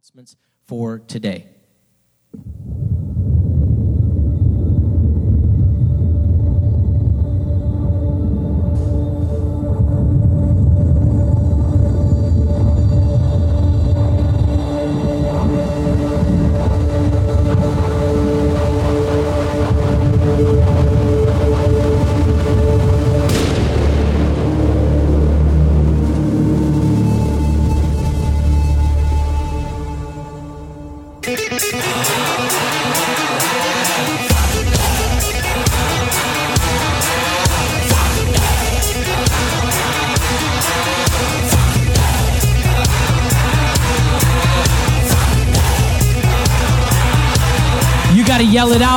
announcements 0.00 0.36
for 0.66 0.98
today. 0.98 1.46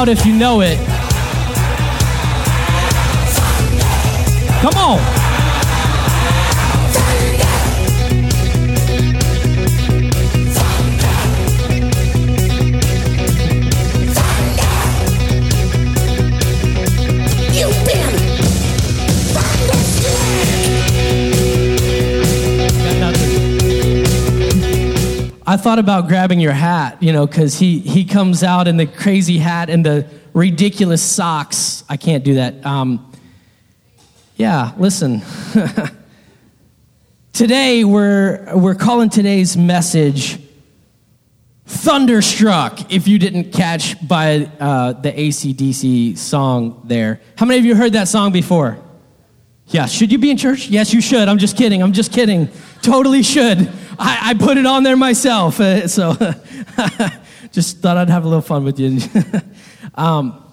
Out 0.03 0.09
if 0.09 0.25
you 0.25 0.33
know 0.33 0.59
it. 0.61 0.92
I 25.53 25.57
thought 25.57 25.77
about 25.77 26.07
grabbing 26.07 26.39
your 26.39 26.51
hat, 26.51 26.97
you 27.03 27.13
know, 27.13 27.27
because 27.27 27.59
he, 27.59 27.77
he 27.77 28.05
comes 28.05 28.41
out 28.41 28.67
in 28.67 28.75
the 28.75 28.87
crazy 28.87 29.37
hat 29.37 29.69
and 29.69 29.85
the 29.85 30.07
ridiculous 30.33 31.03
socks. 31.03 31.83
I 31.87 31.95
can't 31.95 32.23
do 32.23 32.33
that. 32.33 32.65
Um, 32.65 33.11
yeah, 34.35 34.71
listen. 34.79 35.21
Today, 37.33 37.83
we're, 37.83 38.57
we're 38.57 38.73
calling 38.73 39.11
today's 39.11 39.55
message 39.55 40.39
Thunderstruck, 41.67 42.91
if 42.91 43.07
you 43.07 43.19
didn't 43.19 43.53
catch 43.53 44.07
by 44.07 44.49
uh, 44.59 44.93
the 44.93 45.11
ACDC 45.11 46.17
song 46.17 46.81
there. 46.85 47.21
How 47.37 47.45
many 47.45 47.59
of 47.59 47.65
you 47.65 47.75
heard 47.75 47.93
that 47.93 48.07
song 48.07 48.31
before? 48.31 48.79
Yeah, 49.67 49.85
should 49.85 50.11
you 50.11 50.17
be 50.17 50.31
in 50.31 50.37
church? 50.37 50.69
Yes, 50.69 50.95
you 50.95 50.99
should. 50.99 51.27
I'm 51.27 51.37
just 51.37 51.55
kidding. 51.55 51.83
I'm 51.83 51.93
just 51.93 52.11
kidding. 52.11 52.49
Totally 52.81 53.21
should. 53.21 53.71
I, 53.99 54.29
I 54.29 54.33
put 54.33 54.57
it 54.57 54.65
on 54.65 54.83
there 54.83 54.97
myself. 54.97 55.59
uh, 55.59 55.87
so 55.87 56.13
just 57.51 57.77
thought 57.79 57.97
I'd 57.97 58.09
have 58.09 58.25
a 58.25 58.27
little 58.27 58.41
fun 58.41 58.63
with 58.63 58.79
you. 58.79 58.99
um, 59.95 60.43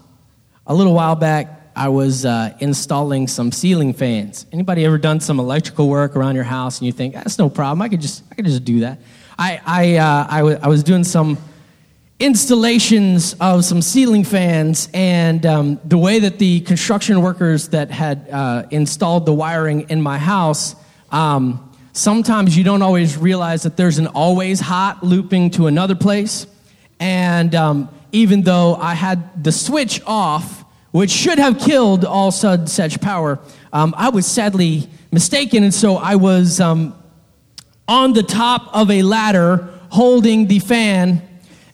a 0.67 0.75
little 0.75 0.95
while 0.95 1.17
back, 1.17 1.71
I 1.75 1.89
was 1.89 2.25
uh, 2.27 2.55
installing 2.61 3.27
some 3.27 3.53
ceiling 3.53 3.95
fans. 3.95 4.47
Anybody 4.53 4.85
ever 4.85 4.99
done 4.99 5.21
some 5.21 5.41
electrical 5.41 5.89
work 5.89 6.17
around 6.17 6.35
your 6.35 6.45
house 6.45 6.79
and 6.79 6.87
you 6.87 6.93
think, 6.93 7.15
that's 7.15 7.39
no 7.39 7.49
problem. 7.49 7.81
I 7.83 7.89
could 7.89 8.01
just, 8.01 8.23
I 8.31 8.35
could 8.35 8.45
just 8.45 8.65
do 8.65 8.81
that. 8.81 9.01
I, 9.39 9.61
I, 9.65 9.97
uh, 9.97 10.27
I, 10.29 10.39
w- 10.39 10.59
I 10.63 10.69
was 10.69 10.83
doing 10.83 11.05
some 11.05 11.39
installations 12.19 13.35
of 13.41 13.65
some 13.65 13.81
ceiling 13.81 14.25
fans 14.25 14.91
and 14.93 15.47
um, 15.47 15.81
the 15.85 15.97
way 15.97 16.19
that 16.19 16.39
the 16.39 16.61
construction 16.61 17.23
workers 17.23 17.69
that 17.69 17.91
had 17.91 18.29
uh, 18.31 18.65
installed 18.71 19.25
the 19.25 19.33
wiring 19.33 19.89
in 19.89 20.03
my 20.03 20.19
house 20.19 20.77
um, 21.11 21.70
sometimes 21.93 22.57
you 22.57 22.65
don't 22.65 22.83
always 22.83 23.17
realize 23.17 23.63
that 23.63 23.77
there's 23.77 23.99
an 23.99 24.07
always 24.09 24.61
hot 24.61 25.03
looping 25.03 25.51
to 25.51 25.67
another 25.67 25.95
place 25.95 26.47
and 26.99 27.55
um, 27.55 27.89
even 28.13 28.43
though 28.43 28.77
i 28.77 28.95
had 28.95 29.43
the 29.43 29.53
switch 29.53 30.01
off 30.07 30.65
which 30.93 31.11
should 31.11 31.39
have 31.39 31.59
killed 31.59 32.05
all 32.05 32.31
such 32.31 33.01
power 33.01 33.39
um, 33.73 33.95
i 33.97 34.09
was 34.09 34.27
sadly 34.27 34.89
mistaken 35.13 35.65
and 35.65 35.75
so 35.75 35.97
i 35.97 36.15
was 36.15 36.61
um, 36.61 36.95
on 37.91 38.13
the 38.13 38.23
top 38.23 38.71
of 38.73 38.89
a 38.89 39.03
ladder 39.03 39.69
holding 39.91 40.47
the 40.47 40.61
fan. 40.61 41.21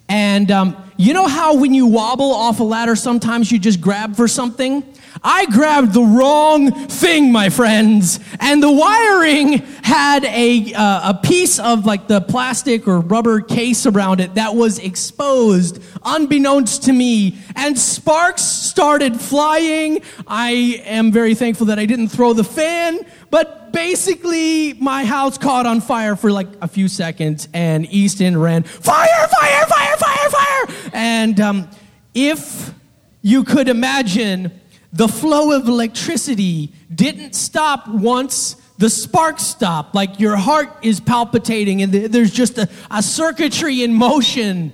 And 0.08 0.50
um, 0.50 0.85
you 0.96 1.12
know 1.12 1.26
how 1.26 1.56
when 1.56 1.74
you 1.74 1.86
wobble 1.86 2.32
off 2.32 2.60
a 2.60 2.64
ladder, 2.64 2.96
sometimes 2.96 3.52
you 3.52 3.58
just 3.58 3.80
grab 3.80 4.16
for 4.16 4.26
something? 4.26 4.82
I 5.22 5.46
grabbed 5.46 5.92
the 5.92 6.02
wrong 6.02 6.70
thing, 6.88 7.32
my 7.32 7.48
friends. 7.48 8.20
And 8.40 8.62
the 8.62 8.70
wiring 8.70 9.58
had 9.82 10.24
a, 10.24 10.72
uh, 10.74 11.10
a 11.10 11.14
piece 11.22 11.58
of 11.58 11.86
like 11.86 12.06
the 12.06 12.20
plastic 12.20 12.86
or 12.86 13.00
rubber 13.00 13.40
case 13.40 13.86
around 13.86 14.20
it 14.20 14.34
that 14.34 14.54
was 14.54 14.78
exposed, 14.78 15.82
unbeknownst 16.04 16.84
to 16.84 16.92
me. 16.92 17.38
And 17.54 17.78
sparks 17.78 18.42
started 18.42 19.20
flying. 19.20 20.02
I 20.26 20.82
am 20.84 21.12
very 21.12 21.34
thankful 21.34 21.66
that 21.66 21.78
I 21.78 21.86
didn't 21.86 22.08
throw 22.08 22.32
the 22.32 22.44
fan, 22.44 23.00
but 23.30 23.65
basically, 23.76 24.72
my 24.72 25.04
house 25.04 25.36
caught 25.36 25.66
on 25.66 25.82
fire 25.82 26.16
for 26.16 26.32
like 26.32 26.48
a 26.62 26.66
few 26.66 26.88
seconds, 26.88 27.46
and 27.52 27.84
Easton 27.92 28.34
ran, 28.38 28.62
fire, 28.62 29.28
fire, 29.28 29.66
fire, 29.66 29.96
fire, 29.98 30.30
fire. 30.30 30.90
And 30.94 31.38
um, 31.40 31.70
if 32.14 32.72
you 33.20 33.44
could 33.44 33.68
imagine, 33.68 34.50
the 34.94 35.08
flow 35.08 35.54
of 35.54 35.68
electricity 35.68 36.72
didn't 36.92 37.34
stop 37.34 37.86
once 37.86 38.56
the 38.78 38.88
spark 38.88 39.38
stopped. 39.38 39.94
Like 39.94 40.18
your 40.18 40.36
heart 40.36 40.70
is 40.80 40.98
palpitating, 40.98 41.82
and 41.82 41.92
there's 41.92 42.32
just 42.32 42.56
a, 42.56 42.70
a 42.90 43.02
circuitry 43.02 43.82
in 43.82 43.92
motion 43.92 44.72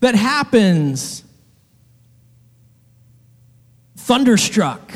that 0.00 0.14
happens. 0.14 1.22
Thunderstruck. 3.96 4.90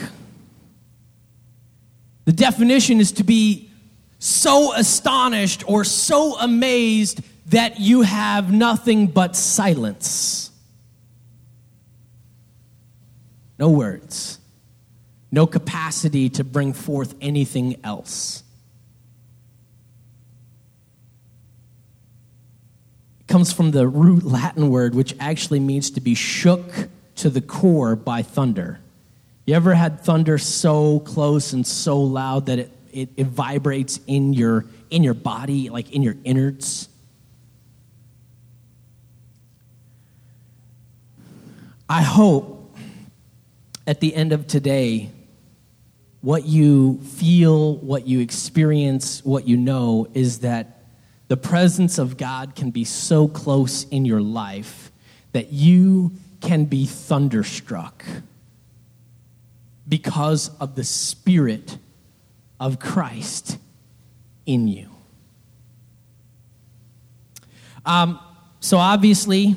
The 2.24 2.32
definition 2.32 3.00
is 3.00 3.12
to 3.12 3.24
be 3.24 3.70
so 4.18 4.72
astonished 4.74 5.64
or 5.68 5.84
so 5.84 6.38
amazed 6.38 7.20
that 7.46 7.80
you 7.80 8.02
have 8.02 8.52
nothing 8.52 9.08
but 9.08 9.34
silence. 9.34 10.50
No 13.58 13.70
words, 13.70 14.38
no 15.30 15.46
capacity 15.46 16.28
to 16.30 16.44
bring 16.44 16.72
forth 16.72 17.14
anything 17.20 17.76
else. 17.82 18.42
It 23.20 23.26
comes 23.26 23.52
from 23.52 23.72
the 23.72 23.88
root 23.88 24.24
Latin 24.24 24.70
word, 24.70 24.94
which 24.94 25.14
actually 25.18 25.60
means 25.60 25.90
to 25.92 26.00
be 26.00 26.14
shook 26.14 26.88
to 27.16 27.30
the 27.30 27.40
core 27.40 27.96
by 27.96 28.22
thunder. 28.22 28.80
You 29.44 29.54
ever 29.54 29.74
had 29.74 30.00
thunder 30.00 30.38
so 30.38 31.00
close 31.00 31.52
and 31.52 31.66
so 31.66 32.00
loud 32.00 32.46
that 32.46 32.60
it, 32.60 32.70
it, 32.92 33.08
it, 33.16 33.26
vibrates 33.26 33.98
in 34.06 34.32
your, 34.34 34.66
in 34.90 35.02
your 35.02 35.14
body, 35.14 35.68
like 35.68 35.90
in 35.90 36.02
your 36.02 36.14
innards? 36.22 36.88
I 41.88 42.02
hope 42.02 42.76
at 43.84 43.98
the 43.98 44.14
end 44.14 44.32
of 44.32 44.46
today, 44.46 45.10
what 46.20 46.46
you 46.46 47.00
feel, 47.00 47.76
what 47.78 48.06
you 48.06 48.20
experience, 48.20 49.24
what 49.24 49.48
you 49.48 49.56
know 49.56 50.06
is 50.14 50.38
that 50.40 50.84
the 51.26 51.36
presence 51.36 51.98
of 51.98 52.16
God 52.16 52.54
can 52.54 52.70
be 52.70 52.84
so 52.84 53.26
close 53.26 53.84
in 53.88 54.04
your 54.04 54.20
life 54.20 54.92
that 55.32 55.52
you 55.52 56.12
can 56.40 56.66
be 56.66 56.86
thunderstruck 56.86 58.04
because 59.92 60.48
of 60.58 60.74
the 60.74 60.84
Spirit 60.84 61.76
of 62.58 62.78
Christ 62.78 63.58
in 64.46 64.66
you. 64.66 64.88
Um, 67.84 68.18
so, 68.58 68.78
obviously, 68.78 69.54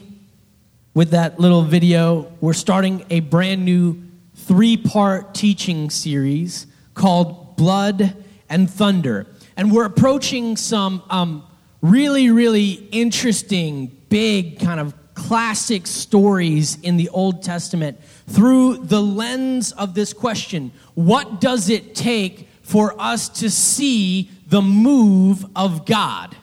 with 0.93 1.11
that 1.11 1.39
little 1.39 1.61
video, 1.61 2.33
we're 2.41 2.51
starting 2.51 3.05
a 3.09 3.21
brand 3.21 3.63
new 3.63 4.03
three 4.35 4.75
part 4.75 5.33
teaching 5.33 5.89
series 5.89 6.67
called 6.95 7.55
Blood 7.55 8.21
and 8.49 8.69
Thunder. 8.69 9.27
And 9.55 9.71
we're 9.71 9.85
approaching 9.85 10.57
some 10.57 11.01
um, 11.09 11.47
really, 11.81 12.29
really 12.29 12.71
interesting, 12.91 13.85
big, 14.09 14.59
kind 14.59 14.81
of 14.81 14.93
classic 15.15 15.87
stories 15.87 16.77
in 16.81 16.97
the 16.97 17.09
Old 17.09 17.41
Testament 17.41 17.99
through 18.27 18.77
the 18.77 19.01
lens 19.01 19.71
of 19.71 19.95
this 19.95 20.13
question 20.13 20.71
What 20.93 21.41
does 21.41 21.69
it 21.69 21.95
take 21.95 22.47
for 22.61 22.99
us 23.01 23.29
to 23.29 23.49
see 23.49 24.29
the 24.47 24.61
move 24.61 25.45
of 25.55 25.85
God? 25.85 26.35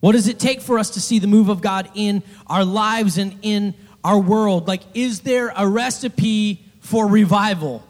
What 0.00 0.12
does 0.12 0.28
it 0.28 0.38
take 0.38 0.60
for 0.60 0.78
us 0.78 0.90
to 0.90 1.00
see 1.00 1.18
the 1.18 1.26
move 1.26 1.48
of 1.48 1.60
God 1.60 1.90
in 1.94 2.22
our 2.46 2.64
lives 2.64 3.18
and 3.18 3.38
in 3.42 3.74
our 4.04 4.18
world? 4.18 4.68
Like, 4.68 4.82
is 4.94 5.20
there 5.20 5.52
a 5.56 5.66
recipe 5.68 6.64
for 6.80 7.06
revival? 7.06 7.84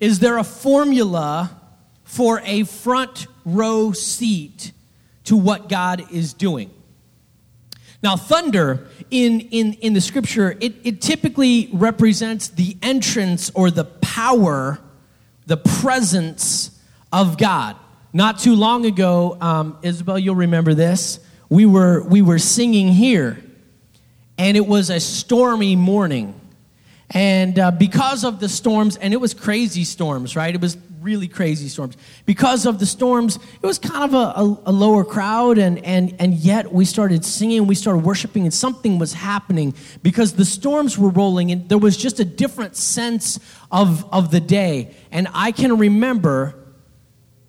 Is 0.00 0.18
there 0.18 0.38
a 0.38 0.44
formula 0.44 1.58
for 2.04 2.40
a 2.44 2.64
front 2.64 3.26
row 3.44 3.92
seat 3.92 4.72
to 5.24 5.36
what 5.36 5.68
God 5.68 6.12
is 6.12 6.34
doing? 6.34 6.70
Now, 8.02 8.16
thunder 8.16 8.86
in, 9.10 9.40
in, 9.40 9.72
in 9.74 9.92
the 9.92 10.00
scripture, 10.00 10.56
it, 10.60 10.74
it 10.84 11.00
typically 11.00 11.68
represents 11.72 12.48
the 12.48 12.76
entrance 12.80 13.50
or 13.54 13.70
the 13.70 13.84
power, 13.84 14.78
the 15.46 15.56
presence 15.56 16.78
of 17.12 17.38
God. 17.38 17.76
Not 18.12 18.38
too 18.38 18.54
long 18.54 18.86
ago, 18.86 19.36
um, 19.40 19.78
Isabel, 19.82 20.18
you'll 20.18 20.36
remember 20.36 20.74
this. 20.74 21.18
We 21.50 21.66
were, 21.66 22.02
we 22.02 22.22
were 22.22 22.38
singing 22.38 22.88
here, 22.88 23.42
and 24.36 24.56
it 24.56 24.66
was 24.66 24.90
a 24.90 25.00
stormy 25.00 25.74
morning. 25.74 26.40
And 27.10 27.58
uh, 27.58 27.70
because 27.70 28.22
of 28.22 28.38
the 28.38 28.48
storms, 28.48 28.96
and 28.96 29.12
it 29.12 29.16
was 29.16 29.34
crazy 29.34 29.84
storms, 29.84 30.36
right? 30.36 30.54
It 30.54 30.60
was 30.60 30.76
really 31.00 31.28
crazy 31.28 31.68
storms. 31.68 31.96
Because 32.26 32.66
of 32.66 32.78
the 32.78 32.86
storms, 32.86 33.36
it 33.36 33.66
was 33.66 33.78
kind 33.78 34.04
of 34.04 34.14
a, 34.14 34.40
a, 34.40 34.70
a, 34.70 34.72
lower 34.72 35.04
crowd, 35.04 35.58
and, 35.58 35.84
and, 35.84 36.14
and 36.18 36.34
yet 36.34 36.72
we 36.72 36.84
started 36.84 37.24
singing, 37.24 37.66
we 37.66 37.74
started 37.74 38.04
worshiping, 38.04 38.44
and 38.44 38.54
something 38.54 38.98
was 38.98 39.12
happening 39.12 39.74
because 40.02 40.34
the 40.34 40.44
storms 40.44 40.98
were 40.98 41.10
rolling, 41.10 41.50
and 41.52 41.68
there 41.68 41.78
was 41.78 41.96
just 41.96 42.20
a 42.20 42.24
different 42.24 42.76
sense 42.76 43.38
of, 43.70 44.10
of 44.12 44.30
the 44.30 44.40
day. 44.40 44.94
And 45.10 45.28
I 45.32 45.52
can 45.52 45.78
remember, 45.78 46.54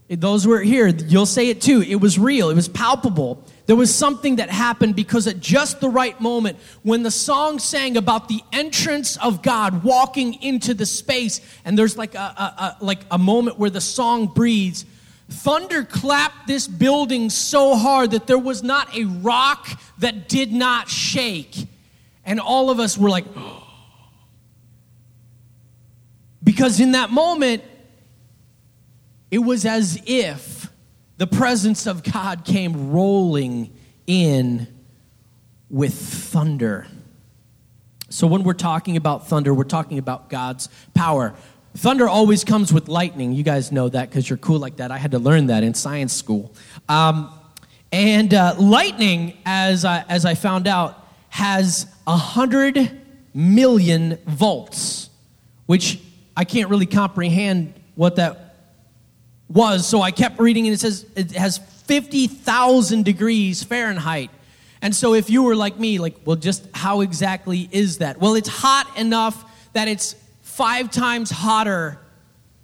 those 0.09 0.43
who 0.43 0.51
are 0.53 0.61
here, 0.61 0.87
you'll 0.87 1.25
say 1.25 1.49
it 1.49 1.61
too, 1.61 1.81
it 1.81 2.01
was 2.01 2.17
real, 2.17 2.49
it 2.49 2.55
was 2.55 2.67
palpable. 2.67 3.43
There 3.69 3.75
was 3.75 3.93
something 3.93 4.37
that 4.37 4.49
happened 4.49 4.95
because 4.95 5.27
at 5.27 5.39
just 5.39 5.79
the 5.79 5.89
right 5.89 6.19
moment, 6.19 6.57
when 6.81 7.03
the 7.03 7.11
song 7.11 7.59
sang 7.59 7.97
about 7.97 8.27
the 8.27 8.41
entrance 8.51 9.15
of 9.17 9.43
God 9.43 9.83
walking 9.83 10.41
into 10.41 10.73
the 10.73 10.87
space, 10.87 11.39
and 11.63 11.77
there's 11.77 11.95
like 11.95 12.15
a, 12.15 12.17
a, 12.17 12.77
a, 12.81 12.83
like 12.83 13.01
a 13.11 13.19
moment 13.19 13.59
where 13.59 13.69
the 13.69 13.79
song 13.79 14.25
breathes, 14.25 14.85
thunder 15.29 15.83
clapped 15.83 16.47
this 16.47 16.67
building 16.67 17.29
so 17.29 17.75
hard 17.75 18.09
that 18.09 18.25
there 18.25 18.39
was 18.39 18.63
not 18.63 18.97
a 18.97 19.03
rock 19.03 19.67
that 19.99 20.27
did 20.27 20.51
not 20.51 20.89
shake. 20.89 21.67
And 22.25 22.39
all 22.39 22.71
of 22.71 22.79
us 22.79 22.97
were 22.97 23.11
like, 23.11 23.25
because 26.43 26.79
in 26.79 26.93
that 26.93 27.11
moment, 27.11 27.63
it 29.29 29.37
was 29.37 29.67
as 29.67 30.01
if 30.07 30.68
the 31.19 31.27
presence 31.27 31.85
of 31.85 32.01
God 32.01 32.45
came 32.45 32.91
rolling 32.91 33.75
in 34.07 34.67
with 35.69 35.93
thunder. 35.93 36.87
So, 38.07 38.25
when 38.25 38.43
we're 38.43 38.53
talking 38.53 38.95
about 38.95 39.27
thunder, 39.27 39.53
we're 39.53 39.65
talking 39.65 39.97
about 39.97 40.29
God's 40.29 40.69
power. 40.93 41.35
Thunder 41.75 42.07
always 42.07 42.45
comes 42.45 42.71
with 42.71 42.87
lightning. 42.87 43.33
You 43.33 43.43
guys 43.43 43.69
know 43.69 43.89
that 43.89 44.09
because 44.09 44.29
you're 44.29 44.37
cool 44.37 44.59
like 44.59 44.77
that. 44.77 44.91
I 44.91 44.97
had 44.97 45.11
to 45.11 45.19
learn 45.19 45.47
that 45.47 45.61
in 45.61 45.73
science 45.73 46.13
school. 46.13 46.53
Um, 46.87 47.29
and 47.91 48.33
uh, 48.33 48.55
lightning, 48.57 49.37
as 49.45 49.83
I, 49.83 50.05
as 50.07 50.23
I 50.23 50.35
found 50.35 50.67
out, 50.67 51.05
has 51.27 51.85
100 52.05 52.97
million 53.33 54.17
volts, 54.25 55.09
which 55.65 55.99
I 56.37 56.45
can't 56.45 56.69
really 56.69 56.85
comprehend 56.85 57.73
what 57.95 58.15
that 58.15 58.48
was. 59.49 59.87
So 59.87 60.01
I 60.01 60.11
kept 60.11 60.39
reading, 60.39 60.67
and 60.67 60.73
it 60.73 60.79
says 60.79 61.05
it 61.15 61.31
has 61.31 61.57
50,000 61.57 63.03
degrees 63.03 63.63
Fahrenheit. 63.63 64.29
And 64.81 64.95
so 64.95 65.13
if 65.13 65.29
you 65.29 65.43
were 65.43 65.55
like 65.55 65.77
me, 65.77 65.97
like, 65.99 66.15
well, 66.23 66.35
just 66.35 66.65
how 66.73 67.01
exactly 67.01 67.67
is 67.71 67.97
that? 67.97 68.19
Well, 68.19 68.35
it's 68.35 68.47
hot 68.47 68.97
enough 68.97 69.43
that 69.73 69.87
it's 69.87 70.15
five 70.41 70.91
times 70.91 71.29
hotter 71.29 71.99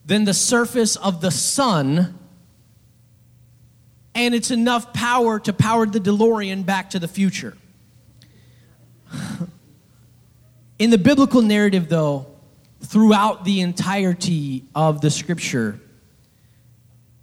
than 0.06 0.24
the 0.24 0.34
surface 0.34 0.96
of 0.96 1.22
the 1.22 1.32
sun. 1.32 2.18
And 4.14 4.34
it's 4.34 4.52
enough 4.52 4.94
power 4.94 5.40
to 5.40 5.52
power 5.52 5.86
the 5.86 6.00
DeLorean 6.00 6.66
back 6.66 6.92
to 6.92 7.00
the 7.00 7.08
future. 7.08 7.58
In 10.80 10.90
the 10.90 10.98
biblical 10.98 11.42
narrative, 11.42 11.90
though, 11.90 12.28
throughout 12.81 13.44
the 13.44 13.62
entirety 13.62 14.66
of 14.74 15.02
the 15.02 15.10
scripture, 15.10 15.80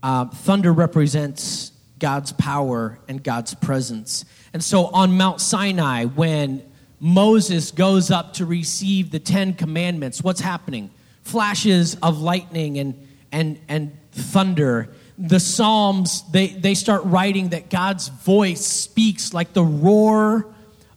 uh, 0.02 0.26
thunder 0.26 0.72
represents 0.72 1.72
God's 1.99 2.32
power 2.32 2.99
and 3.06 3.22
God's 3.22 3.54
presence. 3.54 4.25
And 4.52 4.62
so 4.62 4.87
on 4.87 5.16
Mount 5.16 5.40
Sinai, 5.40 6.04
when 6.04 6.62
Moses 6.99 7.70
goes 7.70 8.10
up 8.10 8.34
to 8.34 8.46
receive 8.46 9.10
the 9.10 9.19
Ten 9.19 9.54
Commandments, 9.54 10.22
what's 10.22 10.40
happening? 10.40 10.90
Flashes 11.22 11.96
of 12.02 12.20
lightning 12.20 12.78
and, 12.78 13.08
and, 13.31 13.60
and 13.69 13.96
thunder. 14.10 14.88
The 15.19 15.40
Psalms, 15.40 16.28
they, 16.32 16.48
they 16.48 16.75
start 16.75 17.02
writing 17.05 17.50
that 17.50 17.70
God's 17.70 18.08
voice 18.08 18.66
speaks 18.66 19.32
like 19.32 19.52
the 19.52 19.64
roar 19.64 20.52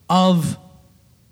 of 0.10 0.58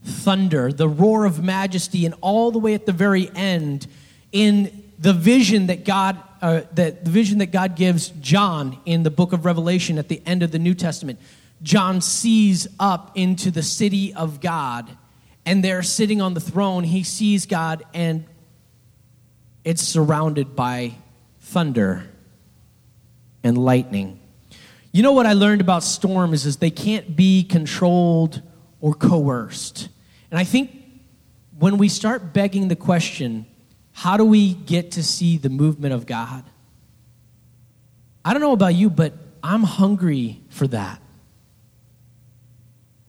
thunder, 0.03 0.71
the 0.71 0.87
roar 0.89 1.25
of 1.25 1.43
majesty, 1.43 2.05
and 2.05 2.13
all 2.21 2.51
the 2.51 2.59
way 2.59 2.73
at 2.73 2.85
the 2.85 2.91
very 2.91 3.29
end, 3.35 3.87
in 4.31 4.83
the 4.99 5.13
vision 5.13 5.67
that 5.67 5.85
God 5.85 6.17
uh, 6.43 6.61
the, 6.73 6.95
the 7.01 7.09
vision 7.09 7.37
that 7.37 7.53
God 7.53 7.77
gives 7.77 8.09
John 8.09 8.77
in 8.85 9.03
the 9.03 9.09
book 9.09 9.31
of 9.31 9.45
Revelation 9.45 9.97
at 9.97 10.09
the 10.09 10.21
end 10.25 10.43
of 10.43 10.51
the 10.51 10.59
New 10.59 10.73
Testament. 10.73 11.17
John 11.61 12.01
sees 12.01 12.67
up 12.81 13.13
into 13.15 13.49
the 13.49 13.63
city 13.63 14.13
of 14.13 14.41
God, 14.41 14.89
and 15.45 15.63
there 15.63 15.81
sitting 15.81 16.21
on 16.21 16.33
the 16.33 16.41
throne, 16.41 16.83
he 16.83 17.01
sees 17.01 17.45
God, 17.45 17.85
and 17.93 18.25
it's 19.63 19.81
surrounded 19.81 20.53
by 20.53 20.95
thunder 21.39 22.09
and 23.41 23.57
lightning. 23.57 24.19
You 24.91 25.01
know 25.01 25.13
what 25.13 25.25
I 25.25 25.33
learned 25.33 25.61
about 25.61 25.81
storms 25.81 26.45
is 26.45 26.57
they 26.57 26.69
can't 26.69 27.15
be 27.15 27.43
controlled 27.45 28.41
or 28.81 28.93
coerced. 28.93 29.87
And 30.29 30.37
I 30.37 30.43
think 30.43 30.83
when 31.57 31.77
we 31.77 31.87
start 31.87 32.33
begging 32.33 32.67
the 32.67 32.75
question, 32.75 33.45
how 33.93 34.17
do 34.17 34.25
we 34.25 34.53
get 34.53 34.91
to 34.91 35.03
see 35.03 35.37
the 35.37 35.49
movement 35.49 35.93
of 35.93 36.05
God? 36.05 36.43
I 38.25 38.33
don't 38.33 38.41
know 38.41 38.51
about 38.51 38.75
you, 38.75 38.89
but 38.89 39.13
I'm 39.41 39.63
hungry 39.63 40.41
for 40.49 40.67
that. 40.67 40.99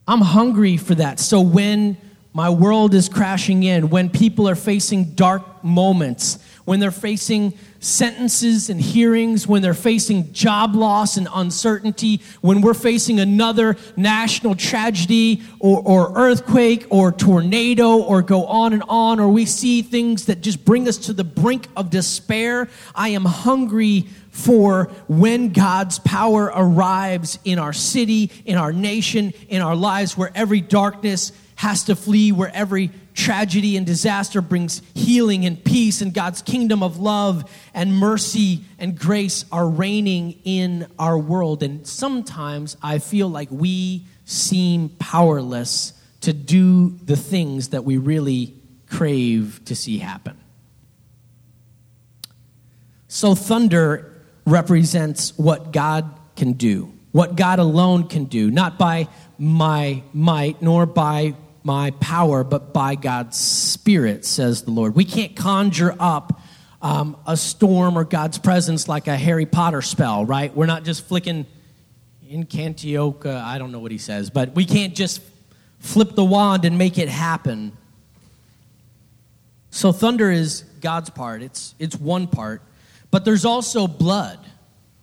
I'm 0.07 0.21
hungry 0.21 0.77
for 0.77 0.95
that. 0.95 1.19
So 1.19 1.41
when 1.41 1.97
my 2.33 2.49
world 2.49 2.93
is 2.93 3.09
crashing 3.09 3.63
in, 3.63 3.89
when 3.89 4.09
people 4.09 4.47
are 4.47 4.55
facing 4.55 5.15
dark 5.15 5.63
moments, 5.63 6.37
when 6.65 6.79
they're 6.79 6.91
facing 6.91 7.53
sentences 7.79 8.69
and 8.71 8.81
hearings, 8.81 9.47
when 9.47 9.61
they're 9.61 9.75
facing 9.75 10.33
job 10.33 10.75
loss 10.75 11.17
and 11.17 11.27
uncertainty, 11.33 12.21
when 12.41 12.61
we're 12.61 12.73
facing 12.73 13.19
another 13.19 13.77
national 13.95 14.55
tragedy 14.55 15.43
or, 15.59 15.81
or, 15.85 16.11
earthquake 16.15 16.87
or 16.89 17.11
tornado 17.11 17.97
or 17.97 18.23
go 18.23 18.45
on 18.45 18.73
and 18.73 18.83
on, 18.89 19.19
or 19.19 19.29
we 19.29 19.45
see 19.45 19.83
things 19.83 20.25
that 20.25 20.41
just 20.41 20.65
bring 20.65 20.87
us 20.87 20.97
to 20.97 21.13
the 21.13 21.23
brink 21.23 21.67
of 21.77 21.91
despair, 21.91 22.67
I 22.95 23.09
am 23.09 23.25
hungry 23.25 24.07
for 24.31 24.85
when 25.07 25.53
God's 25.53 25.99
power 25.99 26.51
arrives 26.53 27.39
in 27.45 27.59
our 27.59 27.73
city, 27.73 28.31
in 28.45 28.57
our 28.57 28.73
nation, 28.73 29.33
in 29.47 29.61
our 29.61 29.75
lives, 29.75 30.17
where 30.17 30.31
every 30.33 30.61
darkness 30.61 31.31
has 31.55 31.83
to 31.85 31.95
flee, 31.95 32.31
where 32.31 32.51
every 32.53 32.91
tragedy 33.15 33.77
and 33.77 33.85
disaster 33.85 34.41
brings 34.41 34.81
healing 34.93 35.45
and 35.45 35.63
peace, 35.63 36.01
and 36.01 36.13
God's 36.13 36.41
kingdom 36.41 36.83
of 36.83 36.99
love 36.99 37.49
and 37.73 37.95
mercy 37.95 38.61
and 38.77 38.97
grace 38.97 39.45
are 39.51 39.67
reigning 39.67 40.39
in 40.43 40.87
our 40.99 41.17
world. 41.17 41.63
And 41.63 41.87
sometimes 41.87 42.77
I 42.83 42.99
feel 42.99 43.29
like 43.29 43.47
we 43.49 44.05
seem 44.25 44.89
powerless 44.99 45.93
to 46.21 46.33
do 46.33 46.89
the 47.03 47.15
things 47.15 47.69
that 47.69 47.83
we 47.83 47.97
really 47.97 48.53
crave 48.89 49.61
to 49.65 49.75
see 49.75 49.97
happen. 49.97 50.37
So, 53.07 53.33
thunder 53.33 54.11
represents 54.45 55.37
what 55.37 55.71
God 55.71 56.11
can 56.35 56.53
do, 56.53 56.91
what 57.11 57.35
God 57.35 57.59
alone 57.59 58.07
can 58.07 58.25
do, 58.25 58.51
not 58.51 58.77
by 58.77 59.07
my 59.37 60.03
might 60.13 60.61
nor 60.61 60.85
by 60.85 61.35
my 61.65 61.91
power, 61.99 62.43
but 62.43 62.73
by 62.73 62.95
God's 62.95 63.37
Spirit, 63.37 64.23
says 64.23 64.61
the 64.63 64.71
Lord. 64.71 64.95
We 64.95 65.03
can't 65.03 65.35
conjure 65.35 65.95
up 65.99 66.39
um, 66.81 67.17
a 67.25 67.35
storm 67.35 67.97
or 67.97 68.03
God's 68.03 68.37
presence 68.37 68.87
like 68.87 69.07
a 69.07 69.17
Harry 69.17 69.47
Potter 69.47 69.81
spell, 69.81 70.25
right? 70.25 70.55
We're 70.55 70.67
not 70.67 70.83
just 70.83 71.07
flicking 71.07 71.47
incantioca, 72.31 73.43
I 73.43 73.57
don't 73.57 73.71
know 73.71 73.79
what 73.79 73.91
he 73.91 73.97
says, 73.97 74.29
but 74.29 74.53
we 74.53 74.65
can't 74.65 74.95
just 74.95 75.21
flip 75.79 76.15
the 76.15 76.23
wand 76.23 76.65
and 76.65 76.77
make 76.77 76.97
it 76.99 77.09
happen. 77.09 77.75
So 79.71 79.91
thunder 79.91 80.29
is 80.31 80.61
God's 80.81 81.09
part. 81.09 81.41
It's 81.41 81.75
it's 81.79 81.95
one 81.95 82.27
part, 82.27 82.61
but 83.11 83.25
there's 83.25 83.43
also 83.43 83.87
blood. 83.87 84.39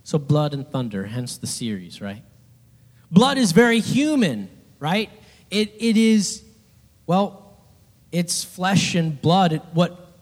So 0.04 0.18
blood 0.18 0.54
and 0.54 0.66
thunder, 0.66 1.04
hence 1.04 1.38
the 1.38 1.46
series, 1.46 2.00
right? 2.00 2.22
Blood 3.10 3.36
is 3.36 3.52
very 3.52 3.80
human, 3.80 4.48
right? 4.80 5.10
It, 5.50 5.74
it 5.78 5.98
is, 5.98 6.42
well, 7.06 7.58
it's 8.10 8.44
flesh 8.44 8.94
and 8.94 9.20
blood. 9.20 9.52
It, 9.52 9.62
what, 9.72 10.12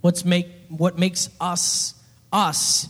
what's 0.00 0.24
make, 0.24 0.48
what 0.68 0.98
makes 0.98 1.28
us 1.40 1.94
us. 2.32 2.88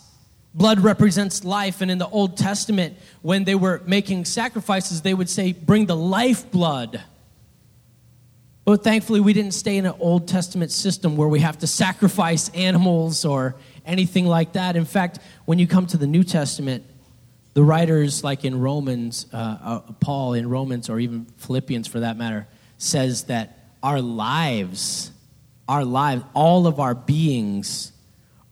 Blood 0.54 0.80
represents 0.80 1.44
life, 1.44 1.82
and 1.82 1.90
in 1.90 1.98
the 1.98 2.08
Old 2.08 2.38
Testament, 2.38 2.96
when 3.20 3.44
they 3.44 3.54
were 3.54 3.82
making 3.86 4.24
sacrifices, 4.24 5.02
they 5.02 5.12
would 5.12 5.28
say, 5.28 5.52
Bring 5.52 5.86
the 5.86 5.96
life 5.96 6.50
blood. 6.50 7.02
But 8.64 8.82
thankfully, 8.82 9.20
we 9.20 9.32
didn't 9.32 9.52
stay 9.52 9.76
in 9.76 9.86
an 9.86 9.94
Old 10.00 10.26
Testament 10.26 10.72
system 10.72 11.16
where 11.16 11.28
we 11.28 11.40
have 11.40 11.58
to 11.58 11.66
sacrifice 11.66 12.48
animals 12.48 13.24
or 13.24 13.54
anything 13.84 14.26
like 14.26 14.54
that. 14.54 14.74
In 14.74 14.86
fact, 14.86 15.20
when 15.44 15.58
you 15.58 15.68
come 15.68 15.86
to 15.88 15.96
the 15.96 16.06
New 16.06 16.24
Testament, 16.24 16.84
the 17.54 17.62
writers, 17.62 18.24
like 18.24 18.44
in 18.44 18.58
Romans, 18.58 19.26
uh, 19.32 19.36
uh, 19.62 19.80
Paul 20.00 20.34
in 20.34 20.48
Romans, 20.48 20.88
or 20.88 20.98
even 20.98 21.26
Philippians 21.36 21.86
for 21.86 22.00
that 22.00 22.16
matter, 22.16 22.48
says 22.78 23.24
that 23.24 23.58
our 23.82 24.00
lives, 24.00 25.10
our 25.68 25.84
lives, 25.84 26.22
all 26.34 26.66
of 26.66 26.80
our 26.80 26.94
beings 26.94 27.92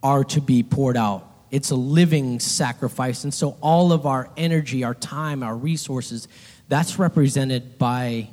are 0.03 0.25
to 0.25 0.41
be 0.41 0.63
poured 0.63 0.97
out. 0.97 1.31
It's 1.51 1.71
a 1.71 1.77
living 1.77 2.41
sacrifice. 2.41 3.25
And 3.25 3.33
so 3.33 3.57
all 3.61 3.93
of 3.93 4.07
our 4.07 4.29
energy, 4.37 4.85
our 4.85 4.95
time, 4.95 5.43
our 5.43 5.57
resources, 5.57 6.29
that's 6.69 6.99
represented 6.99 7.79
by 7.79 8.29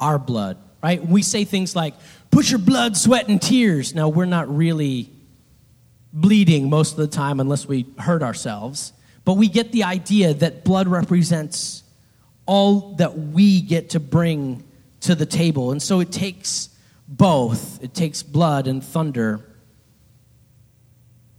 our 0.00 0.18
blood, 0.18 0.58
right? 0.82 1.04
We 1.04 1.22
say 1.22 1.44
things 1.44 1.74
like, 1.74 1.94
put 2.30 2.50
your 2.50 2.58
blood, 2.58 2.96
sweat, 2.96 3.28
and 3.28 3.40
tears. 3.40 3.94
Now, 3.94 4.08
we're 4.08 4.26
not 4.26 4.54
really 4.54 5.10
bleeding 6.12 6.68
most 6.68 6.92
of 6.92 6.98
the 6.98 7.08
time 7.08 7.40
unless 7.40 7.66
we 7.66 7.86
hurt 7.98 8.22
ourselves. 8.22 8.92
But 9.24 9.34
we 9.34 9.48
get 9.48 9.72
the 9.72 9.84
idea 9.84 10.34
that 10.34 10.64
blood 10.64 10.88
represents 10.88 11.82
all 12.46 12.94
that 12.96 13.18
we 13.18 13.60
get 13.60 13.90
to 13.90 14.00
bring 14.00 14.64
to 15.00 15.14
the 15.14 15.26
table. 15.26 15.70
And 15.70 15.82
so 15.82 16.00
it 16.00 16.12
takes 16.12 16.70
both. 17.06 17.82
It 17.82 17.94
takes 17.94 18.22
blood 18.22 18.66
and 18.66 18.82
thunder. 18.82 19.44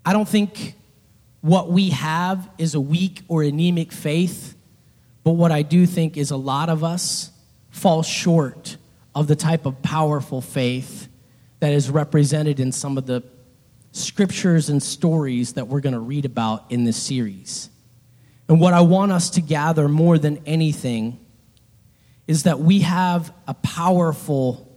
I 0.05 0.13
don't 0.13 0.27
think 0.27 0.75
what 1.41 1.71
we 1.71 1.89
have 1.89 2.49
is 2.57 2.75
a 2.75 2.81
weak 2.81 3.21
or 3.27 3.43
anemic 3.43 3.91
faith, 3.91 4.55
but 5.23 5.33
what 5.33 5.51
I 5.51 5.61
do 5.61 5.85
think 5.85 6.17
is 6.17 6.31
a 6.31 6.37
lot 6.37 6.69
of 6.69 6.83
us 6.83 7.31
fall 7.69 8.03
short 8.03 8.77
of 9.13 9.27
the 9.27 9.35
type 9.35 9.65
of 9.65 9.81
powerful 9.81 10.41
faith 10.41 11.07
that 11.59 11.73
is 11.73 11.89
represented 11.89 12.59
in 12.59 12.71
some 12.71 12.97
of 12.97 13.05
the 13.05 13.23
scriptures 13.91 14.69
and 14.69 14.81
stories 14.81 15.53
that 15.53 15.67
we're 15.67 15.81
going 15.81 15.93
to 15.93 15.99
read 15.99 16.25
about 16.25 16.65
in 16.69 16.83
this 16.83 16.97
series. 16.97 17.69
And 18.47 18.59
what 18.59 18.73
I 18.73 18.81
want 18.81 19.11
us 19.11 19.29
to 19.31 19.41
gather 19.41 19.87
more 19.87 20.17
than 20.17 20.41
anything 20.45 21.19
is 22.29 22.43
that 22.43 22.59
we 22.59 22.81
have 22.81 23.33
a 23.47 23.55
powerful 23.55 24.71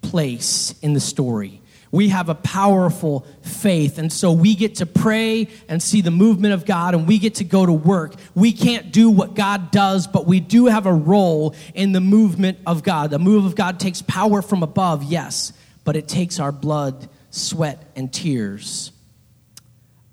place 0.00 0.74
in 0.80 0.94
the 0.94 1.00
story. 1.00 1.60
We 1.90 2.08
have 2.08 2.30
a 2.30 2.34
powerful 2.34 3.26
faith. 3.42 3.98
And 3.98 4.10
so 4.10 4.32
we 4.32 4.54
get 4.54 4.76
to 4.76 4.86
pray 4.86 5.48
and 5.68 5.82
see 5.82 6.00
the 6.00 6.10
movement 6.10 6.54
of 6.54 6.64
God, 6.64 6.94
and 6.94 7.06
we 7.06 7.18
get 7.18 7.34
to 7.34 7.44
go 7.44 7.66
to 7.66 7.72
work. 7.72 8.14
We 8.34 8.50
can't 8.50 8.92
do 8.92 9.10
what 9.10 9.34
God 9.34 9.70
does, 9.70 10.06
but 10.06 10.24
we 10.26 10.40
do 10.40 10.66
have 10.66 10.86
a 10.86 10.92
role 10.92 11.54
in 11.74 11.92
the 11.92 12.00
movement 12.00 12.60
of 12.66 12.82
God. 12.82 13.10
The 13.10 13.18
move 13.18 13.44
of 13.44 13.54
God 13.54 13.78
takes 13.78 14.00
power 14.00 14.40
from 14.40 14.62
above, 14.62 15.02
yes, 15.02 15.52
but 15.84 15.96
it 15.96 16.08
takes 16.08 16.40
our 16.40 16.50
blood, 16.50 17.10
sweat, 17.28 17.92
and 17.94 18.10
tears. 18.10 18.90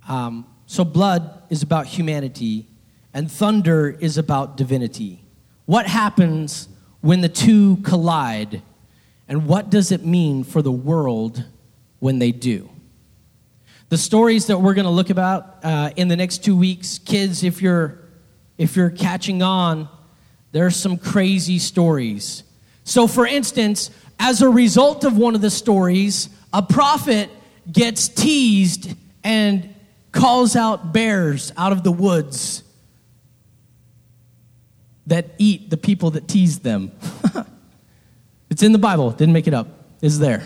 Um, 0.09 0.45
so, 0.65 0.83
blood 0.83 1.43
is 1.49 1.63
about 1.63 1.85
humanity, 1.85 2.67
and 3.13 3.31
thunder 3.31 3.89
is 3.89 4.17
about 4.17 4.57
divinity. 4.57 5.23
What 5.65 5.87
happens 5.87 6.67
when 7.03 7.19
the 7.19 7.27
two 7.27 7.75
collide, 7.83 8.61
and 9.27 9.45
what 9.45 9.69
does 9.69 9.91
it 9.91 10.05
mean 10.05 10.45
for 10.45 10.61
the 10.61 10.71
world 10.71 11.43
when 11.99 12.17
they 12.17 12.31
do? 12.31 12.69
The 13.89 13.97
stories 13.97 14.47
that 14.47 14.59
we're 14.59 14.73
going 14.73 14.85
to 14.85 14.91
look 14.91 15.09
about 15.09 15.57
uh, 15.63 15.89
in 15.97 16.07
the 16.07 16.15
next 16.15 16.45
two 16.45 16.55
weeks, 16.55 16.99
kids, 16.99 17.43
if 17.43 17.61
you're 17.61 17.99
if 18.57 18.77
you're 18.77 18.89
catching 18.89 19.43
on, 19.43 19.89
there's 20.53 20.77
some 20.77 20.97
crazy 20.97 21.59
stories. 21.59 22.43
So, 22.85 23.07
for 23.07 23.27
instance, 23.27 23.91
as 24.17 24.41
a 24.41 24.47
result 24.47 25.03
of 25.03 25.17
one 25.17 25.35
of 25.35 25.41
the 25.41 25.49
stories, 25.49 26.29
a 26.53 26.61
prophet 26.61 27.29
gets 27.69 28.07
teased 28.07 28.95
and 29.25 29.75
calls 30.13 30.55
out 30.55 30.93
bears 30.93 31.51
out 31.57 31.73
of 31.73 31.83
the 31.83 31.91
woods 31.91 32.63
that 35.07 35.31
eat 35.37 35.69
the 35.69 35.77
people 35.77 36.11
that 36.11 36.27
tease 36.27 36.59
them. 36.59 36.91
it's 38.49 38.63
in 38.63 38.71
the 38.71 38.77
Bible, 38.77 39.11
didn't 39.11 39.33
make 39.33 39.47
it 39.47 39.53
up, 39.53 39.67
it's 40.01 40.17
there. 40.17 40.43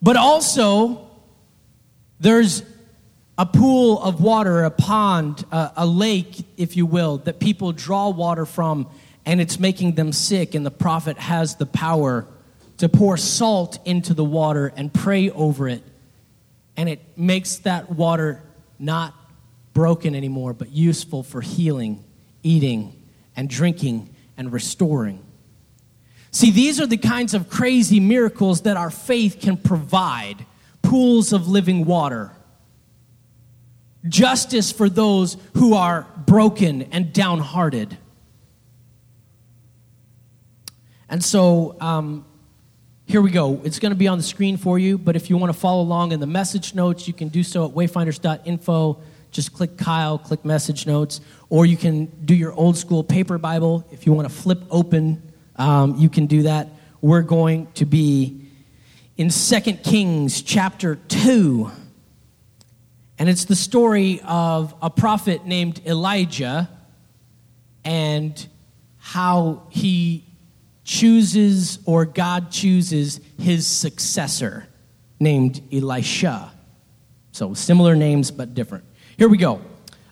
But 0.00 0.16
also, 0.16 1.10
there's 2.20 2.62
a 3.36 3.46
pool 3.46 4.02
of 4.02 4.20
water, 4.20 4.64
a 4.64 4.70
pond, 4.70 5.44
a, 5.50 5.72
a, 5.78 5.86
lake, 5.86 6.44
if 6.56 6.76
you 6.76 6.86
will, 6.86 7.18
that 7.18 7.40
people 7.40 7.72
draw 7.72 8.10
water 8.10 8.46
from, 8.46 8.88
and 9.26 9.40
it's 9.40 9.58
making 9.58 9.94
them 9.94 10.12
sick. 10.12 10.54
And 10.54 10.64
the 10.64 10.70
prophet 10.70 11.18
has 11.18 11.56
the 11.56 11.66
power 11.66 12.26
to 12.78 12.88
pour 12.88 13.16
salt 13.16 13.78
into 13.84 14.14
the 14.14 14.24
water 14.24 14.72
and 14.76 14.92
pray 14.92 15.30
over 15.30 15.68
it. 15.68 15.82
And 16.76 16.88
it 16.88 17.00
makes 17.16 17.56
that 17.58 17.90
water 17.90 18.42
not 18.78 19.14
broken 19.72 20.14
anymore, 20.14 20.52
but 20.52 20.70
useful 20.70 21.22
for 21.22 21.40
healing 21.40 22.03
eating 22.44 23.02
and 23.34 23.50
drinking 23.50 24.14
and 24.36 24.52
restoring. 24.52 25.24
See, 26.30 26.50
these 26.50 26.80
are 26.80 26.86
the 26.86 26.96
kinds 26.96 27.34
of 27.34 27.48
crazy 27.48 28.00
miracles 28.00 28.62
that 28.62 28.76
our 28.76 28.90
faith 28.90 29.38
can 29.40 29.56
provide 29.56 30.46
pools 30.82 31.32
of 31.32 31.48
living 31.48 31.84
water, 31.84 32.32
justice 34.08 34.70
for 34.70 34.88
those 34.88 35.36
who 35.54 35.74
are 35.74 36.06
broken 36.26 36.82
and 36.92 37.12
downhearted. 37.12 37.96
And 41.08 41.22
so, 41.22 41.76
um, 41.80 42.24
here 43.06 43.20
we 43.20 43.30
go. 43.30 43.60
It's 43.64 43.78
going 43.78 43.92
to 43.92 43.96
be 43.96 44.08
on 44.08 44.18
the 44.18 44.24
screen 44.24 44.56
for 44.56 44.78
you, 44.78 44.96
but 44.98 45.14
if 45.14 45.28
you 45.28 45.36
want 45.36 45.52
to 45.52 45.58
follow 45.58 45.82
along 45.82 46.12
in 46.12 46.20
the 46.20 46.26
message 46.26 46.74
notes, 46.74 47.06
you 47.06 47.14
can 47.14 47.28
do 47.28 47.42
so 47.42 47.66
at 47.66 47.72
wayfinders.info 47.72 48.98
just 49.34 49.52
click 49.52 49.76
Kyle, 49.76 50.16
click 50.16 50.44
message 50.44 50.86
notes, 50.86 51.20
or 51.50 51.66
you 51.66 51.76
can 51.76 52.06
do 52.24 52.34
your 52.34 52.52
old 52.52 52.78
school 52.78 53.02
paper 53.02 53.36
Bible. 53.36 53.86
If 53.90 54.06
you 54.06 54.12
want 54.12 54.28
to 54.28 54.34
flip 54.34 54.62
open, 54.70 55.22
um, 55.56 55.96
you 55.96 56.08
can 56.08 56.26
do 56.26 56.44
that. 56.44 56.68
We're 57.00 57.22
going 57.22 57.66
to 57.74 57.84
be 57.84 58.46
in 59.16 59.30
2 59.30 59.60
Kings 59.82 60.40
chapter 60.40 60.94
2. 61.08 61.70
And 63.18 63.28
it's 63.28 63.44
the 63.44 63.56
story 63.56 64.20
of 64.24 64.72
a 64.80 64.88
prophet 64.88 65.44
named 65.44 65.82
Elijah 65.84 66.70
and 67.84 68.48
how 68.98 69.64
he 69.68 70.24
chooses 70.84 71.80
or 71.86 72.04
God 72.04 72.52
chooses 72.52 73.20
his 73.38 73.66
successor 73.66 74.68
named 75.18 75.60
Elisha. 75.72 76.52
So 77.32 77.52
similar 77.52 77.96
names 77.96 78.30
but 78.30 78.54
different. 78.54 78.84
Here 79.16 79.28
we 79.28 79.38
go. 79.38 79.60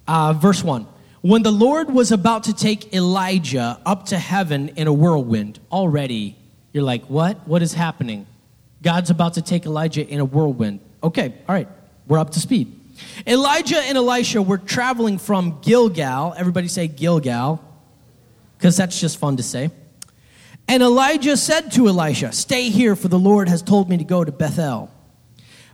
Uh, 0.07 0.33
verse 0.33 0.63
1. 0.63 0.87
When 1.23 1.43
the 1.43 1.53
Lord 1.53 1.91
was 1.91 2.13
about 2.13 2.45
to 2.45 2.53
take 2.53 2.95
Elijah 2.95 3.81
up 3.87 4.07
to 4.07 4.19
heaven 4.19 4.71
in 4.71 4.87
a 4.87 4.93
whirlwind, 4.93 5.61
already 5.71 6.37
you're 6.73 6.83
like, 6.85 7.05
what? 7.07 7.47
What 7.47 7.63
is 7.63 7.75
happening? 7.75 8.27
God's 8.83 9.11
about 9.11 9.35
to 9.35 9.43
take 9.43 9.67
Elijah 9.67 10.07
in 10.07 10.21
a 10.21 10.25
whirlwind. 10.25 10.81
Okay, 11.03 11.35
all 11.49 11.55
right, 11.55 11.69
we're 12.07 12.19
up 12.19 12.31
to 12.31 12.41
speed. 12.41 12.79
Elijah 13.27 13.79
and 13.79 13.97
Elisha 13.97 14.41
were 14.43 14.59
traveling 14.59 15.19
from 15.19 15.61
Gilgal. 15.63 16.35
Everybody 16.37 16.69
say 16.69 16.89
Gilgal, 16.89 17.63
because 18.57 18.77
that's 18.77 19.01
just 19.01 19.19
fun 19.19 19.37
to 19.37 19.43
say. 19.43 19.71
And 20.69 20.83
Elijah 20.83 21.37
said 21.37 21.73
to 21.73 21.89
Elisha, 21.89 22.33
Stay 22.33 22.71
here, 22.71 22.95
for 22.95 23.09
the 23.09 23.19
Lord 23.19 23.49
has 23.49 23.63
told 23.63 23.89
me 23.89 23.97
to 23.99 24.05
go 24.05 24.25
to 24.25 24.33
Bethel. 24.33 24.92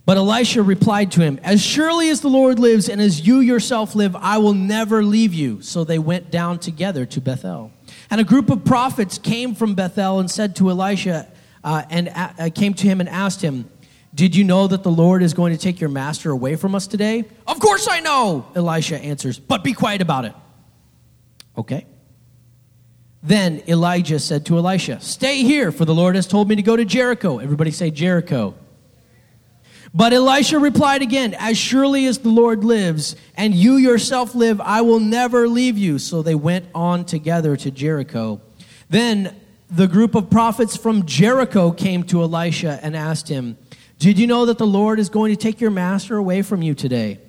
But 0.09 0.17
Elisha 0.17 0.63
replied 0.63 1.13
to 1.13 1.21
him, 1.21 1.39
As 1.43 1.63
surely 1.63 2.09
as 2.09 2.23
the 2.23 2.31
Lord 2.31 2.59
lives 2.59 2.89
and 2.89 2.99
as 2.99 3.27
you 3.27 3.41
yourself 3.41 3.95
live, 3.95 4.17
I 4.17 4.39
will 4.39 4.55
never 4.55 5.05
leave 5.05 5.35
you. 5.35 5.61
So 5.61 5.85
they 5.85 5.99
went 5.99 6.31
down 6.31 6.61
together 6.61 7.05
to 7.05 7.21
Bethel. 7.21 7.73
And 8.09 8.19
a 8.19 8.25
group 8.25 8.49
of 8.49 8.65
prophets 8.65 9.19
came 9.19 9.55
from 9.55 9.75
Bethel 9.75 10.19
and 10.19 10.31
said 10.31 10.57
to 10.57 10.71
Elisha, 10.71 11.31
uh, 11.63 11.83
and 11.91 12.11
uh, 12.15 12.49
came 12.55 12.73
to 12.73 12.87
him 12.87 13.01
and 13.01 13.09
asked 13.11 13.43
him, 13.43 13.69
Did 14.15 14.35
you 14.35 14.45
know 14.45 14.67
that 14.67 14.83
the 14.83 14.91
Lord 14.91 15.23
is 15.23 15.35
going 15.35 15.53
to 15.53 15.59
take 15.59 15.79
your 15.79 15.91
master 15.91 16.31
away 16.31 16.57
from 16.57 16.75
us 16.75 16.87
today? 16.87 17.25
Of 17.47 17.61
course 17.61 17.87
I 17.87 18.01
know, 18.01 18.51
Elisha 18.57 18.99
answers, 18.99 19.39
but 19.39 19.63
be 19.63 19.75
quiet 19.75 20.01
about 20.01 20.25
it. 20.25 20.33
Okay. 21.59 21.85
Then 23.23 23.63
Elijah 23.69 24.21
said 24.21 24.47
to 24.47 24.57
Elisha, 24.57 25.01
Stay 25.01 25.43
here, 25.43 25.71
for 25.71 25.85
the 25.85 25.95
Lord 25.95 26.15
has 26.15 26.27
told 26.27 26.49
me 26.49 26.57
to 26.57 26.63
go 26.63 26.77
to 26.77 26.87
Jericho. 26.87 27.41
Everybody 27.41 27.73
say 27.73 27.91
Jericho. 27.91 28.55
But 29.95 30.13
Elisha 30.13 30.59
replied 30.59 31.03
again, 31.03 31.35
As 31.39 31.57
surely 31.57 32.07
as 32.07 32.19
the 32.19 32.29
Lord 32.29 32.65
lives, 32.65 33.17
and 33.37 33.55
you 33.55 33.77
yourself 33.77 34.35
live, 34.35 34.61
I 34.61 34.83
will 34.83 35.01
never 35.01 35.49
leave 35.49 35.79
you. 35.79 35.99
So 35.99 36.23
they 36.23 36.35
went 36.35 36.67
on 36.75 37.05
together 37.05 37.57
to 37.57 37.71
Jericho. 37.71 38.41
Then 38.91 39.35
the 39.71 39.87
group 39.87 40.15
of 40.15 40.31
prophets 40.31 40.77
from 40.77 41.07
Jericho 41.07 41.71
came 41.71 42.03
to 42.05 42.23
Elisha 42.23 42.79
and 42.83 42.97
asked 42.97 43.29
him, 43.29 43.57
Did 43.99 44.19
you 44.19 44.27
know 44.27 44.47
that 44.47 44.59
the 44.59 44.67
Lord 44.67 44.99
is 44.99 45.09
going 45.09 45.35
to 45.35 45.41
take 45.41 45.61
your 45.61 45.71
master 45.71 46.17
away 46.17 46.43
from 46.43 46.63
you 46.63 46.75
today? 46.75 47.21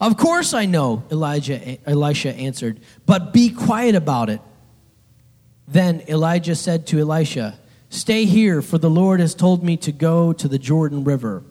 Of 0.00 0.16
course 0.16 0.54
I 0.54 0.66
know, 0.66 1.02
Elijah, 1.10 1.78
Elisha 1.88 2.32
answered, 2.32 2.80
but 3.04 3.32
be 3.32 3.50
quiet 3.50 3.96
about 3.96 4.30
it. 4.30 4.40
Then 5.66 6.02
Elijah 6.08 6.54
said 6.54 6.86
to 6.88 7.00
Elisha, 7.00 7.58
Stay 7.90 8.26
here, 8.26 8.62
for 8.62 8.78
the 8.78 8.90
Lord 8.90 9.18
has 9.18 9.34
told 9.34 9.64
me 9.64 9.76
to 9.78 9.92
go 9.92 10.32
to 10.34 10.46
the 10.46 10.58
Jordan 10.58 11.04
River. 11.04 11.42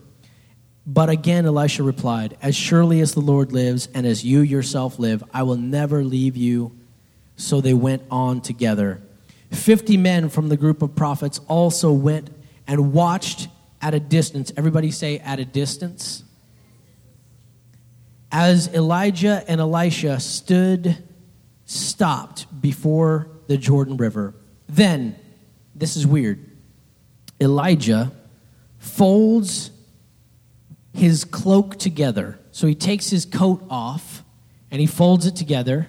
But 0.90 1.10
again, 1.10 1.46
Elisha 1.46 1.84
replied, 1.84 2.38
As 2.42 2.56
surely 2.56 3.02
as 3.02 3.14
the 3.14 3.20
Lord 3.20 3.52
lives 3.52 3.90
and 3.94 4.08
as 4.08 4.24
you 4.24 4.40
yourself 4.40 4.98
live, 4.98 5.22
I 5.34 5.44
will 5.44 5.58
never 5.58 6.02
leave 6.02 6.38
you. 6.38 6.78
So 7.36 7.60
they 7.60 7.74
went 7.74 8.04
on 8.10 8.40
together. 8.40 9.02
Fifty 9.52 9.98
men 9.98 10.30
from 10.30 10.48
the 10.48 10.56
group 10.56 10.82
of 10.82 10.96
prophets 10.96 11.42
also 11.50 11.92
went 11.92 12.30
and 12.68 12.94
watched 12.94 13.50
at 13.82 13.94
a 13.94 14.00
distance. 14.00 14.54
Everybody 14.56 14.90
say, 14.92 15.20
at 15.20 15.40
a 15.40 15.46
distance. 15.46 16.24
As 18.32 18.74
Elijah 18.74 19.44
and 19.48 19.60
Elisha 19.60 20.20
stood, 20.22 21.04
stopped 21.66 22.62
before 22.62 23.30
the 23.48 23.58
Jordan 23.58 23.98
River. 23.98 24.34
Then, 24.68 25.18
this 25.76 25.98
is 25.98 26.08
weird, 26.08 26.44
Elijah 27.40 28.12
folds 28.80 29.72
his 30.98 31.24
cloak 31.24 31.78
together. 31.78 32.40
So 32.52 32.68
he 32.68 32.76
takes 32.76 33.10
his 33.10 33.26
coat 33.26 33.64
off 33.70 34.24
and 34.72 34.82
he 34.82 34.88
folds 34.88 35.26
it 35.26 35.36
together 35.36 35.88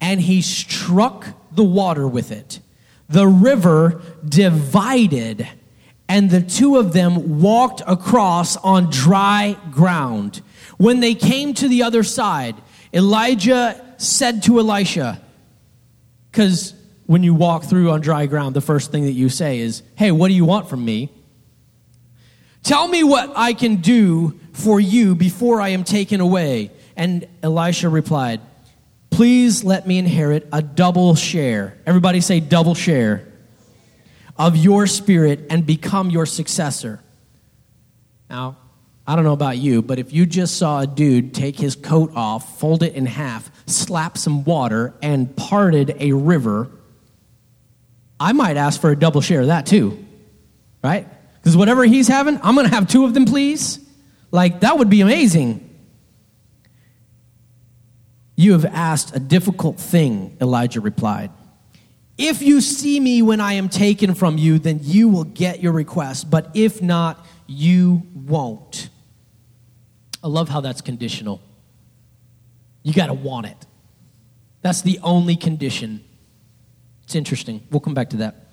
and 0.00 0.20
he 0.20 0.42
struck 0.42 1.26
the 1.52 1.64
water 1.64 2.06
with 2.06 2.30
it. 2.30 2.60
The 3.08 3.26
river 3.26 4.02
divided 4.26 5.48
and 6.08 6.30
the 6.30 6.42
two 6.42 6.76
of 6.76 6.92
them 6.92 7.40
walked 7.40 7.82
across 7.86 8.56
on 8.58 8.90
dry 8.90 9.56
ground. 9.70 10.42
When 10.76 11.00
they 11.00 11.14
came 11.14 11.54
to 11.54 11.68
the 11.68 11.82
other 11.82 12.02
side, 12.02 12.56
Elijah 12.92 13.82
said 13.96 14.42
to 14.44 14.58
Elisha, 14.58 15.20
because 16.30 16.74
when 17.06 17.22
you 17.22 17.34
walk 17.34 17.64
through 17.64 17.90
on 17.90 18.00
dry 18.00 18.26
ground, 18.26 18.54
the 18.54 18.60
first 18.60 18.92
thing 18.92 19.04
that 19.04 19.12
you 19.12 19.28
say 19.28 19.60
is, 19.60 19.82
Hey, 19.94 20.10
what 20.10 20.28
do 20.28 20.34
you 20.34 20.44
want 20.44 20.68
from 20.68 20.84
me? 20.84 21.10
Tell 22.64 22.88
me 22.88 23.04
what 23.04 23.30
I 23.36 23.52
can 23.52 23.76
do 23.76 24.40
for 24.52 24.80
you 24.80 25.14
before 25.14 25.60
I 25.60 25.68
am 25.68 25.84
taken 25.84 26.20
away. 26.20 26.70
And 26.96 27.28
Elisha 27.42 27.88
replied, 27.88 28.40
Please 29.10 29.62
let 29.62 29.86
me 29.86 29.98
inherit 29.98 30.48
a 30.52 30.60
double 30.60 31.14
share. 31.14 31.78
Everybody 31.86 32.20
say, 32.20 32.40
double 32.40 32.74
share 32.74 33.28
of 34.36 34.56
your 34.56 34.88
spirit 34.88 35.46
and 35.50 35.64
become 35.64 36.10
your 36.10 36.26
successor. 36.26 37.00
Now, 38.28 38.56
I 39.06 39.14
don't 39.14 39.24
know 39.24 39.34
about 39.34 39.58
you, 39.58 39.82
but 39.82 39.98
if 39.98 40.12
you 40.12 40.26
just 40.26 40.56
saw 40.56 40.80
a 40.80 40.86
dude 40.86 41.34
take 41.34 41.56
his 41.56 41.76
coat 41.76 42.12
off, 42.16 42.58
fold 42.58 42.82
it 42.82 42.94
in 42.94 43.06
half, 43.06 43.50
slap 43.66 44.18
some 44.18 44.42
water, 44.42 44.94
and 45.02 45.36
parted 45.36 45.94
a 46.00 46.12
river, 46.12 46.70
I 48.18 48.32
might 48.32 48.56
ask 48.56 48.80
for 48.80 48.90
a 48.90 48.96
double 48.96 49.20
share 49.20 49.42
of 49.42 49.48
that 49.48 49.66
too, 49.66 50.04
right? 50.82 51.06
Because 51.44 51.58
whatever 51.58 51.84
he's 51.84 52.08
having, 52.08 52.40
I'm 52.42 52.54
going 52.54 52.66
to 52.66 52.74
have 52.74 52.88
two 52.88 53.04
of 53.04 53.12
them, 53.12 53.26
please. 53.26 53.78
Like, 54.30 54.60
that 54.60 54.78
would 54.78 54.88
be 54.88 55.02
amazing. 55.02 55.60
You 58.34 58.52
have 58.52 58.64
asked 58.64 59.14
a 59.14 59.20
difficult 59.20 59.78
thing, 59.78 60.38
Elijah 60.40 60.80
replied. 60.80 61.30
If 62.16 62.40
you 62.40 62.62
see 62.62 62.98
me 62.98 63.20
when 63.20 63.42
I 63.42 63.52
am 63.54 63.68
taken 63.68 64.14
from 64.14 64.38
you, 64.38 64.58
then 64.58 64.80
you 64.80 65.10
will 65.10 65.24
get 65.24 65.60
your 65.60 65.72
request. 65.72 66.30
But 66.30 66.50
if 66.54 66.80
not, 66.80 67.26
you 67.46 68.04
won't. 68.14 68.88
I 70.22 70.28
love 70.28 70.48
how 70.48 70.62
that's 70.62 70.80
conditional. 70.80 71.42
You 72.82 72.94
got 72.94 73.08
to 73.08 73.14
want 73.14 73.48
it. 73.48 73.66
That's 74.62 74.80
the 74.80 74.98
only 75.02 75.36
condition. 75.36 76.02
It's 77.02 77.14
interesting. 77.14 77.60
We'll 77.70 77.80
come 77.80 77.92
back 77.92 78.08
to 78.10 78.16
that 78.18 78.43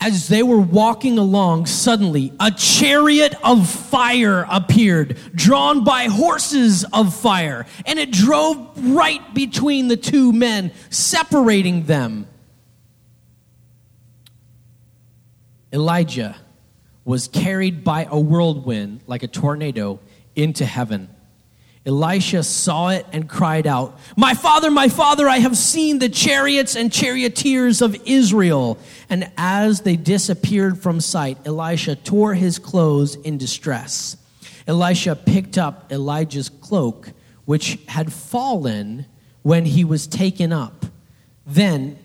as 0.00 0.28
they 0.28 0.42
were 0.42 0.60
walking 0.60 1.16
along, 1.18 1.66
suddenly 1.66 2.32
a 2.38 2.50
chariot 2.50 3.34
of 3.42 3.68
fire 3.68 4.46
appeared, 4.50 5.18
drawn 5.34 5.82
by 5.82 6.04
horses 6.04 6.84
of 6.92 7.14
fire, 7.14 7.66
and 7.86 7.98
it 7.98 8.10
drove 8.10 8.70
right 8.92 9.34
between 9.34 9.88
the 9.88 9.96
two 9.96 10.32
men, 10.32 10.72
separating 10.90 11.84
them. 11.84 12.26
Elijah 15.72 16.36
was 17.04 17.28
carried 17.28 17.82
by 17.82 18.06
a 18.10 18.18
whirlwind 18.18 19.00
like 19.06 19.22
a 19.22 19.28
tornado 19.28 20.00
into 20.36 20.64
heaven. 20.64 21.13
Elisha 21.86 22.42
saw 22.42 22.88
it 22.88 23.04
and 23.12 23.28
cried 23.28 23.66
out, 23.66 23.98
My 24.16 24.32
father, 24.32 24.70
my 24.70 24.88
father, 24.88 25.28
I 25.28 25.38
have 25.38 25.56
seen 25.56 25.98
the 25.98 26.08
chariots 26.08 26.76
and 26.76 26.90
charioteers 26.90 27.82
of 27.82 27.94
Israel. 28.06 28.78
And 29.10 29.30
as 29.36 29.82
they 29.82 29.96
disappeared 29.96 30.78
from 30.78 31.00
sight, 31.00 31.38
Elisha 31.44 31.96
tore 31.96 32.34
his 32.34 32.58
clothes 32.58 33.16
in 33.16 33.36
distress. 33.36 34.16
Elisha 34.66 35.14
picked 35.14 35.58
up 35.58 35.92
Elijah's 35.92 36.48
cloak, 36.48 37.10
which 37.44 37.78
had 37.88 38.10
fallen 38.10 39.04
when 39.42 39.66
he 39.66 39.84
was 39.84 40.06
taken 40.06 40.52
up. 40.52 40.86
Then 41.46 41.98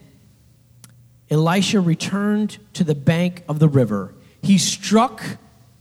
Elisha 1.30 1.80
returned 1.80 2.58
to 2.74 2.84
the 2.84 2.96
bank 2.96 3.44
of 3.48 3.60
the 3.60 3.70
river. 3.70 4.13
He 4.42 4.58
struck 4.58 5.24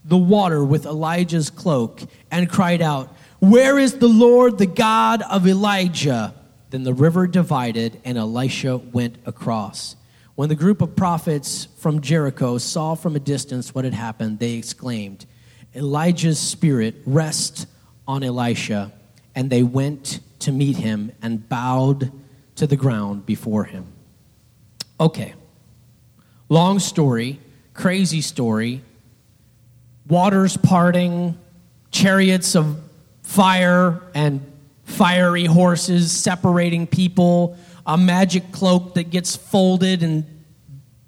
the 0.05 0.17
water 0.17 0.65
with 0.65 0.87
Elijah's 0.87 1.51
cloak 1.51 2.03
and 2.31 2.49
cried 2.49 2.81
out, 2.81 3.13
where 3.41 3.79
is 3.79 3.95
the 3.95 4.09
Lord, 4.09 4.59
the 4.59 4.67
God 4.67 5.23
of 5.23 5.47
Elijah? 5.47 6.35
Then 6.71 6.83
the 6.85 6.95
river 6.95 7.27
divided, 7.27 8.01
and 8.05 8.19
Elisha 8.19 8.77
went 8.77 9.17
across. 9.25 9.97
When 10.35 10.49
the 10.49 10.55
group 10.55 10.83
of 10.83 10.95
prophets 10.95 11.67
from 11.79 12.01
Jericho 12.01 12.59
saw 12.59 12.95
from 12.95 13.17
a 13.17 13.21
distance 13.21 13.75
what 13.75 13.85
had 13.85 13.95
happened, 13.95 14.39
they 14.39 14.55
exclaimed, 14.55 15.27
Elijah's 15.75 16.39
spirit 16.39 16.97
rests 17.07 17.67
on 18.07 18.23
Elisha. 18.23 18.93
And 19.35 19.51
they 19.51 19.63
went 19.63 20.21
to 20.41 20.53
meet 20.53 20.77
him 20.77 21.13
and 21.23 21.49
bowed 21.49 22.11
to 22.57 22.67
the 22.67 22.77
ground 22.77 23.25
before 23.25 23.65
him. 23.65 23.87
Okay. 24.99 25.35
Long 26.49 26.79
story, 26.79 27.39
crazy 27.75 28.21
story. 28.21 28.83
Waters 30.09 30.57
parting, 30.57 31.39
chariots 31.91 32.57
of 32.57 32.81
fire 33.29 34.01
and 34.15 34.41
fiery 34.85 35.45
horses 35.45 36.11
separating 36.11 36.87
people, 36.87 37.59
a 37.87 37.99
magic 37.99 38.51
cloak 38.53 38.95
that 38.95 39.11
gets 39.11 39.37
folded 39.37 40.03
and 40.03 40.25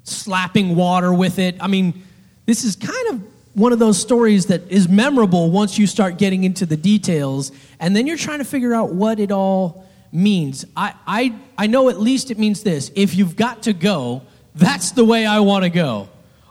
slapping 0.04 0.76
water 0.76 1.14
with 1.14 1.38
it. 1.38 1.56
I 1.60 1.66
mean, 1.66 2.02
this 2.44 2.62
is 2.62 2.76
kind 2.76 3.08
of 3.08 3.22
one 3.54 3.72
of 3.72 3.78
those 3.78 3.98
stories 3.98 4.46
that 4.46 4.70
is 4.70 4.86
memorable 4.86 5.50
once 5.50 5.78
you 5.78 5.86
start 5.86 6.18
getting 6.18 6.44
into 6.44 6.66
the 6.66 6.76
details, 6.76 7.52
and 7.80 7.96
then 7.96 8.06
you're 8.06 8.18
trying 8.18 8.40
to 8.40 8.44
figure 8.44 8.74
out 8.74 8.92
what 8.92 9.18
it 9.18 9.32
all 9.32 9.88
means. 10.12 10.66
I, 10.76 10.92
I, 11.06 11.34
I 11.56 11.68
know 11.68 11.88
at 11.88 11.98
least 11.98 12.30
it 12.30 12.38
means 12.38 12.62
this 12.62 12.92
if 12.94 13.14
you've 13.14 13.34
got 13.34 13.62
to 13.62 13.72
go, 13.72 14.20
that's 14.54 14.90
the 14.90 15.06
way 15.06 15.24
I 15.24 15.40
want 15.40 15.64
to 15.64 15.70
go. 15.70 16.10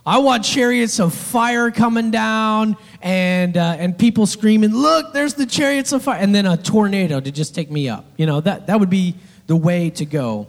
I 0.10 0.18
want 0.18 0.44
chariots 0.44 1.00
of 1.00 1.14
fire 1.14 1.70
coming 1.70 2.10
down 2.10 2.78
and, 3.00 3.56
uh, 3.56 3.76
and 3.78 3.96
people 3.96 4.26
screaming, 4.26 4.74
Look, 4.74 5.14
there's 5.14 5.36
the 5.36 5.46
chariots 5.46 5.92
of 5.92 6.02
fire. 6.02 6.20
And 6.20 6.34
then 6.34 6.48
a 6.48 6.58
tornado 6.58 7.20
to 7.20 7.32
just 7.32 7.54
take 7.54 7.70
me 7.70 7.90
up. 7.90 8.06
You 8.18 8.26
know, 8.26 8.42
that, 8.42 8.66
that 8.66 8.80
would 8.80 8.90
be 8.90 9.14
the 9.46 9.56
way 9.56 9.92
to 9.92 10.06
go. 10.06 10.48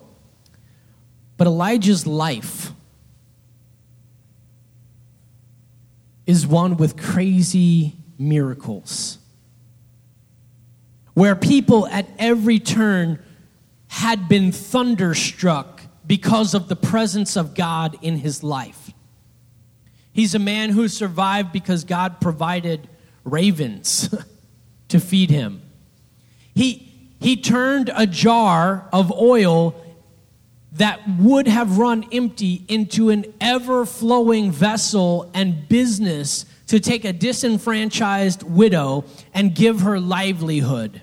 But 1.37 1.47
Elijah's 1.47 2.07
life 2.07 2.73
is 6.27 6.47
one 6.47 6.79
with 6.79 6.97
crazy 6.97 7.97
miracles 8.19 9.19
where 11.13 11.37
people 11.37 11.87
at 11.89 12.09
every 12.19 12.59
turn 12.59 13.23
had 13.89 14.27
been 14.27 14.53
thunderstruck 14.53 15.83
because 16.07 16.55
of 16.55 16.69
the 16.69 16.77
presence 16.77 17.37
of 17.37 17.55
God 17.55 17.99
in 18.01 18.17
his 18.17 18.43
life. 18.43 18.80
He's 20.13 20.35
a 20.35 20.39
man 20.39 20.71
who 20.71 20.89
survived 20.89 21.53
because 21.53 21.85
God 21.85 22.21
provided 22.21 22.89
ravens 23.25 24.15
to 24.89 25.01
feed 25.01 25.31
him. 25.31 25.63
He, 26.55 27.13
he 27.21 27.37
turned 27.37 27.91
a 27.95 28.07
jar 28.07 28.89
of 28.93 29.13
oil 29.13 29.75
that 30.73 31.01
would 31.19 31.49
have 31.49 31.79
run 31.79 32.07
empty 32.13 32.65
into 32.69 33.11
an 33.11 33.27
ever 33.41 33.85
flowing 33.85 34.53
vessel 34.53 35.31
and 35.35 35.69
business 35.69 36.47
to 36.69 36.79
take 36.79 37.05
a 37.05 37.13
disenfranchised 37.13 38.43
widow 38.45 39.05
and 39.35 39.55
give 39.55 39.81
her 39.81 39.99
livelihood. 39.99 41.03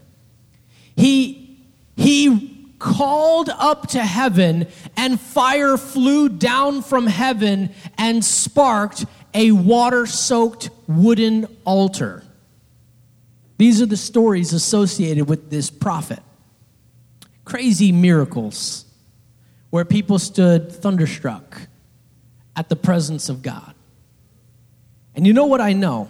He, 0.96 1.60
he 1.98 2.57
called 2.80 3.50
up 3.50 3.90
to 3.90 4.04
heaven, 4.04 4.68
and 4.96 5.20
fire 5.20 5.78
flew 5.78 6.30
down 6.30 6.82
from 6.82 7.08
heaven 7.08 7.72
and 7.98 8.24
sparked 8.24 9.06
a 9.34 9.52
water 9.52 10.06
soaked 10.06 10.70
wooden 10.88 11.48
altar. 11.66 12.24
These 13.58 13.82
are 13.82 13.88
the 13.88 13.98
stories 13.98 14.54
associated 14.54 15.28
with 15.28 15.50
this 15.50 15.70
prophet. 15.70 16.20
Crazy 17.46 17.92
miracles 17.92 18.86
where 19.70 19.86
people 19.86 20.20
stood 20.20 20.72
thunderstruck 20.72 21.62
at 22.56 22.70
the 22.70 22.76
presence 22.76 23.30
of 23.30 23.42
God. 23.42 23.74
And 25.16 25.26
you 25.26 25.34
know 25.34 25.46
what 25.46 25.62
I 25.62 25.74
know? 25.74 26.10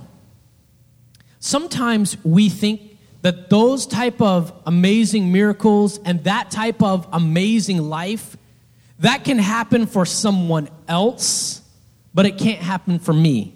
Sometimes 1.40 2.18
we 2.26 2.50
think 2.50 2.87
that 3.22 3.50
those 3.50 3.86
type 3.86 4.22
of 4.22 4.54
amazing 4.66 5.32
miracles 5.32 6.00
and 6.06 6.24
that 6.24 6.52
type 6.52 6.82
of 6.82 7.08
amazing 7.12 7.82
life 7.82 8.38
that 9.00 9.24
can 9.24 9.38
happen 9.38 9.86
for 9.86 10.06
someone 10.06 10.70
else, 10.88 11.62
but 12.14 12.26
it 12.26 12.38
can't 12.38 12.62
happen 12.62 13.00
for 13.00 13.14
me. 13.14 13.54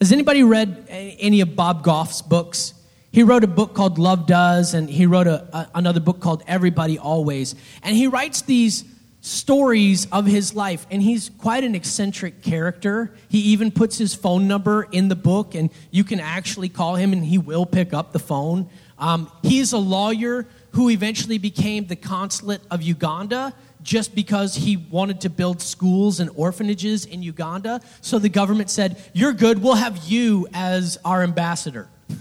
Has 0.00 0.12
anybody 0.12 0.42
read 0.42 0.86
any 0.88 1.40
of 1.40 1.54
Bob 1.54 1.84
Goff's 1.84 2.22
books? 2.22 2.74
He 3.12 3.22
wrote 3.22 3.44
a 3.44 3.48
book 3.48 3.74
called 3.74 3.98
Love 3.98 4.26
Does, 4.26 4.74
and 4.74 4.88
he 4.88 5.06
wrote 5.06 5.26
a, 5.26 5.46
a, 5.56 5.70
another 5.74 6.00
book 6.00 6.18
called 6.18 6.42
Everybody 6.46 6.98
Always. 6.98 7.54
And 7.82 7.94
he 7.94 8.06
writes 8.06 8.42
these 8.42 8.84
stories 9.20 10.08
of 10.10 10.26
his 10.26 10.54
life, 10.54 10.86
and 10.90 11.00
he's 11.00 11.30
quite 11.38 11.62
an 11.62 11.76
eccentric 11.76 12.42
character. 12.42 13.14
He 13.28 13.38
even 13.52 13.70
puts 13.70 13.96
his 13.96 14.14
phone 14.14 14.48
number 14.48 14.88
in 14.90 15.08
the 15.08 15.14
book, 15.14 15.54
and 15.54 15.70
you 15.92 16.02
can 16.02 16.18
actually 16.18 16.68
call 16.68 16.96
him, 16.96 17.12
and 17.12 17.24
he 17.24 17.38
will 17.38 17.66
pick 17.66 17.92
up 17.94 18.12
the 18.12 18.18
phone. 18.18 18.68
Um, 19.02 19.32
he's 19.42 19.72
a 19.72 19.78
lawyer 19.78 20.46
who 20.70 20.88
eventually 20.88 21.36
became 21.36 21.86
the 21.86 21.96
consulate 21.96 22.62
of 22.70 22.82
Uganda 22.82 23.52
just 23.82 24.14
because 24.14 24.54
he 24.54 24.76
wanted 24.76 25.20
to 25.22 25.28
build 25.28 25.60
schools 25.60 26.20
and 26.20 26.30
orphanages 26.36 27.04
in 27.04 27.20
Uganda. 27.20 27.80
So 28.00 28.20
the 28.20 28.28
government 28.28 28.70
said, 28.70 29.02
You're 29.12 29.32
good, 29.32 29.60
we'll 29.60 29.74
have 29.74 30.04
you 30.04 30.46
as 30.54 30.98
our 31.04 31.22
ambassador. 31.22 31.88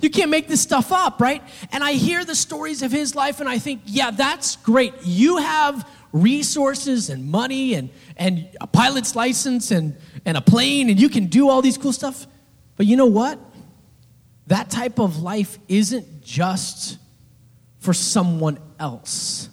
You 0.00 0.10
can't 0.10 0.30
make 0.30 0.46
this 0.46 0.62
stuff 0.62 0.92
up, 0.92 1.20
right? 1.20 1.42
And 1.72 1.82
I 1.82 1.94
hear 1.94 2.24
the 2.24 2.36
stories 2.36 2.82
of 2.82 2.92
his 2.92 3.14
life 3.16 3.40
and 3.40 3.48
I 3.48 3.58
think, 3.58 3.82
yeah, 3.84 4.12
that's 4.12 4.54
great. 4.56 4.94
You 5.02 5.38
have 5.38 5.86
resources 6.12 7.10
and 7.10 7.28
money 7.28 7.74
and, 7.74 7.90
and 8.16 8.48
a 8.60 8.66
pilot's 8.68 9.16
license 9.16 9.72
and, 9.72 9.96
and 10.24 10.36
a 10.36 10.40
plane 10.40 10.88
and 10.88 11.00
you 11.00 11.08
can 11.08 11.26
do 11.26 11.50
all 11.50 11.60
these 11.62 11.76
cool 11.76 11.92
stuff. 11.92 12.26
But 12.76 12.86
you 12.86 12.96
know 12.96 13.06
what? 13.06 13.38
That 14.48 14.70
type 14.70 14.98
of 14.98 15.22
life 15.22 15.58
isn't 15.68 16.22
just 16.22 16.98
for 17.78 17.92
someone 17.92 18.58
else. 18.78 19.48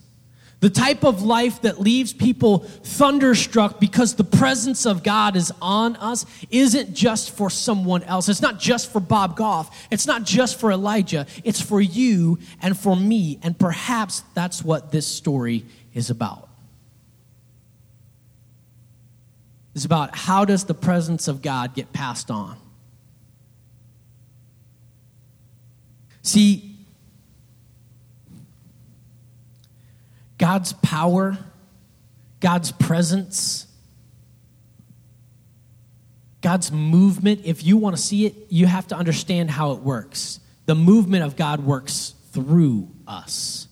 The 0.61 0.69
type 0.69 1.05
of 1.05 1.21
life 1.21 1.61
that 1.61 1.79
leaves 1.79 2.11
people 2.11 2.59
thunderstruck 2.59 3.79
because 3.79 4.15
the 4.15 4.25
presence 4.25 4.85
of 4.85 5.03
God 5.03 5.37
is 5.37 5.53
on 5.61 5.95
us 5.95 6.25
isn't 6.51 6.93
just 6.93 7.31
for 7.31 7.49
someone 7.49 8.03
else. 8.03 8.27
It's 8.27 8.41
not 8.41 8.59
just 8.59 8.91
for 8.91 8.99
Bob 8.99 9.37
Goff. 9.37 9.87
It's 9.89 10.05
not 10.05 10.25
just 10.25 10.59
for 10.59 10.71
Elijah. 10.71 11.27
It's 11.45 11.61
for 11.61 11.79
you 11.79 12.39
and 12.61 12.77
for 12.77 12.95
me. 12.95 13.39
And 13.41 13.57
perhaps 13.57 14.23
that's 14.33 14.61
what 14.61 14.91
this 14.91 15.07
story 15.07 15.65
is 15.93 16.09
about. 16.09 16.49
It's 19.73 19.85
about 19.85 20.13
how 20.13 20.43
does 20.43 20.65
the 20.65 20.73
presence 20.73 21.29
of 21.29 21.41
God 21.41 21.73
get 21.73 21.93
passed 21.93 22.29
on? 22.29 22.57
See, 26.21 26.77
God's 30.37 30.73
power, 30.73 31.37
God's 32.39 32.71
presence, 32.71 33.67
God's 36.41 36.71
movement, 36.71 37.41
if 37.43 37.63
you 37.65 37.77
want 37.77 37.95
to 37.95 38.01
see 38.01 38.25
it, 38.25 38.35
you 38.49 38.65
have 38.65 38.87
to 38.87 38.95
understand 38.95 39.51
how 39.51 39.73
it 39.73 39.81
works. 39.81 40.39
The 40.65 40.75
movement 40.75 41.23
of 41.23 41.35
God 41.35 41.65
works 41.65 42.13
through 42.31 42.89
us. 43.07 43.67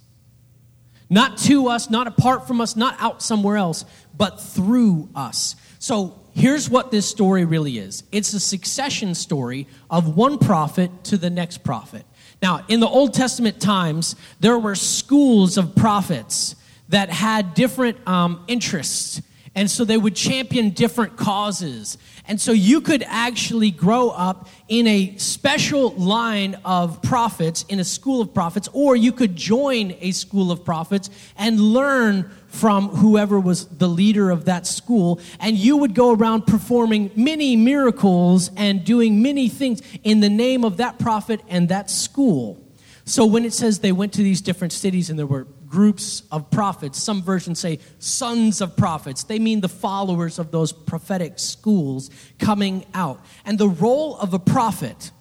Not 1.10 1.38
to 1.40 1.70
us, 1.70 1.90
not 1.90 2.08
apart 2.08 2.48
from 2.48 2.60
us, 2.60 2.76
not 2.76 2.98
out 3.00 3.22
somewhere 3.22 3.56
else, 3.56 3.86
but 4.16 4.42
through 4.42 5.10
us. 5.16 5.56
So 5.80 6.22
here's 6.34 6.70
what 6.70 6.92
this 6.92 7.10
story 7.10 7.46
really 7.46 7.78
is 7.78 8.04
it's 8.12 8.34
a 8.34 8.40
succession 8.40 9.16
story 9.16 9.68
of 9.90 10.18
one 10.18 10.38
prophet 10.38 10.92
to 11.06 11.18
the 11.18 11.30
next 11.30 11.64
prophet. 11.64 12.06
Now, 12.42 12.64
in 12.68 12.80
the 12.80 12.88
Old 12.88 13.14
Testament 13.14 13.60
times, 13.60 14.16
there 14.40 14.58
were 14.60 14.76
schools 14.76 15.58
of 15.58 15.76
prophets 15.76 16.56
that 16.90 17.10
had 17.10 17.54
different 17.54 18.06
um, 18.08 18.44
interests. 18.48 19.22
And 19.56 19.70
so 19.70 19.84
they 19.84 19.98
would 19.98 20.16
champion 20.16 20.70
different 20.70 21.18
causes. 21.18 21.98
And 22.28 22.42
so 22.42 22.52
you 22.52 22.82
could 22.82 23.04
actually 23.08 23.72
grow 23.72 24.10
up 24.10 24.50
in 24.68 24.86
a 24.86 25.16
special 25.18 25.92
line 25.92 26.58
of 26.66 27.02
prophets, 27.02 27.64
in 27.70 27.80
a 27.80 27.86
school 27.86 28.22
of 28.22 28.34
prophets, 28.34 28.68
or 28.74 28.96
you 28.96 29.14
could 29.14 29.36
join 29.36 29.96
a 30.02 30.12
school 30.12 30.52
of 30.52 30.66
prophets 30.66 31.10
and 31.38 31.60
learn 31.60 32.30
from 32.48 32.90
whoever 32.90 33.40
was 33.40 33.66
the 33.68 33.88
leader 33.88 34.30
of 34.30 34.46
that 34.46 34.68
school. 34.68 35.22
And 35.40 35.56
you 35.58 35.78
would 35.78 35.94
go 35.94 36.14
around 36.14 36.48
performing 36.48 37.12
many 37.16 37.56
miracles 37.56 38.52
and 38.58 38.84
doing 38.84 39.22
many 39.22 39.48
things 39.48 39.82
in 40.04 40.20
the 40.20 40.30
name 40.30 40.66
of 40.66 40.78
that 40.78 41.00
prophet 41.00 41.42
and 41.48 41.70
that 41.70 41.90
school. 41.90 42.62
So 43.06 43.26
when 43.26 43.46
it 43.46 43.54
says 43.54 43.80
they 43.80 43.94
went 43.94 44.12
to 44.14 44.24
these 44.24 44.42
different 44.42 44.74
cities 44.74 45.10
and 45.10 45.18
there 45.18 45.26
were 45.26 45.48
groups 45.68 46.24
of 46.32 46.50
prophets. 46.50 47.02
Some 47.02 47.22
versions 47.22 47.60
say 47.60 47.80
sons 48.00 48.62
of 48.62 48.76
prophets. 48.78 49.24
They 49.24 49.40
mean 49.40 49.62
the 49.62 49.70
followers 49.70 50.40
of 50.40 50.52
those 50.52 50.72
prophetic 50.72 51.40
schools 51.40 52.10
coming 52.40 52.86
out. 52.94 53.24
And 53.46 53.58
the 53.58 53.70
role 53.70 54.18
of 54.18 54.34
a 54.34 54.40
prophet 54.40 55.12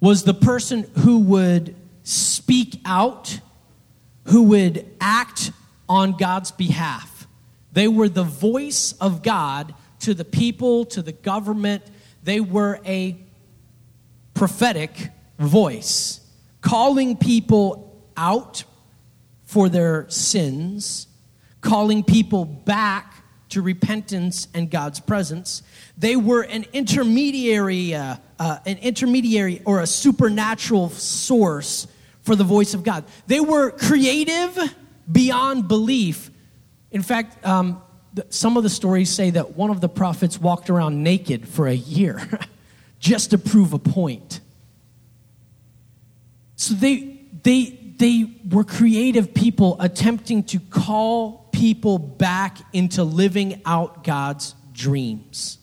was 0.00 0.24
the 0.24 0.34
person 0.34 0.90
who 0.98 1.18
would 1.20 1.74
speak 2.02 2.80
out, 2.84 3.38
who 4.26 4.42
would 4.42 4.86
act 5.00 5.52
on 5.88 6.16
God's 6.16 6.50
behalf. 6.50 7.26
They 7.72 7.88
were 7.88 8.08
the 8.08 8.24
voice 8.24 8.92
of 9.00 9.22
God 9.22 9.74
to 10.00 10.14
the 10.14 10.24
people, 10.24 10.84
to 10.86 11.02
the 11.02 11.12
government. 11.12 11.82
They 12.22 12.40
were 12.40 12.80
a 12.84 13.16
prophetic 14.34 14.90
voice, 15.38 16.20
calling 16.60 17.16
people 17.16 18.04
out 18.16 18.64
for 19.52 19.68
their 19.68 20.08
sins, 20.08 21.06
calling 21.60 22.02
people 22.02 22.46
back 22.46 23.22
to 23.50 23.60
repentance 23.60 24.48
and 24.54 24.70
God's 24.70 24.98
presence. 24.98 25.62
They 25.98 26.16
were 26.16 26.40
an 26.40 26.64
intermediary, 26.72 27.94
uh, 27.94 28.16
uh, 28.38 28.60
an 28.64 28.78
intermediary 28.78 29.60
or 29.66 29.82
a 29.82 29.86
supernatural 29.86 30.88
source 30.88 31.86
for 32.22 32.34
the 32.34 32.44
voice 32.44 32.72
of 32.72 32.82
God. 32.82 33.04
They 33.26 33.40
were 33.40 33.72
creative 33.72 34.58
beyond 35.10 35.68
belief. 35.68 36.30
In 36.90 37.02
fact, 37.02 37.44
um, 37.44 37.82
some 38.30 38.56
of 38.56 38.62
the 38.62 38.70
stories 38.70 39.10
say 39.10 39.28
that 39.28 39.54
one 39.54 39.68
of 39.68 39.82
the 39.82 39.88
prophets 39.88 40.40
walked 40.40 40.70
around 40.70 41.02
naked 41.02 41.46
for 41.46 41.66
a 41.66 41.74
year 41.74 42.26
just 43.00 43.32
to 43.32 43.38
prove 43.38 43.74
a 43.74 43.78
point. 43.78 44.40
So 46.56 46.72
they, 46.72 47.20
they, 47.42 47.81
they 48.02 48.30
were 48.50 48.64
creative 48.64 49.32
people 49.32 49.76
attempting 49.78 50.42
to 50.42 50.58
call 50.58 51.48
people 51.52 51.98
back 51.98 52.58
into 52.72 53.04
living 53.04 53.60
out 53.64 54.02
God's 54.02 54.54
dreams. 54.72 55.58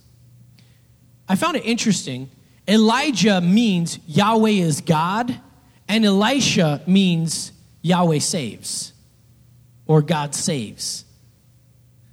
I 1.28 1.36
found 1.36 1.58
it 1.58 1.66
interesting. 1.66 2.30
Elijah 2.68 3.42
means 3.42 4.00
Yahweh 4.08 4.52
is 4.52 4.82
God, 4.82 5.40
and 5.88 6.06
Elisha 6.06 6.82
means 6.88 7.52
Yahweh 7.82 8.20
saves 8.20 8.94
or 9.86 10.02
God 10.02 10.36
saves. 10.36 11.06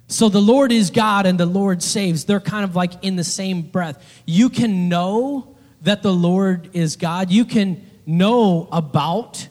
So 0.07 0.29
the 0.29 0.41
Lord 0.41 0.71
is 0.71 0.89
God 0.89 1.25
and 1.25 1.39
the 1.39 1.45
Lord 1.45 1.83
saves. 1.83 2.25
They're 2.25 2.39
kind 2.39 2.63
of 2.63 2.75
like 2.75 3.03
in 3.03 3.17
the 3.17 3.23
same 3.23 3.61
breath. 3.61 4.23
You 4.25 4.49
can 4.49 4.89
know 4.89 5.55
that 5.81 6.01
the 6.01 6.13
Lord 6.13 6.69
is 6.73 6.95
God. 6.95 7.29
You 7.29 7.45
can 7.45 7.85
know 8.05 8.67
about 8.71 9.47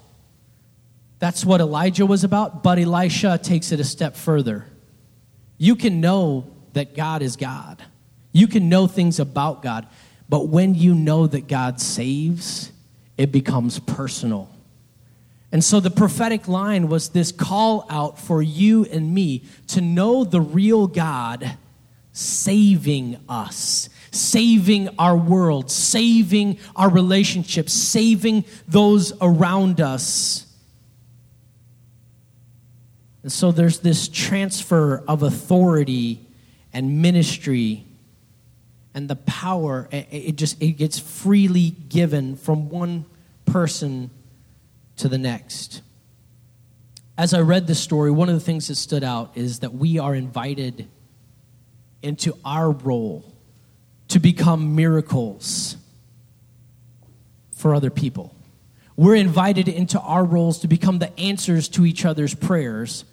that's 1.18 1.44
what 1.44 1.60
Elijah 1.60 2.04
was 2.06 2.24
about, 2.24 2.62
but 2.62 2.78
Elisha 2.78 3.38
takes 3.38 3.72
it 3.72 3.80
a 3.80 3.84
step 3.84 4.16
further. 4.16 4.66
You 5.58 5.76
can 5.76 6.00
know 6.00 6.50
that 6.74 6.94
God 6.94 7.22
is 7.22 7.36
God, 7.36 7.82
you 8.32 8.46
can 8.46 8.68
know 8.68 8.86
things 8.86 9.18
about 9.18 9.62
God, 9.62 9.86
but 10.28 10.48
when 10.48 10.74
you 10.74 10.94
know 10.94 11.26
that 11.26 11.48
God 11.48 11.80
saves, 11.80 12.72
it 13.16 13.32
becomes 13.32 13.78
personal. 13.78 14.50
And 15.52 15.64
so 15.64 15.80
the 15.80 15.90
prophetic 15.90 16.48
line 16.48 16.88
was 16.88 17.10
this 17.10 17.32
call 17.32 17.86
out 17.88 18.18
for 18.18 18.42
you 18.42 18.84
and 18.84 19.14
me 19.14 19.44
to 19.68 19.80
know 19.80 20.24
the 20.24 20.40
real 20.40 20.86
God 20.86 21.56
saving 22.12 23.18
us, 23.28 23.88
saving 24.10 24.88
our 24.98 25.16
world, 25.16 25.70
saving 25.70 26.58
our 26.74 26.90
relationships, 26.90 27.72
saving 27.72 28.44
those 28.66 29.12
around 29.20 29.80
us. 29.80 30.45
And 33.26 33.32
so 33.32 33.50
there's 33.50 33.80
this 33.80 34.06
transfer 34.06 35.02
of 35.08 35.24
authority 35.24 36.24
and 36.72 37.02
ministry 37.02 37.84
and 38.94 39.10
the 39.10 39.16
power 39.16 39.88
it 39.90 40.36
just 40.36 40.62
it 40.62 40.74
gets 40.74 41.00
freely 41.00 41.70
given 41.70 42.36
from 42.36 42.68
one 42.68 43.04
person 43.44 44.12
to 44.98 45.08
the 45.08 45.18
next. 45.18 45.82
As 47.18 47.34
I 47.34 47.40
read 47.40 47.66
this 47.66 47.80
story, 47.80 48.12
one 48.12 48.28
of 48.28 48.36
the 48.36 48.40
things 48.40 48.68
that 48.68 48.76
stood 48.76 49.02
out 49.02 49.36
is 49.36 49.58
that 49.58 49.74
we 49.74 49.98
are 49.98 50.14
invited 50.14 50.86
into 52.02 52.32
our 52.44 52.70
role 52.70 53.34
to 54.06 54.20
become 54.20 54.76
miracles 54.76 55.76
for 57.50 57.74
other 57.74 57.90
people. 57.90 58.36
We're 58.94 59.16
invited 59.16 59.66
into 59.66 59.98
our 59.98 60.24
roles 60.24 60.60
to 60.60 60.68
become 60.68 61.00
the 61.00 61.18
answers 61.18 61.66
to 61.70 61.84
each 61.84 62.04
other's 62.04 62.32
prayers. 62.32 63.04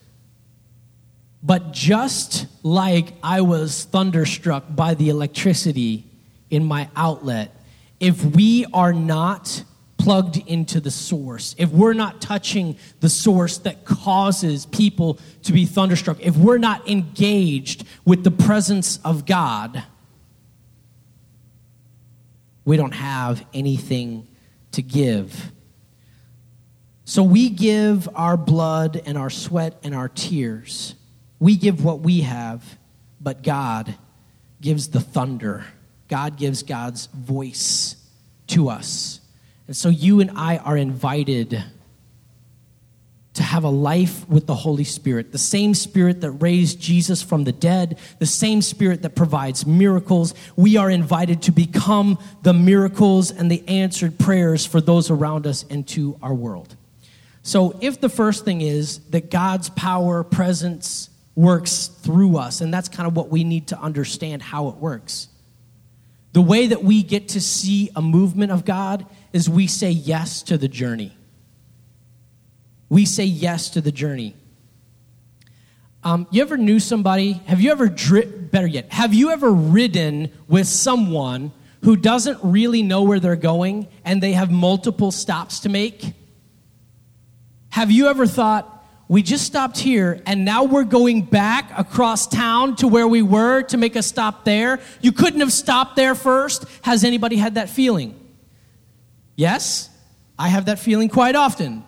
But 1.43 1.73
just 1.73 2.47
like 2.63 3.13
I 3.21 3.41
was 3.41 3.83
thunderstruck 3.83 4.63
by 4.73 4.93
the 4.93 5.09
electricity 5.09 6.05
in 6.49 6.63
my 6.63 6.89
outlet, 6.95 7.53
if 7.99 8.23
we 8.23 8.65
are 8.73 8.93
not 8.93 9.63
plugged 9.97 10.37
into 10.47 10.79
the 10.79 10.91
source, 10.91 11.53
if 11.57 11.69
we're 11.69 11.93
not 11.93 12.21
touching 12.21 12.77
the 13.01 13.09
source 13.09 13.57
that 13.59 13.83
causes 13.83 14.65
people 14.65 15.19
to 15.43 15.51
be 15.51 15.65
thunderstruck, 15.65 16.17
if 16.21 16.35
we're 16.37 16.57
not 16.57 16.89
engaged 16.89 17.85
with 18.05 18.23
the 18.23 18.31
presence 18.31 18.99
of 19.03 19.25
God, 19.25 19.83
we 22.65 22.77
don't 22.77 22.93
have 22.93 23.45
anything 23.53 24.27
to 24.71 24.81
give. 24.81 25.51
So 27.05 27.21
we 27.21 27.49
give 27.49 28.07
our 28.15 28.37
blood 28.37 29.01
and 29.05 29.17
our 29.17 29.29
sweat 29.29 29.77
and 29.83 29.93
our 29.93 30.07
tears. 30.07 30.95
We 31.43 31.57
give 31.57 31.83
what 31.83 31.99
we 31.99 32.21
have, 32.21 32.63
but 33.19 33.43
God 33.43 33.95
gives 34.61 34.87
the 34.87 35.01
thunder. 35.01 35.65
God 36.07 36.37
gives 36.37 36.63
God's 36.63 37.07
voice 37.07 37.97
to 38.47 38.69
us. 38.69 39.19
And 39.67 39.75
so 39.75 39.89
you 39.89 40.21
and 40.21 40.31
I 40.37 40.55
are 40.55 40.77
invited 40.77 41.61
to 43.33 43.43
have 43.43 43.65
a 43.65 43.69
life 43.69 44.25
with 44.29 44.47
the 44.47 44.55
Holy 44.55 44.85
Spirit, 44.85 45.33
the 45.33 45.37
same 45.37 45.73
Spirit 45.73 46.21
that 46.21 46.31
raised 46.31 46.79
Jesus 46.79 47.21
from 47.21 47.43
the 47.43 47.51
dead, 47.51 47.99
the 48.19 48.25
same 48.25 48.61
Spirit 48.61 49.01
that 49.01 49.13
provides 49.13 49.65
miracles. 49.65 50.33
We 50.55 50.77
are 50.77 50.89
invited 50.89 51.41
to 51.41 51.51
become 51.51 52.19
the 52.43 52.53
miracles 52.53 53.31
and 53.31 53.51
the 53.51 53.67
answered 53.67 54.17
prayers 54.17 54.65
for 54.65 54.79
those 54.79 55.11
around 55.11 55.45
us 55.45 55.65
and 55.69 55.85
to 55.89 56.17
our 56.21 56.33
world. 56.33 56.77
So, 57.41 57.77
if 57.81 57.99
the 57.99 58.07
first 58.07 58.45
thing 58.45 58.61
is 58.61 58.99
that 59.09 59.29
God's 59.29 59.69
power, 59.71 60.23
presence 60.23 61.09
works 61.35 61.87
through 61.87 62.37
us, 62.37 62.61
and 62.61 62.73
that's 62.73 62.89
kind 62.89 63.07
of 63.07 63.15
what 63.15 63.29
we 63.29 63.43
need 63.43 63.67
to 63.67 63.79
understand 63.79 64.41
how 64.41 64.67
it 64.69 64.75
works. 64.75 65.27
The 66.33 66.41
way 66.41 66.67
that 66.67 66.83
we 66.83 67.03
get 67.03 67.29
to 67.29 67.41
see 67.41 67.91
a 67.95 68.01
movement 68.01 68.51
of 68.51 68.65
God 68.65 69.05
is 69.31 69.49
we 69.49 69.67
say 69.67 69.91
yes 69.91 70.41
to 70.43 70.57
the 70.57 70.67
journey. 70.67 71.15
We 72.89 73.05
say 73.05 73.25
yes 73.25 73.69
to 73.71 73.81
the 73.81 73.91
journey. 73.91 74.35
Um, 76.03 76.27
you 76.31 76.41
ever 76.41 76.57
knew 76.57 76.79
somebody? 76.79 77.33
Have 77.45 77.61
you 77.61 77.71
ever, 77.71 77.87
dri- 77.87 78.25
better 78.25 78.67
yet, 78.67 78.91
have 78.91 79.13
you 79.13 79.31
ever 79.31 79.51
ridden 79.51 80.31
with 80.47 80.67
someone 80.67 81.51
who 81.83 81.95
doesn't 81.95 82.39
really 82.43 82.81
know 82.81 83.03
where 83.03 83.19
they're 83.19 83.35
going 83.35 83.87
and 84.03 84.21
they 84.21 84.33
have 84.33 84.51
multiple 84.51 85.11
stops 85.11 85.61
to 85.61 85.69
make? 85.69 86.13
Have 87.69 87.89
you 87.89 88.07
ever 88.07 88.27
thought, 88.27 88.72
we 89.13 89.21
just 89.21 89.45
stopped 89.45 89.77
here 89.77 90.19
and 90.25 90.43
now 90.43 90.63
we're 90.63 90.83
going 90.83 91.21
back 91.21 91.71
across 91.77 92.25
town 92.25 92.75
to 92.75 92.87
where 92.87 93.07
we 93.07 93.21
were 93.21 93.61
to 93.61 93.77
make 93.77 93.95
a 93.95 94.01
stop 94.01 94.43
there. 94.43 94.79
You 95.01 95.11
couldn't 95.11 95.41
have 95.41 95.53
stopped 95.53 95.95
there 95.95 96.15
first. 96.15 96.65
Has 96.81 97.03
anybody 97.03 97.35
had 97.35 97.53
that 97.53 97.69
feeling? 97.69 98.19
Yes, 99.35 99.91
I 100.39 100.47
have 100.47 100.65
that 100.65 100.79
feeling 100.79 101.09
quite 101.09 101.35
often. 101.35 101.83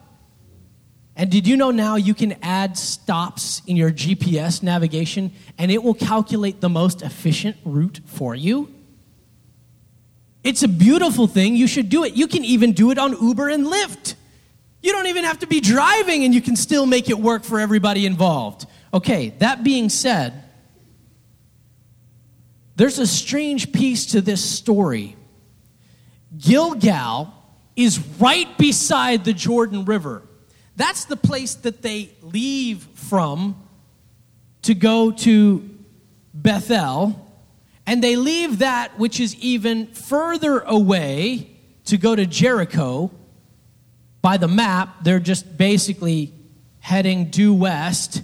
And 1.15 1.31
did 1.31 1.47
you 1.47 1.57
know 1.57 1.71
now 1.71 1.95
you 1.95 2.13
can 2.13 2.33
add 2.43 2.77
stops 2.77 3.63
in 3.65 3.75
your 3.75 3.89
GPS 3.89 4.61
navigation 4.61 5.33
and 5.57 5.71
it 5.71 5.81
will 5.81 5.95
calculate 5.95 6.61
the 6.61 6.69
most 6.69 7.01
efficient 7.01 7.57
route 7.65 8.01
for 8.05 8.35
you? 8.35 8.71
It's 10.43 10.61
a 10.61 10.67
beautiful 10.67 11.25
thing. 11.25 11.55
You 11.55 11.65
should 11.65 11.89
do 11.89 12.03
it. 12.03 12.13
You 12.13 12.27
can 12.27 12.45
even 12.45 12.73
do 12.73 12.91
it 12.91 12.99
on 12.99 13.19
Uber 13.19 13.49
and 13.49 13.65
Lyft. 13.65 14.13
You 14.85 14.91
don't 14.91 15.07
even 15.07 15.23
have 15.23 15.39
to 15.39 15.47
be 15.47 15.61
driving 15.61 16.25
and 16.25 16.35
you 16.35 16.41
can 16.41 16.55
still 16.55 16.85
make 16.85 17.09
it 17.09 17.17
work 17.17 17.43
for 17.43 17.59
everybody 17.59 18.05
involved. 18.05 18.67
Okay, 18.93 19.29
that 19.39 19.63
being 19.63 19.89
said, 19.89 20.43
there's 22.75 22.99
a 22.99 23.07
strange 23.07 23.73
piece 23.73 24.05
to 24.07 24.21
this 24.21 24.47
story. 24.47 25.15
Gilgal 26.37 27.33
is 27.75 27.97
right 28.19 28.55
beside 28.59 29.25
the 29.25 29.33
Jordan 29.33 29.85
River. 29.85 30.21
That's 30.75 31.05
the 31.05 31.17
place 31.17 31.55
that 31.55 31.81
they 31.81 32.11
leave 32.21 32.83
from 32.93 33.55
to 34.61 34.75
go 34.75 35.11
to 35.11 35.67
Bethel. 36.31 37.27
And 37.87 38.03
they 38.03 38.17
leave 38.17 38.59
that 38.59 38.99
which 38.99 39.19
is 39.19 39.35
even 39.37 39.87
further 39.87 40.59
away 40.59 41.57
to 41.85 41.97
go 41.97 42.15
to 42.15 42.27
Jericho 42.27 43.09
by 44.25 44.37
the 44.37 44.47
map, 44.47 45.03
they're 45.03 45.19
just 45.19 45.55
basically 45.55 46.33
heading 46.79 47.25
due 47.25 47.53
west, 47.53 48.23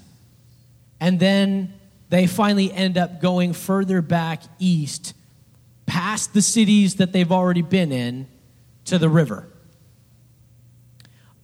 and 1.00 1.20
then 1.20 1.76
they 2.10 2.26
finally 2.26 2.74
end 2.74 2.98
up 2.98 3.22
going 3.22 3.54
further 3.54 4.02
back 4.02 4.42
east, 4.58 5.14
past 5.86 6.34
the 6.34 6.42
cities 6.42 6.96
that 6.96 7.14
they've 7.14 7.32
already 7.32 7.62
been 7.62 7.92
in, 7.92 8.28
to 8.86 8.98
the 8.98 9.08
river. 9.10 9.48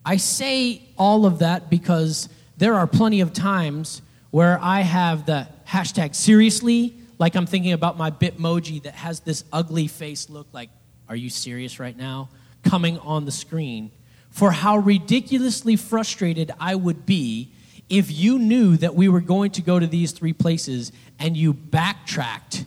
I 0.03 0.17
say 0.17 0.81
all 0.97 1.27
of 1.27 1.37
that 1.37 1.69
because 1.69 2.27
there 2.57 2.73
are 2.73 2.87
plenty 2.87 3.21
of 3.21 3.33
times 3.33 4.01
where 4.31 4.57
I 4.59 4.81
have 4.81 5.27
the 5.27 5.47
hashtag 5.67 6.15
seriously, 6.15 6.95
like 7.19 7.35
I'm 7.35 7.45
thinking 7.45 7.73
about 7.73 7.95
my 7.95 8.09
Bitmoji 8.09 8.81
that 8.81 8.95
has 8.95 9.19
this 9.19 9.43
ugly 9.53 9.85
face 9.85 10.31
look 10.31 10.47
like, 10.51 10.71
are 11.07 11.15
you 11.15 11.29
serious 11.29 11.79
right 11.79 11.95
now? 11.95 12.29
Coming 12.63 12.97
on 12.97 13.25
the 13.25 13.31
screen 13.31 13.91
for 14.29 14.51
how 14.51 14.77
ridiculously 14.77 15.75
frustrated 15.75 16.51
I 16.59 16.75
would 16.75 17.05
be 17.05 17.51
if 17.89 18.11
you 18.11 18.37
knew 18.37 18.77
that 18.77 18.95
we 18.95 19.07
were 19.07 19.21
going 19.21 19.51
to 19.51 19.61
go 19.61 19.79
to 19.79 19.87
these 19.87 20.11
three 20.11 20.33
places 20.33 20.91
and 21.19 21.37
you 21.37 21.53
backtracked 21.53 22.65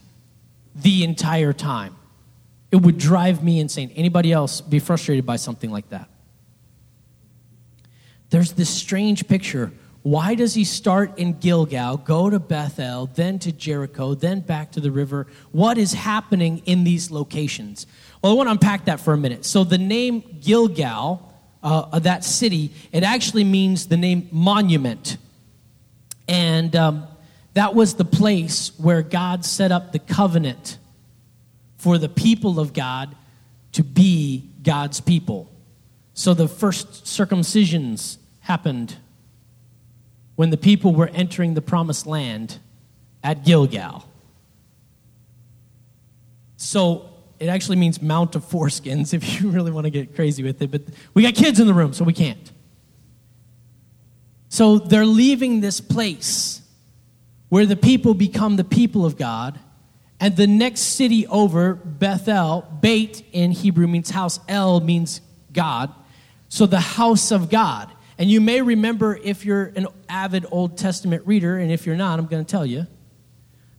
the 0.75 1.05
entire 1.05 1.53
time. 1.53 1.95
It 2.73 2.77
would 2.77 2.99
drive 2.99 3.43
me 3.43 3.61
insane. 3.61 3.91
Anybody 3.97 4.33
else 4.33 4.61
be 4.61 4.79
frustrated 4.79 5.27
by 5.27 5.37
something 5.37 5.71
like 5.71 5.89
that? 5.91 6.09
There's 8.31 8.53
this 8.53 8.71
strange 8.71 9.27
picture. 9.27 9.73
Why 10.03 10.35
does 10.35 10.55
he 10.55 10.65
start 10.65 11.19
in 11.19 11.39
Gilgal, 11.41 11.99
go 11.99 12.31
to 12.31 12.39
Bethel, 12.39 13.07
then 13.07 13.39
to 13.41 13.53
Jericho, 13.53 14.15
then 14.15 14.41
back 14.41 14.73
to 14.73 14.81
the 14.81 14.91
river? 14.91 15.27
What 15.53 15.77
is 15.77 15.93
happening 15.93 16.63
in 16.65 16.85
these 16.85 17.11
locations? 17.11 17.87
Well, 18.23 18.33
I 18.33 18.37
want 18.37 18.47
to 18.47 18.53
unpack 18.53 18.87
that 18.87 19.01
for 19.01 19.13
a 19.13 19.19
minute. 19.19 19.45
So, 19.45 19.65
the 19.65 19.79
name 19.79 20.39
Gilgal 20.41 21.30
uh, 21.63 21.87
of 21.93 22.05
that 22.05 22.25
city, 22.25 22.73
it 22.93 23.03
actually 23.03 23.45
means 23.45 23.87
the 23.87 23.97
name 23.97 24.29
monument. 24.33 25.17
And 26.29 26.75
um, 26.77 27.07
that 27.55 27.75
was 27.75 27.95
the 27.95 28.05
place 28.05 28.73
where 28.79 29.03
God 29.03 29.45
set 29.45 29.73
up 29.73 29.93
the 29.93 29.99
covenant 29.99 30.79
for 31.77 31.99
the 31.99 32.09
people 32.09 32.61
of 32.61 32.73
God 32.73 33.15
to 33.73 33.83
be 33.83 34.49
God's 34.63 35.01
people. 35.01 35.51
So 36.15 36.35
the 36.35 36.49
first 36.49 37.05
circumcisions 37.05 38.19
happened 38.41 38.97
when 40.37 40.51
the 40.51 40.57
people 40.57 40.95
were 40.95 41.09
entering 41.09 41.55
the 41.55 41.63
promised 41.63 42.07
land 42.07 42.59
at 43.23 43.45
Gilgal. 43.45 44.07
So 46.57 47.10
it 47.41 47.49
actually 47.49 47.77
means 47.77 48.01
mount 48.01 48.37
of 48.37 48.45
foreskins 48.45 49.13
if 49.15 49.41
you 49.41 49.51
really 49.51 49.73
want 49.73 49.85
to 49.85 49.91
get 49.91 50.15
crazy 50.15 50.43
with 50.45 50.63
it. 50.63 50.71
But 50.71 50.83
we 51.15 51.23
got 51.23 51.35
kids 51.35 51.59
in 51.59 51.67
the 51.67 51.75
room, 51.75 51.93
so 51.93 52.05
we 52.05 52.13
can't. 52.13 52.53
So 54.49 54.79
they're 54.79 55.07
leaving 55.07 55.61
this 55.61 55.81
place 55.81 56.61
where 57.49 57.67
the 57.67 57.77
people 57.77 58.15
become 58.15 58.57
the 58.57 58.65
people 58.65 59.05
of 59.07 59.17
God. 59.17 59.59
And 60.19 60.37
the 60.37 60.47
next 60.47 60.81
city 60.81 61.27
over, 61.29 61.75
Bethel, 61.75 62.67
Beit 62.81 63.25
in 63.33 63.53
Hebrew 63.53 63.87
means 63.87 64.11
house, 64.11 64.39
El 64.49 64.81
means 64.81 65.21
God. 65.53 65.95
So 66.49 66.67
the 66.67 66.81
house 66.81 67.31
of 67.31 67.49
God. 67.49 67.91
And 68.19 68.31
you 68.31 68.41
may 68.41 68.61
remember 68.61 69.17
if 69.17 69.47
you're 69.47 69.73
an 69.77 69.87
avid 70.09 70.45
Old 70.51 70.77
Testament 70.77 71.27
reader, 71.27 71.57
and 71.57 71.73
if 71.73 71.87
you're 71.87 71.97
not, 71.97 72.19
I'm 72.19 72.27
going 72.27 72.45
to 72.45 72.51
tell 72.51 72.67
you, 72.67 72.87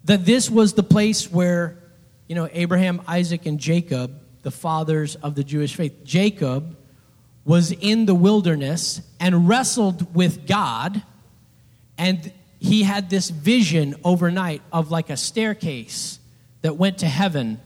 that 0.06 0.26
this 0.26 0.50
was 0.50 0.74
the 0.74 0.84
place 0.84 1.30
where 1.32 1.81
you 2.32 2.36
know, 2.36 2.48
Abraham, 2.54 3.02
Isaac, 3.10 3.46
and 3.46 3.60
Jacob, 3.60 4.17
the 4.44 4.52
fathers 4.52 5.15
of 5.15 5.36
the 5.36 5.44
Jewish 5.44 5.76
faith. 5.76 6.06
Jacob 6.06 6.78
was 7.44 7.74
in 7.74 8.06
the 8.06 8.15
wilderness 8.15 9.02
and 9.20 9.50
wrestled 9.50 10.15
with 10.15 10.48
God, 10.48 11.04
and 11.98 12.32
he 12.58 12.84
had 12.84 13.10
this 13.10 13.30
vision 13.30 13.96
overnight 14.06 14.62
of 14.72 14.91
like 14.91 15.10
a 15.10 15.17
staircase 15.17 16.20
that 16.62 16.78
went 16.78 17.00
to 17.00 17.06
heaven. 17.06 17.60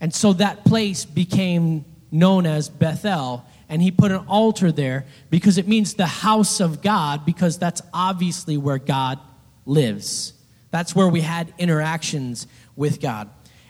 And 0.00 0.14
so 0.14 0.32
that 0.32 0.64
place 0.64 1.04
became 1.04 1.84
known 2.10 2.46
as 2.46 2.70
Bethel, 2.70 3.44
and 3.68 3.82
he 3.82 3.90
put 3.90 4.10
an 4.10 4.24
altar 4.26 4.72
there 4.72 5.04
because 5.28 5.58
it 5.58 5.68
means 5.68 5.92
the 5.92 6.06
house 6.06 6.60
of 6.60 6.80
God, 6.80 7.26
because 7.26 7.58
that's 7.58 7.82
obviously 7.92 8.56
where 8.56 8.78
God 8.78 9.18
lives. 9.66 10.32
That's 10.70 10.96
where 10.96 11.08
we 11.08 11.20
had 11.20 11.52
interactions 11.58 12.46
with 12.74 12.98
God. 12.98 13.28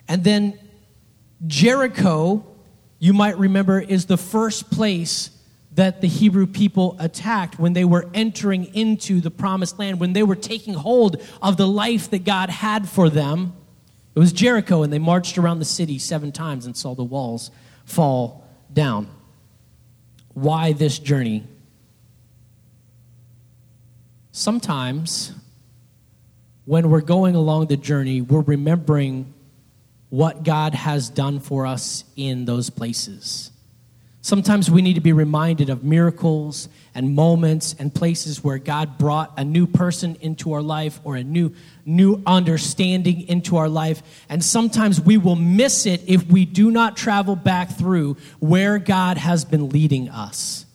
And 0.08 0.24
then 0.24 0.58
Jericho, 1.46 2.46
you 2.98 3.12
might 3.12 3.38
remember, 3.38 3.80
is 3.80 4.06
the 4.06 4.16
first 4.16 4.70
place 4.70 5.30
that 5.74 6.00
the 6.00 6.08
Hebrew 6.08 6.46
people 6.46 6.96
attacked 6.98 7.58
when 7.58 7.72
they 7.72 7.84
were 7.84 8.08
entering 8.12 8.66
into 8.74 9.20
the 9.20 9.30
promised 9.30 9.78
land, 9.78 9.98
when 10.00 10.12
they 10.12 10.22
were 10.22 10.36
taking 10.36 10.74
hold 10.74 11.22
of 11.40 11.56
the 11.56 11.66
life 11.66 12.10
that 12.10 12.24
God 12.24 12.50
had 12.50 12.88
for 12.88 13.08
them. 13.08 13.54
It 14.14 14.18
was 14.18 14.32
Jericho, 14.32 14.82
and 14.82 14.92
they 14.92 14.98
marched 14.98 15.38
around 15.38 15.58
the 15.58 15.64
city 15.64 15.98
seven 15.98 16.30
times 16.30 16.66
and 16.66 16.76
saw 16.76 16.94
the 16.94 17.02
walls 17.02 17.50
fall 17.86 18.46
down. 18.72 19.08
Why 20.34 20.72
this 20.72 20.98
journey? 20.98 21.44
Sometimes, 24.30 25.32
when 26.66 26.90
we're 26.90 27.00
going 27.00 27.34
along 27.34 27.66
the 27.66 27.76
journey, 27.76 28.20
we're 28.20 28.40
remembering 28.40 29.32
what 30.12 30.42
God 30.42 30.74
has 30.74 31.08
done 31.08 31.40
for 31.40 31.64
us 31.64 32.04
in 32.16 32.44
those 32.44 32.68
places. 32.68 33.50
Sometimes 34.20 34.70
we 34.70 34.82
need 34.82 34.96
to 34.96 35.00
be 35.00 35.14
reminded 35.14 35.70
of 35.70 35.84
miracles 35.84 36.68
and 36.94 37.14
moments 37.14 37.74
and 37.78 37.94
places 37.94 38.44
where 38.44 38.58
God 38.58 38.98
brought 38.98 39.32
a 39.38 39.44
new 39.44 39.66
person 39.66 40.18
into 40.20 40.52
our 40.52 40.60
life 40.60 41.00
or 41.04 41.16
a 41.16 41.24
new 41.24 41.54
new 41.86 42.22
understanding 42.26 43.26
into 43.26 43.56
our 43.56 43.70
life. 43.70 44.02
And 44.28 44.44
sometimes 44.44 45.00
we 45.00 45.16
will 45.16 45.34
miss 45.34 45.86
it 45.86 46.02
if 46.06 46.26
we 46.26 46.44
do 46.44 46.70
not 46.70 46.94
travel 46.94 47.34
back 47.34 47.70
through 47.78 48.18
where 48.38 48.78
God 48.78 49.16
has 49.16 49.46
been 49.46 49.70
leading 49.70 50.10
us. 50.10 50.66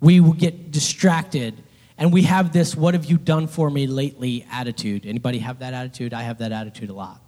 We 0.00 0.20
will 0.20 0.34
get 0.34 0.70
distracted 0.70 1.60
and 1.98 2.12
we 2.12 2.22
have 2.22 2.52
this 2.52 2.76
what 2.76 2.94
have 2.94 3.06
you 3.06 3.18
done 3.18 3.48
for 3.48 3.68
me 3.70 3.88
lately 3.88 4.46
attitude. 4.52 5.04
Anybody 5.04 5.40
have 5.40 5.58
that 5.58 5.74
attitude? 5.74 6.14
I 6.14 6.22
have 6.22 6.38
that 6.38 6.52
attitude 6.52 6.90
a 6.90 6.94
lot. 6.94 7.20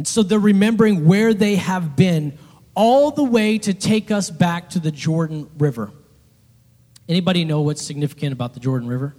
And 0.00 0.08
so 0.08 0.22
they're 0.22 0.38
remembering 0.38 1.04
where 1.04 1.34
they 1.34 1.56
have 1.56 1.94
been 1.94 2.38
all 2.74 3.10
the 3.10 3.22
way 3.22 3.58
to 3.58 3.74
take 3.74 4.10
us 4.10 4.30
back 4.30 4.70
to 4.70 4.78
the 4.78 4.90
Jordan 4.90 5.50
River. 5.58 5.92
Anybody 7.06 7.44
know 7.44 7.60
what's 7.60 7.82
significant 7.82 8.32
about 8.32 8.54
the 8.54 8.60
Jordan 8.60 8.88
River? 8.88 9.14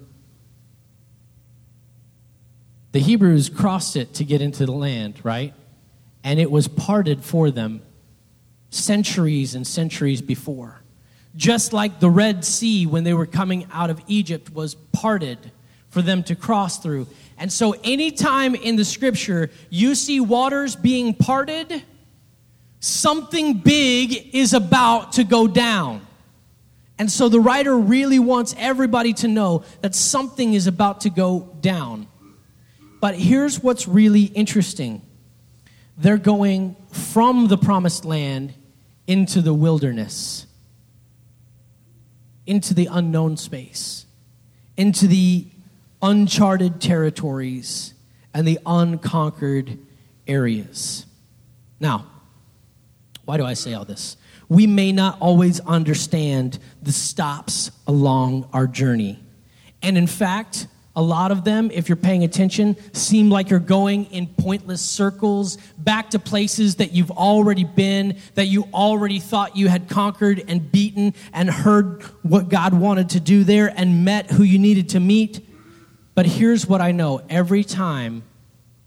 The 2.94 3.00
Hebrews 3.00 3.48
crossed 3.50 3.96
it 3.96 4.16
to 4.16 4.26
get 4.26 4.42
into 4.42 4.66
the 4.66 4.72
land, 4.72 5.20
right? 5.22 5.54
And 6.24 6.40
it 6.40 6.50
was 6.50 6.68
parted 6.68 7.24
for 7.24 7.52
them 7.52 7.84
centuries 8.72 9.54
and 9.54 9.68
centuries 9.68 10.24
before. 10.24 10.82
Just 11.36 11.74
like 11.74 12.00
the 12.00 12.10
Red 12.10 12.44
Sea, 12.44 12.88
when 12.88 13.04
they 13.04 13.14
were 13.14 13.28
coming 13.28 13.68
out 13.72 13.92
of 13.92 14.02
Egypt, 14.08 14.52
was 14.52 14.74
parted 14.74 15.52
for 15.92 16.02
them 16.02 16.24
to 16.24 16.36
cross 16.36 16.80
through. 16.80 17.08
And 17.38 17.52
so, 17.52 17.76
anytime 17.84 18.56
in 18.56 18.76
the 18.76 18.86
scripture 18.86 19.52
you 19.70 19.94
see 19.96 20.20
waters 20.20 20.76
being 20.76 21.14
parted, 21.14 21.84
something 22.80 23.60
big 23.60 24.36
is 24.36 24.54
about 24.54 25.14
to 25.14 25.24
go 25.24 25.48
down. 25.48 26.06
And 27.02 27.12
so 27.12 27.30
the 27.30 27.40
writer 27.40 27.76
really 27.76 28.20
wants 28.20 28.54
everybody 28.60 29.14
to 29.14 29.28
know 29.28 29.64
that 29.82 29.96
something 29.96 30.54
is 30.54 30.68
about 30.68 31.02
to 31.02 31.10
go 31.10 31.56
down. 31.60 32.08
But 33.00 33.16
here's 33.16 33.60
what's 33.60 33.88
really 33.88 34.26
interesting 34.26 35.02
they're 35.98 36.18
going 36.18 36.76
from 36.92 37.48
the 37.48 37.58
promised 37.58 38.06
land 38.06 38.54
into 39.08 39.42
the 39.42 39.54
wilderness, 39.54 40.46
into 42.46 42.74
the 42.74 42.88
unknown 42.92 43.38
space, 43.38 44.06
into 44.78 45.08
the 45.08 45.48
uncharted 46.02 46.82
territories, 46.82 47.94
and 48.34 48.48
the 48.48 48.60
unconquered 48.66 49.78
areas. 50.28 51.06
Now, 51.80 52.08
why 53.26 53.38
do 53.38 53.46
I 53.46 53.54
say 53.54 53.74
all 53.74 53.86
this? 53.86 54.18
We 54.50 54.68
may 54.68 54.92
not 54.92 55.18
always 55.20 55.60
understand 55.62 56.60
the 56.82 56.92
stops 56.92 57.72
along 57.88 58.50
our 58.54 58.68
journey. 58.68 59.20
And 59.82 59.98
in 59.98 60.08
fact, 60.08 60.68
a 60.96 61.02
lot 61.02 61.32
of 61.32 61.46
them, 61.46 61.72
if 61.72 61.88
you're 61.88 61.96
paying 61.96 62.24
attention, 62.26 62.76
seem 62.94 63.30
like 63.30 63.50
you're 63.50 63.60
going 63.60 64.06
in 64.06 64.28
pointless 64.28 64.82
circles 64.82 65.58
back 65.78 66.10
to 66.10 66.20
places 66.20 66.76
that 66.76 66.92
you've 66.92 67.12
already 67.12 67.64
been, 67.64 68.18
that 68.36 68.48
you 68.48 68.66
already 68.74 69.20
thought 69.20 69.56
you 69.56 69.70
had 69.70 69.88
conquered 69.88 70.44
and 70.50 70.70
beaten 70.70 71.14
and 71.32 71.50
heard 71.50 72.04
what 72.24 72.50
God 72.50 72.74
wanted 72.74 73.10
to 73.12 73.22
do 73.22 73.46
there 73.46 73.72
and 73.74 74.04
met 74.04 74.32
who 74.32 74.44
you 74.44 74.60
needed 74.60 74.90
to 74.90 75.00
meet. 75.00 75.40
But 76.14 76.26
here's 76.26 76.68
what 76.68 76.82
I 76.82 76.92
know 76.92 77.22
every 77.30 77.64
time 77.64 78.24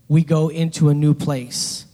we 0.07 0.23
go 0.23 0.49
into 0.49 0.89
a 0.89 0.93
new 0.93 1.13
place, 1.13 1.85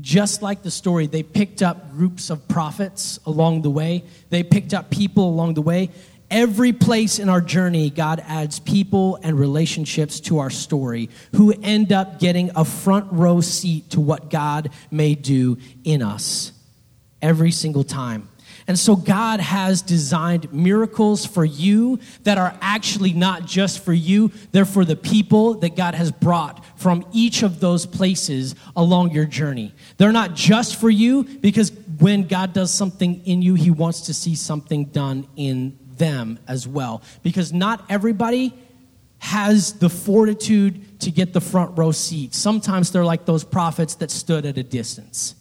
just 0.00 0.42
like 0.42 0.62
the 0.62 0.70
story, 0.70 1.06
they 1.06 1.22
picked 1.22 1.62
up 1.62 1.92
groups 1.92 2.30
of 2.30 2.48
prophets 2.48 3.20
along 3.26 3.62
the 3.62 3.70
way, 3.70 4.04
they 4.30 4.42
picked 4.42 4.74
up 4.74 4.90
people 4.90 5.28
along 5.28 5.54
the 5.54 5.62
way. 5.62 5.90
Every 6.30 6.72
place 6.72 7.18
in 7.18 7.28
our 7.28 7.42
journey, 7.42 7.90
God 7.90 8.20
adds 8.26 8.58
people 8.58 9.20
and 9.22 9.38
relationships 9.38 10.18
to 10.20 10.38
our 10.38 10.50
story 10.50 11.10
who 11.36 11.52
end 11.62 11.92
up 11.92 12.18
getting 12.18 12.50
a 12.56 12.64
front 12.64 13.12
row 13.12 13.40
seat 13.40 13.90
to 13.90 14.00
what 14.00 14.30
God 14.30 14.70
may 14.90 15.14
do 15.14 15.58
in 15.84 16.02
us 16.02 16.50
every 17.22 17.52
single 17.52 17.84
time. 17.84 18.28
And 18.66 18.78
so 18.78 18.96
God 18.96 19.40
has 19.40 19.82
designed 19.82 20.52
miracles 20.52 21.26
for 21.26 21.44
you 21.44 22.00
that 22.22 22.38
are 22.38 22.56
actually 22.62 23.12
not 23.12 23.44
just 23.44 23.84
for 23.84 23.92
you, 23.92 24.32
they're 24.52 24.64
for 24.64 24.84
the 24.84 24.96
people 24.96 25.54
that 25.54 25.76
God 25.76 25.94
has 25.94 26.10
brought 26.10 26.64
from 26.78 27.04
each 27.12 27.42
of 27.42 27.60
those 27.60 27.84
places 27.84 28.54
along 28.74 29.10
your 29.10 29.26
journey. 29.26 29.74
They're 29.98 30.12
not 30.12 30.34
just 30.34 30.76
for 30.76 30.88
you 30.88 31.24
because 31.24 31.72
when 32.00 32.26
God 32.26 32.54
does 32.54 32.70
something 32.70 33.24
in 33.26 33.42
you, 33.42 33.54
he 33.54 33.70
wants 33.70 34.02
to 34.02 34.14
see 34.14 34.34
something 34.34 34.86
done 34.86 35.26
in 35.36 35.78
them 35.96 36.38
as 36.48 36.66
well. 36.66 37.02
Because 37.22 37.52
not 37.52 37.84
everybody 37.90 38.54
has 39.18 39.74
the 39.74 39.88
fortitude 39.88 41.00
to 41.00 41.10
get 41.10 41.32
the 41.32 41.40
front 41.40 41.78
row 41.78 41.92
seat. 41.92 42.34
Sometimes 42.34 42.92
they're 42.92 43.04
like 43.04 43.24
those 43.26 43.44
prophets 43.44 43.96
that 43.96 44.10
stood 44.10 44.44
at 44.46 44.58
a 44.58 44.62
distance. 44.62 45.34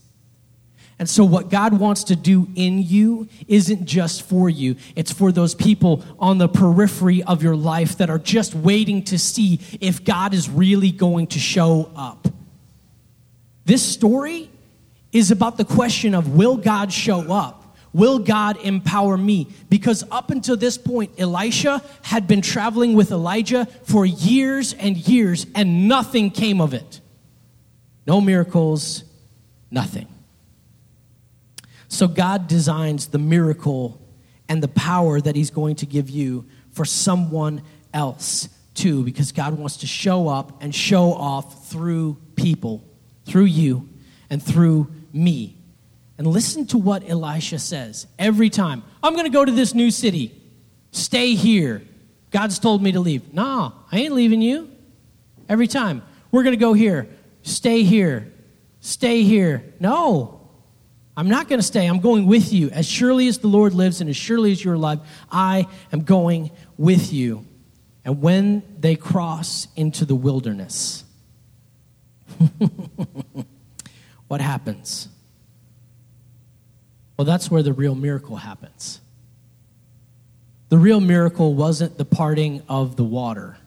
And 1.03 1.09
so, 1.09 1.25
what 1.25 1.49
God 1.49 1.77
wants 1.77 2.05
to 2.05 2.15
do 2.15 2.47
in 2.55 2.81
you 2.81 3.27
isn't 3.49 3.83
just 3.83 4.21
for 4.21 4.49
you, 4.49 4.77
it's 4.95 5.11
for 5.11 5.33
those 5.33 5.53
people 5.53 6.01
on 6.17 6.37
the 6.37 6.47
periphery 6.47 7.21
of 7.23 7.43
your 7.43 7.57
life 7.57 7.97
that 7.97 8.09
are 8.09 8.17
just 8.17 8.55
waiting 8.55 9.03
to 9.03 9.19
see 9.19 9.59
if 9.81 10.05
God 10.05 10.33
is 10.33 10.49
really 10.49 10.91
going 10.91 11.27
to 11.27 11.39
show 11.39 11.91
up. 11.97 12.29
This 13.65 13.83
story 13.83 14.49
is 15.11 15.29
about 15.29 15.57
the 15.57 15.65
question 15.65 16.15
of 16.15 16.37
will 16.37 16.55
God 16.55 16.93
show 16.93 17.29
up? 17.33 17.75
Will 17.91 18.19
God 18.19 18.55
empower 18.61 19.17
me? 19.17 19.49
Because 19.69 20.05
up 20.09 20.31
until 20.31 20.55
this 20.55 20.77
point, 20.77 21.19
Elisha 21.19 21.83
had 22.03 22.29
been 22.29 22.41
traveling 22.41 22.93
with 22.93 23.11
Elijah 23.11 23.65
for 23.83 24.05
years 24.05 24.71
and 24.71 24.95
years, 24.95 25.47
and 25.53 25.89
nothing 25.89 26.31
came 26.31 26.61
of 26.61 26.73
it. 26.73 27.01
No 28.07 28.21
miracles, 28.21 29.03
nothing. 29.69 30.07
So 31.93 32.07
God 32.07 32.47
designs 32.47 33.07
the 33.07 33.19
miracle 33.19 34.01
and 34.49 34.63
the 34.63 34.67
power 34.67 35.21
that 35.21 35.35
He's 35.35 35.51
going 35.51 35.75
to 35.75 35.85
give 35.85 36.09
you 36.09 36.45
for 36.71 36.85
someone 36.85 37.61
else 37.93 38.49
too, 38.73 39.03
because 39.03 39.31
God 39.31 39.59
wants 39.59 39.77
to 39.77 39.87
show 39.87 40.27
up 40.27 40.59
and 40.63 40.73
show 40.73 41.13
off 41.13 41.69
through 41.69 42.17
people, 42.35 42.83
through 43.25 43.45
you, 43.45 43.87
and 44.31 44.41
through 44.41 44.91
me. 45.13 45.55
And 46.17 46.25
listen 46.25 46.65
to 46.67 46.79
what 46.79 47.07
Elisha 47.07 47.59
says 47.59 48.07
every 48.17 48.49
time 48.49 48.81
I'm 49.03 49.13
going 49.13 49.25
to 49.25 49.29
go 49.29 49.45
to 49.45 49.51
this 49.51 49.75
new 49.75 49.91
city. 49.91 50.41
Stay 50.89 51.35
here. 51.35 51.83
God's 52.31 52.57
told 52.57 52.81
me 52.81 52.91
to 52.93 52.99
leave. 52.99 53.31
Nah, 53.35 53.71
I 53.91 53.99
ain't 53.99 54.15
leaving 54.15 54.41
you. 54.41 54.67
Every 55.47 55.67
time. 55.67 56.01
We're 56.31 56.41
going 56.41 56.57
to 56.57 56.59
go 56.59 56.73
here. 56.73 57.07
Stay 57.43 57.83
here. 57.83 58.33
Stay 58.79 59.21
here. 59.21 59.73
No, 59.79 60.32
I'm 61.15 61.29
not 61.29 61.47
going 61.47 61.59
to 61.59 61.65
stay. 61.65 61.85
I'm 61.85 61.99
going 61.99 62.25
with 62.25 62.51
you. 62.51 62.69
As 62.71 62.87
surely 62.87 63.27
as 63.27 63.37
the 63.37 63.47
Lord 63.47 63.73
lives 63.73 64.01
and 64.01 64.09
as 64.09 64.17
surely 64.17 64.51
as 64.51 64.63
you're 64.63 64.73
alive, 64.73 64.99
I 65.31 65.67
am 65.91 66.03
going 66.03 66.51
with 66.77 67.13
you. 67.13 67.45
And 68.03 68.21
when 68.21 68.63
they 68.79 68.95
cross 68.95 69.67
into 69.75 70.05
the 70.05 70.15
wilderness, 70.15 71.03
what 74.27 74.41
happens? 74.41 75.07
Well, 77.15 77.25
that's 77.25 77.51
where 77.51 77.61
the 77.61 77.73
real 77.73 77.95
miracle 77.95 78.37
happens. 78.37 78.99
The 80.69 80.77
real 80.79 80.99
miracle 80.99 81.53
wasn't 81.53 81.99
the 81.99 82.05
parting 82.05 82.63
of 82.67 82.95
the 82.95 83.03
water. 83.03 83.57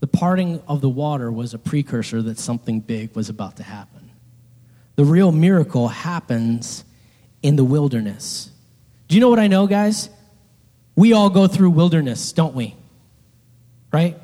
The 0.00 0.06
parting 0.06 0.62
of 0.66 0.80
the 0.80 0.88
water 0.88 1.30
was 1.30 1.52
a 1.52 1.58
precursor 1.58 2.22
that 2.22 2.38
something 2.38 2.80
big 2.80 3.14
was 3.14 3.28
about 3.28 3.56
to 3.58 3.62
happen. 3.62 3.99
The 4.96 5.04
real 5.04 5.32
miracle 5.32 5.88
happens 5.88 6.84
in 7.42 7.56
the 7.56 7.64
wilderness. 7.64 8.50
Do 9.08 9.14
you 9.14 9.20
know 9.20 9.30
what 9.30 9.38
I 9.38 9.46
know, 9.46 9.66
guys? 9.66 10.10
We 10.94 11.12
all 11.12 11.30
go 11.30 11.46
through 11.46 11.70
wilderness, 11.70 12.32
don't 12.32 12.54
we? 12.54 12.76
Right? 13.92 14.18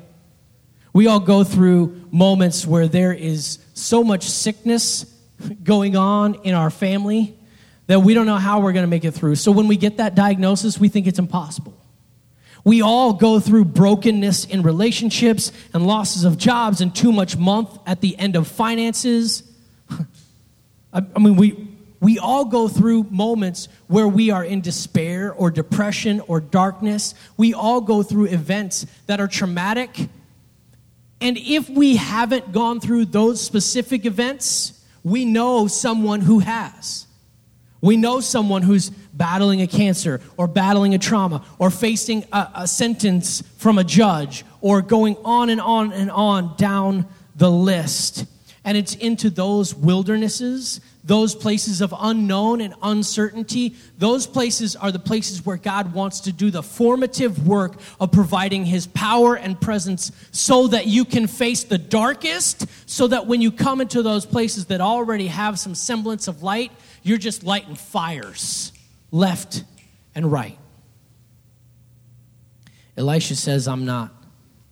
We 0.93 1.07
all 1.07 1.19
go 1.19 1.43
through 1.43 2.07
moments 2.11 2.65
where 2.65 2.87
there 2.87 3.13
is 3.13 3.59
so 3.73 4.03
much 4.03 4.23
sickness 4.23 5.05
going 5.63 5.95
on 5.95 6.35
in 6.43 6.53
our 6.53 6.69
family 6.69 7.37
that 7.87 7.99
we 7.99 8.13
don't 8.13 8.25
know 8.25 8.37
how 8.37 8.59
we're 8.59 8.73
going 8.73 8.83
to 8.83 8.89
make 8.89 9.05
it 9.05 9.11
through. 9.11 9.35
So 9.35 9.51
when 9.51 9.67
we 9.67 9.77
get 9.77 9.97
that 9.97 10.15
diagnosis, 10.15 10.79
we 10.79 10.89
think 10.89 11.07
it's 11.07 11.19
impossible. 11.19 11.73
We 12.63 12.81
all 12.81 13.13
go 13.13 13.39
through 13.39 13.65
brokenness 13.65 14.45
in 14.45 14.61
relationships 14.61 15.51
and 15.73 15.87
losses 15.87 16.25
of 16.25 16.37
jobs 16.37 16.81
and 16.81 16.93
too 16.93 17.11
much 17.11 17.37
month 17.37 17.77
at 17.85 18.01
the 18.01 18.17
end 18.17 18.35
of 18.35 18.47
finances. 18.47 19.43
I, 20.97 21.03
I 21.15 21.19
mean, 21.19 21.35
we, 21.35 21.67
we 21.99 22.17
all 22.17 22.45
go 22.45 22.67
through 22.67 23.03
moments 23.11 23.69
where 23.85 24.07
we 24.07 24.31
are 24.31 24.43
in 24.43 24.61
despair 24.61 25.31
or 25.31 25.51
depression 25.51 26.21
or 26.21 26.41
darkness. 26.41 27.13
We 27.37 27.53
all 27.53 27.81
go 27.81 28.01
through 28.01 28.25
events 28.25 28.87
that 29.05 29.19
are 29.19 29.27
traumatic. 29.27 30.09
And 31.21 31.37
if 31.37 31.69
we 31.69 31.97
haven't 31.97 32.51
gone 32.51 32.79
through 32.79 33.05
those 33.05 33.41
specific 33.41 34.05
events, 34.05 34.83
we 35.03 35.23
know 35.23 35.67
someone 35.67 36.21
who 36.21 36.39
has. 36.39 37.05
We 37.79 37.95
know 37.95 38.19
someone 38.19 38.63
who's 38.63 38.89
battling 38.89 39.61
a 39.61 39.67
cancer 39.67 40.19
or 40.35 40.47
battling 40.47 40.95
a 40.95 40.97
trauma 40.97 41.45
or 41.59 41.69
facing 41.69 42.25
a, 42.33 42.49
a, 42.55 42.67
sentence 42.67 43.43
from 43.57 43.77
a 43.77 43.83
judge 43.83 44.43
or 44.61 44.81
going 44.81 45.15
on 45.23 45.51
and 45.51 45.61
on 45.61 45.93
and 45.93 46.09
on 46.09 46.55
down 46.57 47.05
the 47.35 47.51
list. 47.51 48.25
And 48.67 48.75
it's 48.75 48.95
into 48.95 49.29
those 49.29 49.73
wildernesses, 49.73 50.81
those 51.01 51.33
places 51.33 51.79
of 51.79 51.93
unknown 51.97 52.59
and 52.59 52.73
uncertainty. 52.83 53.77
Those 53.97 54.27
places 54.27 54.75
are 54.75 54.91
the 54.91 54.99
places 54.99 55.45
where 55.45 55.55
God 55.55 55.93
wants 55.93 56.19
to 56.21 56.33
do 56.33 56.51
the 56.51 56.61
formative 56.61 57.47
work 57.47 57.79
of 57.97 58.11
providing 58.11 58.65
his 58.65 58.85
power 58.85 59.35
and 59.37 59.59
presence 59.61 60.11
so 60.31 60.67
that 60.67 60.85
you 60.85 61.05
can 61.05 61.27
face 61.27 61.63
the 61.63 61.77
darkest, 61.77 62.65
so 62.89 63.07
that 63.07 63.25
when 63.25 63.39
you 63.39 63.53
come 63.53 63.79
into 63.79 64.01
those 64.01 64.25
places 64.25 64.65
that 64.65 64.81
already 64.81 65.27
have 65.27 65.57
some 65.57 65.73
semblance 65.73 66.27
of 66.27 66.43
light, 66.43 66.73
you're 67.03 67.17
just 67.17 67.45
lighting 67.45 67.75
fires 67.75 68.73
left 69.11 69.63
and 70.13 70.29
right. 70.29 70.59
Elisha 72.97 73.37
says, 73.37 73.65
I'm 73.69 73.85
not 73.85 74.11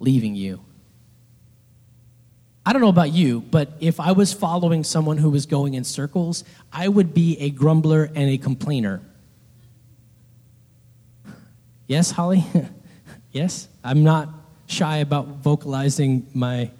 leaving 0.01 0.35
you. 0.35 0.64
I 2.66 2.74
don't 2.74 2.82
know 2.82 2.89
about 2.89 3.11
you, 3.11 3.41
but 3.41 3.74
if 3.80 3.99
I 3.99 4.11
was 4.11 4.34
following 4.34 4.84
someone 4.84 5.18
who 5.18 5.30
was 5.30 5.45
going 5.45 5.76
in 5.76 5.84
circles, 5.84 6.43
I 6.74 6.88
would 6.88 7.13
be 7.13 7.38
a 7.39 7.51
grumbler 7.51 8.09
and 8.16 8.30
a 8.30 8.39
complainer. 8.39 9.01
Yes, 11.86 12.09
Holly? 12.09 12.43
yes? 13.32 13.68
I'm 13.84 14.03
not 14.03 14.30
shy 14.66 14.97
about 14.97 15.28
vocalizing 15.28 16.26
my, 16.34 16.72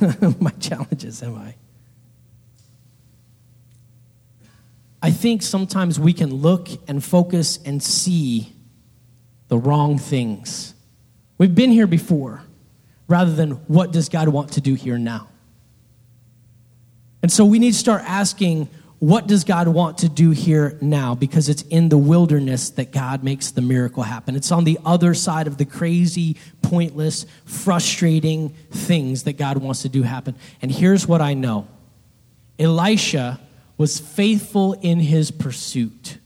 my 0.40 0.50
challenges, 0.52 1.22
am 1.22 1.36
I? 1.36 1.54
I 5.02 5.10
think 5.10 5.42
sometimes 5.42 6.00
we 6.00 6.14
can 6.14 6.32
look 6.32 6.68
and 6.88 7.04
focus 7.04 7.58
and 7.66 7.82
see 7.82 8.54
the 9.48 9.58
wrong 9.58 9.98
things. 9.98 10.72
We've 11.36 11.54
been 11.54 11.70
here 11.70 11.86
before 11.86 12.40
rather 13.06 13.34
than 13.34 13.50
what 13.68 13.92
does 13.92 14.08
God 14.08 14.28
want 14.28 14.52
to 14.52 14.62
do 14.62 14.72
here 14.72 14.96
now. 14.96 15.28
And 17.24 17.32
so 17.32 17.46
we 17.46 17.58
need 17.58 17.72
to 17.72 17.78
start 17.78 18.02
asking, 18.04 18.68
what 18.98 19.26
does 19.26 19.44
God 19.44 19.66
want 19.66 19.96
to 19.96 20.10
do 20.10 20.32
here 20.32 20.76
now? 20.82 21.14
Because 21.14 21.48
it's 21.48 21.62
in 21.62 21.88
the 21.88 21.96
wilderness 21.96 22.68
that 22.72 22.92
God 22.92 23.24
makes 23.24 23.50
the 23.50 23.62
miracle 23.62 24.02
happen. 24.02 24.36
It's 24.36 24.52
on 24.52 24.64
the 24.64 24.78
other 24.84 25.14
side 25.14 25.46
of 25.46 25.56
the 25.56 25.64
crazy, 25.64 26.36
pointless, 26.60 27.24
frustrating 27.46 28.50
things 28.70 29.22
that 29.22 29.38
God 29.38 29.56
wants 29.56 29.80
to 29.80 29.88
do 29.88 30.02
happen. 30.02 30.34
And 30.60 30.70
here's 30.70 31.08
what 31.08 31.22
I 31.22 31.32
know 31.32 31.66
Elisha 32.58 33.40
was 33.78 33.98
faithful 33.98 34.74
in 34.74 35.00
his 35.00 35.30
pursuit. 35.30 36.18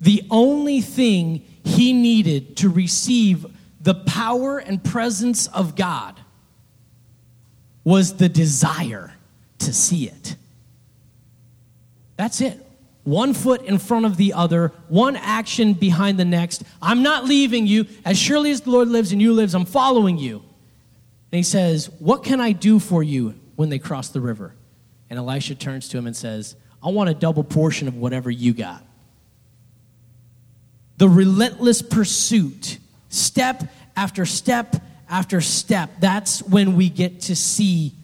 The 0.00 0.22
only 0.30 0.80
thing 0.80 1.44
he 1.62 1.92
needed 1.92 2.56
to 2.56 2.70
receive 2.70 3.44
the 3.82 3.96
power 3.96 4.56
and 4.56 4.82
presence 4.82 5.46
of 5.48 5.76
God 5.76 6.18
was 7.84 8.16
the 8.16 8.30
desire 8.30 9.12
to 9.58 9.72
see 9.72 10.06
it. 10.06 10.36
That's 12.16 12.40
it. 12.40 12.64
One 13.04 13.32
foot 13.32 13.62
in 13.62 13.78
front 13.78 14.04
of 14.04 14.16
the 14.16 14.34
other, 14.34 14.72
one 14.88 15.16
action 15.16 15.72
behind 15.72 16.18
the 16.18 16.24
next. 16.24 16.62
I'm 16.82 17.02
not 17.02 17.24
leaving 17.24 17.66
you. 17.66 17.86
As 18.04 18.18
surely 18.18 18.50
as 18.50 18.62
the 18.62 18.70
Lord 18.70 18.88
lives 18.88 19.12
and 19.12 19.22
you 19.22 19.32
lives, 19.32 19.54
I'm 19.54 19.64
following 19.64 20.18
you. 20.18 20.42
And 21.32 21.36
he 21.38 21.42
says, 21.42 21.90
What 21.98 22.24
can 22.24 22.40
I 22.40 22.52
do 22.52 22.78
for 22.78 23.02
you 23.02 23.34
when 23.56 23.70
they 23.70 23.78
cross 23.78 24.08
the 24.08 24.20
river? 24.20 24.54
And 25.08 25.18
Elisha 25.18 25.54
turns 25.54 25.88
to 25.88 25.98
him 25.98 26.06
and 26.06 26.14
says, 26.14 26.54
I 26.82 26.90
want 26.90 27.08
a 27.08 27.14
double 27.14 27.44
portion 27.44 27.88
of 27.88 27.96
whatever 27.96 28.30
you 28.30 28.52
got. 28.52 28.84
The 30.98 31.08
relentless 31.08 31.80
pursuit, 31.80 32.78
step 33.08 33.64
after 33.96 34.26
step 34.26 34.76
after 35.08 35.40
step, 35.40 35.90
that's 36.00 36.42
when 36.42 36.76
we 36.76 36.90
get 36.90 37.22
to 37.22 37.36
see 37.36 37.94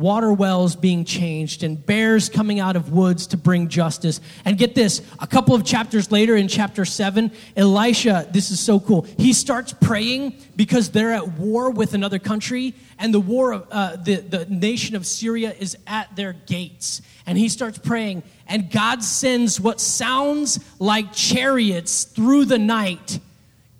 water 0.00 0.32
wells 0.32 0.74
being 0.74 1.04
changed 1.04 1.62
and 1.62 1.84
bears 1.84 2.28
coming 2.28 2.58
out 2.58 2.74
of 2.74 2.90
woods 2.90 3.28
to 3.28 3.36
bring 3.36 3.68
justice. 3.68 4.20
And 4.44 4.58
get 4.58 4.74
this, 4.74 5.02
a 5.20 5.26
couple 5.26 5.54
of 5.54 5.64
chapters 5.64 6.10
later 6.10 6.34
in 6.34 6.48
chapter 6.48 6.84
7, 6.84 7.30
Elisha, 7.56 8.26
this 8.32 8.50
is 8.50 8.58
so 8.58 8.80
cool. 8.80 9.02
He 9.18 9.32
starts 9.32 9.72
praying 9.72 10.40
because 10.56 10.90
they're 10.90 11.12
at 11.12 11.28
war 11.34 11.70
with 11.70 11.94
another 11.94 12.18
country 12.18 12.74
and 12.98 13.14
the 13.14 13.20
war 13.20 13.52
of 13.52 13.68
uh, 13.70 13.96
the, 13.96 14.16
the 14.16 14.46
nation 14.46 14.96
of 14.96 15.06
Syria 15.06 15.54
is 15.58 15.76
at 15.86 16.14
their 16.16 16.32
gates. 16.32 17.02
And 17.26 17.36
he 17.38 17.48
starts 17.48 17.78
praying 17.78 18.22
and 18.46 18.70
God 18.70 19.04
sends 19.04 19.60
what 19.60 19.80
sounds 19.80 20.58
like 20.80 21.12
chariots 21.12 22.04
through 22.04 22.46
the 22.46 22.58
night 22.58 23.20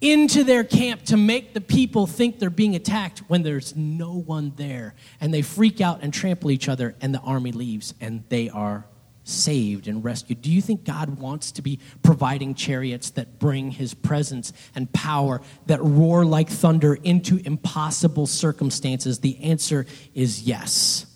into 0.01 0.45
their 0.45 0.65
camp 0.65 1.05
to 1.05 1.17
make 1.17 1.53
the 1.53 1.61
people 1.61 2.07
think 2.07 2.39
they're 2.39 2.51
being 2.51 2.75
attacked 2.75 3.19
when 3.29 3.43
there's 3.43 3.77
no 3.77 4.15
one 4.15 4.53
there. 4.57 4.95
And 5.21 5.33
they 5.33 5.43
freak 5.43 5.81
out 5.81 6.01
and 6.03 6.13
trample 6.13 6.51
each 6.51 6.69
other, 6.69 6.95
and 7.01 7.15
the 7.15 7.21
army 7.21 7.53
leaves, 7.53 7.95
and 8.01 8.25
they 8.29 8.49
are 8.49 8.87
saved 9.25 9.87
and 9.87 10.03
rescued. 10.03 10.43
Do 10.43 10.51
you 10.51 10.63
think 10.63 10.85
God 10.85 11.19
wants 11.19 11.53
to 11.53 11.63
be 11.63 11.79
providing 12.03 12.55
chariots 12.55 13.11
that 13.11 13.39
bring 13.39 13.71
his 13.71 13.95
presence 13.95 14.53
and 14.75 14.91
power, 14.93 15.41
that 15.67 15.83
roar 15.83 16.25
like 16.25 16.49
thunder 16.49 16.95
into 16.95 17.37
impossible 17.45 18.27
circumstances? 18.27 19.21
The 19.21 19.39
answer 19.43 19.87
is 20.15 20.43
yes. 20.43 21.07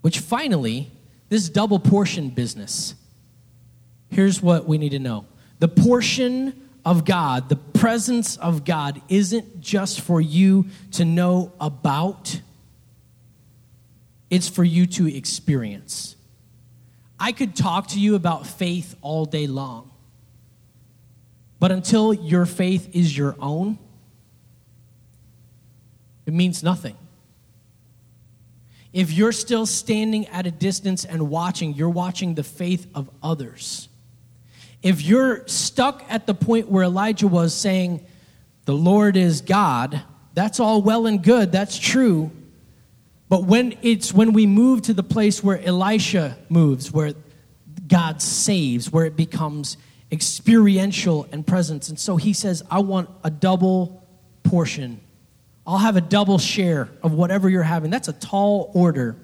Which 0.00 0.20
finally, 0.20 0.92
this 1.28 1.48
double 1.48 1.78
portion 1.78 2.30
business. 2.30 2.94
Here's 4.10 4.40
what 4.40 4.66
we 4.66 4.78
need 4.78 4.90
to 4.90 4.98
know 4.98 5.26
the 5.58 5.68
portion 5.68 6.60
of 6.84 7.04
God, 7.04 7.48
the 7.48 7.56
presence 7.56 8.36
of 8.36 8.64
God, 8.64 9.00
isn't 9.08 9.60
just 9.60 10.00
for 10.00 10.20
you 10.20 10.66
to 10.92 11.04
know 11.04 11.52
about, 11.60 12.40
it's 14.30 14.48
for 14.48 14.64
you 14.64 14.86
to 14.86 15.14
experience. 15.14 16.16
I 17.18 17.32
could 17.32 17.56
talk 17.56 17.88
to 17.88 18.00
you 18.00 18.16
about 18.16 18.46
faith 18.46 18.96
all 19.00 19.24
day 19.24 19.46
long, 19.46 19.90
but 21.58 21.72
until 21.72 22.12
your 22.12 22.44
faith 22.44 22.90
is 22.92 23.16
your 23.16 23.36
own, 23.40 23.78
it 26.26 26.34
means 26.34 26.62
nothing. 26.62 26.96
If 28.92 29.10
you're 29.10 29.32
still 29.32 29.66
standing 29.66 30.26
at 30.28 30.46
a 30.46 30.50
distance 30.50 31.04
and 31.04 31.28
watching, 31.28 31.74
you're 31.74 31.88
watching 31.88 32.34
the 32.34 32.44
faith 32.44 32.86
of 32.94 33.10
others 33.22 33.88
if 34.84 35.02
you're 35.02 35.44
stuck 35.48 36.04
at 36.08 36.28
the 36.28 36.34
point 36.34 36.68
where 36.68 36.84
Elijah 36.84 37.26
was 37.26 37.52
saying, 37.52 38.06
the 38.66 38.74
Lord 38.74 39.16
is 39.16 39.40
God, 39.40 40.00
that's 40.34 40.60
all 40.60 40.80
well 40.80 41.06
and 41.06 41.20
good, 41.20 41.50
that's 41.50 41.76
true. 41.76 42.30
But 43.28 43.44
when 43.44 43.76
it's 43.82 44.14
when 44.14 44.32
we 44.32 44.46
move 44.46 44.82
to 44.82 44.94
the 44.94 45.02
place 45.02 45.42
where 45.42 45.60
Elisha 45.60 46.38
moves, 46.48 46.92
where 46.92 47.14
God 47.88 48.22
saves, 48.22 48.92
where 48.92 49.06
it 49.06 49.16
becomes 49.16 49.76
experiential 50.12 51.26
and 51.32 51.44
presence. 51.44 51.88
And 51.88 51.98
so 51.98 52.16
he 52.16 52.32
says, 52.32 52.62
I 52.70 52.78
want 52.78 53.10
a 53.24 53.30
double 53.30 54.06
portion 54.44 55.00
I'll 55.66 55.78
have 55.78 55.96
a 55.96 56.00
double 56.00 56.38
share 56.38 56.90
of 57.02 57.12
whatever 57.12 57.48
you're 57.48 57.62
having. 57.62 57.90
That's 57.90 58.08
a 58.08 58.12
tall 58.12 58.70
order. 58.74 59.16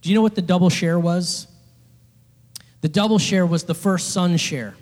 Do 0.00 0.08
you 0.08 0.14
know 0.14 0.22
what 0.22 0.34
the 0.34 0.42
double 0.42 0.70
share 0.70 0.98
was? 0.98 1.46
The 2.84 2.90
double 2.90 3.18
share 3.18 3.46
was 3.46 3.64
the 3.64 3.74
first 3.74 4.10
son 4.10 4.36
share. 4.36 4.74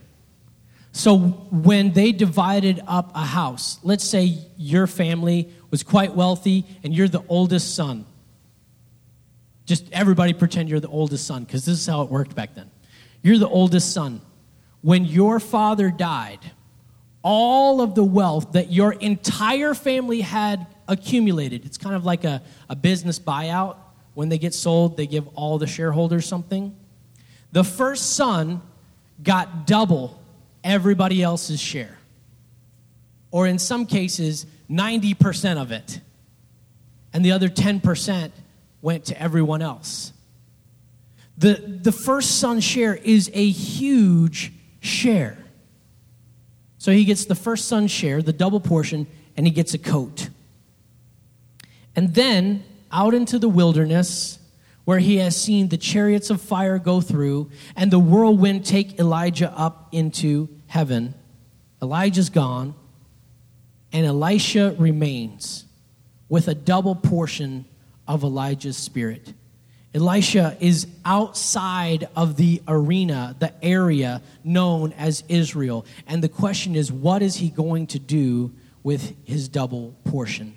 So 0.91 1.19
when 1.19 1.93
they 1.93 2.11
divided 2.11 2.83
up 2.85 3.13
a 3.15 3.25
house, 3.25 3.79
let's 3.85 4.03
say 4.03 4.39
your 4.57 4.89
family 4.89 5.53
was 5.71 5.85
quite 5.85 6.13
wealthy 6.13 6.65
and 6.83 6.93
you're 6.93 7.07
the 7.07 7.23
oldest 7.29 7.77
son. 7.77 8.05
Just 9.67 9.85
everybody 9.93 10.33
pretend 10.33 10.69
you're 10.69 10.81
the 10.81 10.89
oldest 10.89 11.29
son 11.29 11.45
because 11.45 11.65
this 11.65 11.79
is 11.79 11.87
how 11.87 12.03
it 12.03 12.11
worked 12.11 12.35
back 12.35 12.57
then. 12.57 12.73
You're 13.23 13.39
the 13.39 13.49
oldest 13.49 13.95
son. 13.95 14.21
When 14.81 15.05
your 15.05 15.39
father 15.39 15.89
died, 15.93 16.41
all 17.23 17.81
of 17.81 17.95
the 17.95 18.03
wealth 18.03 18.55
that 18.55 18.73
your 18.73 18.95
entire 18.95 19.75
family 19.75 20.23
had 20.23 20.67
accumulated, 20.89 21.65
it's 21.67 21.79
kind 21.79 21.95
of 21.95 22.05
like 22.05 22.25
a, 22.25 22.43
a 22.69 22.75
business 22.75 23.21
buyout. 23.21 23.77
When 24.15 24.29
they 24.29 24.39
get 24.39 24.55
sold, 24.55 24.97
they 24.97 25.07
give 25.07 25.29
all 25.37 25.59
the 25.59 25.69
shareholders 25.69 26.27
something. 26.27 26.77
The 27.53 27.65
first 27.65 28.15
son 28.15 28.63
got 29.23 29.67
double 29.67 30.19
everybody 30.65 31.23
else's 31.23 31.61
share. 31.61 31.99
Or 33.31 33.47
in 33.47 33.59
some 33.59 33.87
cases, 33.87 34.47
90% 34.71 35.61
of 35.61 35.71
it. 35.73 36.01
And 37.13 37.25
the 37.25 37.33
other 37.33 37.49
10% 37.49 38.31
went 38.81 39.05
to 39.07 39.21
everyone 39.21 39.63
else. 39.63 40.13
The, 41.39 41.55
the 41.83 41.93
first 41.93 42.39
son 42.39 42.61
share 42.61 42.95
is 42.95 43.31
a 43.33 43.49
huge 43.49 44.53
share. 44.81 45.39
So 46.79 46.91
he 46.91 47.05
gets 47.05 47.27
the 47.27 47.35
first 47.35 47.69
son 47.69 47.87
share, 47.87 48.23
the 48.23 48.33
double 48.33 48.61
portion, 48.61 49.07
and 49.37 49.47
he 49.47 49.53
gets 49.53 49.73
a 49.75 49.79
coat. 49.79 50.29
And 51.95 52.15
then 52.15 52.65
out 52.91 53.15
into 53.15 53.39
the 53.39 53.49
wilderness, 53.49 54.39
where 54.85 54.99
he 54.99 55.19
has 55.19 55.41
seen 55.41 55.69
the 55.69 55.77
chariots 55.77 56.31
of 56.31 56.41
fire 56.41 56.79
go 56.79 57.01
through 57.01 57.51
and 57.77 57.91
the 57.91 57.99
whirlwind 57.99 58.65
take 58.65 58.99
Elijah 58.99 59.53
up 59.57 59.89
into 59.93 60.49
heaven. 60.67 61.15
Elijah's 61.81 62.31
gone, 62.31 62.75
and 63.93 64.07
Elisha 64.07 64.75
remains 64.79 65.65
with 66.29 66.49
a 66.49 66.55
double 66.55 66.95
portion 66.95 67.65
of 68.09 68.23
Elijah's 68.23 68.77
spirit. 68.77 69.35
Elisha 69.95 70.57
is 70.59 70.87
outside 71.05 72.09
of 72.17 72.37
the 72.37 72.63
arena, 72.67 73.37
the 73.39 73.53
area 73.63 74.23
known 74.43 74.93
as 74.95 75.23
Israel. 75.29 75.85
And 76.07 76.25
the 76.25 76.29
question 76.31 76.75
is, 76.75 76.91
what 76.91 77.21
is 77.21 77.37
he 77.37 77.51
going 77.51 77.89
to 77.89 77.99
do 77.99 78.53
with 78.83 79.15
his 79.25 79.49
double 79.49 79.95
portion? 80.05 80.57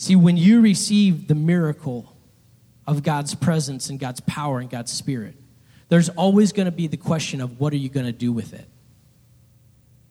See, 0.00 0.16
when 0.16 0.38
you 0.38 0.62
receive 0.62 1.28
the 1.28 1.34
miracle 1.34 2.16
of 2.86 3.02
God's 3.02 3.34
presence 3.34 3.90
and 3.90 4.00
God's 4.00 4.20
power 4.20 4.58
and 4.58 4.70
God's 4.70 4.90
spirit, 4.90 5.34
there's 5.90 6.08
always 6.08 6.52
going 6.54 6.64
to 6.64 6.72
be 6.72 6.86
the 6.86 6.96
question 6.96 7.42
of 7.42 7.60
what 7.60 7.74
are 7.74 7.76
you 7.76 7.90
going 7.90 8.06
to 8.06 8.12
do 8.12 8.32
with 8.32 8.54
it? 8.54 8.66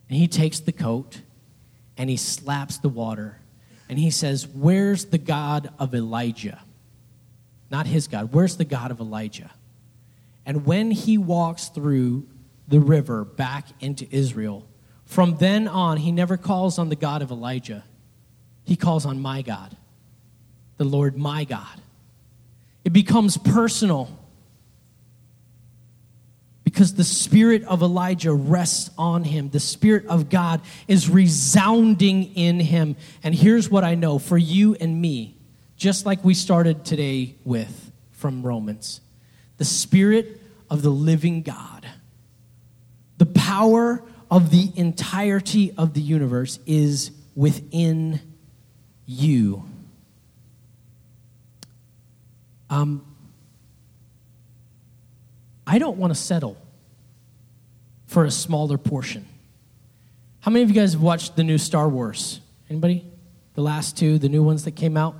And 0.07 0.15
he 0.15 0.27
takes 0.27 0.59
the 0.59 0.71
coat 0.71 1.21
and 1.97 2.07
he 2.07 2.17
slaps 2.17 2.77
the 2.77 2.87
water 2.87 3.39
and 3.89 3.97
he 3.97 4.11
says, 4.11 4.47
Where's 4.47 5.05
the 5.05 5.17
God 5.17 5.73
of 5.79 5.95
Elijah? 5.95 6.61
Not 7.71 7.87
his 7.87 8.07
God. 8.07 8.31
Where's 8.31 8.57
the 8.57 8.65
God 8.65 8.91
of 8.91 8.99
Elijah? 8.99 9.49
And 10.45 10.67
when 10.67 10.91
he 10.91 11.17
walks 11.17 11.69
through 11.69 12.27
the 12.67 12.79
river 12.79 13.25
back 13.25 13.65
into 13.79 14.07
Israel, 14.11 14.67
from 15.07 15.37
then 15.37 15.67
on, 15.67 15.97
he 15.97 16.11
never 16.11 16.37
calls 16.37 16.77
on 16.77 16.89
the 16.89 16.95
God 16.95 17.23
of 17.23 17.31
Elijah. 17.31 17.83
He 18.65 18.75
calls 18.75 19.07
on 19.07 19.19
my 19.19 19.41
God 19.41 19.75
the 20.79 20.85
Lord 20.85 21.17
my 21.17 21.43
God. 21.43 21.81
It 22.85 22.93
becomes 22.93 23.37
personal 23.37 24.17
because 26.63 26.93
the 26.93 27.03
spirit 27.03 27.65
of 27.65 27.81
Elijah 27.81 28.33
rests 28.33 28.89
on 28.97 29.25
him. 29.25 29.49
The 29.49 29.59
spirit 29.59 30.05
of 30.05 30.29
God 30.29 30.61
is 30.87 31.09
resounding 31.09 32.33
in 32.33 32.61
him. 32.61 32.95
And 33.23 33.35
here's 33.35 33.69
what 33.69 33.83
I 33.83 33.95
know 33.95 34.19
for 34.19 34.37
you 34.37 34.73
and 34.75 35.01
me, 35.01 35.35
just 35.75 36.05
like 36.05 36.23
we 36.23 36.33
started 36.33 36.85
today 36.85 37.35
with 37.43 37.91
from 38.13 38.41
Romans 38.41 39.01
the 39.57 39.65
spirit 39.65 40.39
of 40.69 40.81
the 40.81 40.89
living 40.89 41.41
God, 41.41 41.85
the 43.17 43.25
power 43.25 44.01
of 44.31 44.51
the 44.51 44.71
entirety 44.77 45.73
of 45.77 45.93
the 45.93 45.99
universe 45.99 46.59
is 46.65 47.11
within 47.35 48.21
you. 49.05 49.65
Um, 52.69 53.05
I 55.65 55.79
don't 55.79 55.97
want 55.97 56.13
to 56.13 56.19
settle 56.19 56.57
for 58.07 58.25
a 58.25 58.31
smaller 58.31 58.77
portion. 58.77 59.25
How 60.39 60.51
many 60.51 60.63
of 60.63 60.69
you 60.69 60.75
guys 60.75 60.93
have 60.93 61.01
watched 61.01 61.35
the 61.35 61.43
new 61.43 61.57
Star 61.57 61.87
Wars? 61.87 62.41
Anybody? 62.69 63.05
The 63.53 63.61
last 63.61 63.97
two, 63.97 64.17
the 64.17 64.29
new 64.29 64.41
ones 64.41 64.65
that 64.65 64.71
came 64.71 64.97
out? 64.97 65.15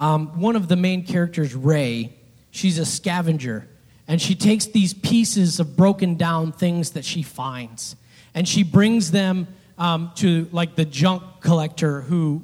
Um, 0.00 0.40
one 0.40 0.56
of 0.56 0.68
the 0.68 0.76
main 0.76 1.04
characters, 1.04 1.54
Rey, 1.54 2.16
she's 2.50 2.78
a 2.78 2.86
scavenger, 2.86 3.68
and 4.06 4.20
she 4.20 4.34
takes 4.34 4.66
these 4.66 4.94
pieces 4.94 5.60
of 5.60 5.76
broken 5.76 6.16
down 6.16 6.52
things 6.52 6.90
that 6.92 7.04
she 7.04 7.22
finds, 7.22 7.94
and 8.34 8.48
she 8.48 8.62
brings 8.62 9.10
them 9.10 9.48
um, 9.76 10.12
to 10.16 10.48
like 10.50 10.76
the 10.76 10.84
junk 10.84 11.22
collector 11.40 12.00
who 12.02 12.42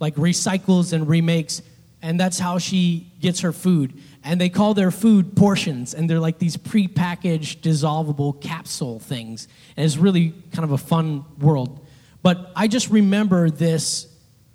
like 0.00 0.14
recycles 0.16 0.92
and 0.92 1.08
remakes 1.08 1.62
and 2.02 2.18
that's 2.18 2.40
how 2.40 2.58
she 2.58 3.12
gets 3.20 3.40
her 3.40 3.52
food. 3.52 3.98
And 4.24 4.40
they 4.40 4.48
call 4.48 4.74
their 4.74 4.90
food 4.90 5.36
portions, 5.36 5.94
and 5.94 6.10
they're 6.10 6.20
like 6.20 6.38
these 6.38 6.56
prepackaged, 6.56 7.60
dissolvable 7.60 8.40
capsule 8.40 8.98
things. 8.98 9.46
And 9.76 9.86
it's 9.86 9.96
really 9.96 10.34
kind 10.52 10.64
of 10.64 10.72
a 10.72 10.78
fun 10.78 11.24
world. 11.38 11.86
But 12.22 12.50
I 12.56 12.68
just 12.68 12.90
remember 12.90 13.50
this. 13.50 14.08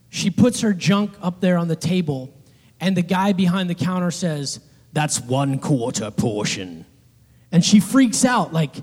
She 0.09 0.29
puts 0.29 0.61
her 0.61 0.73
junk 0.73 1.13
up 1.21 1.41
there 1.41 1.57
on 1.57 1.69
the 1.69 1.75
table, 1.75 2.33
and 2.79 2.95
the 2.95 3.01
guy 3.01 3.33
behind 3.33 3.69
the 3.69 3.75
counter 3.75 4.11
says, 4.11 4.59
That's 4.91 5.19
one 5.19 5.59
quarter 5.59 6.11
portion. 6.11 6.85
And 7.51 7.63
she 7.63 7.79
freaks 7.79 8.25
out, 8.25 8.51
like, 8.51 8.75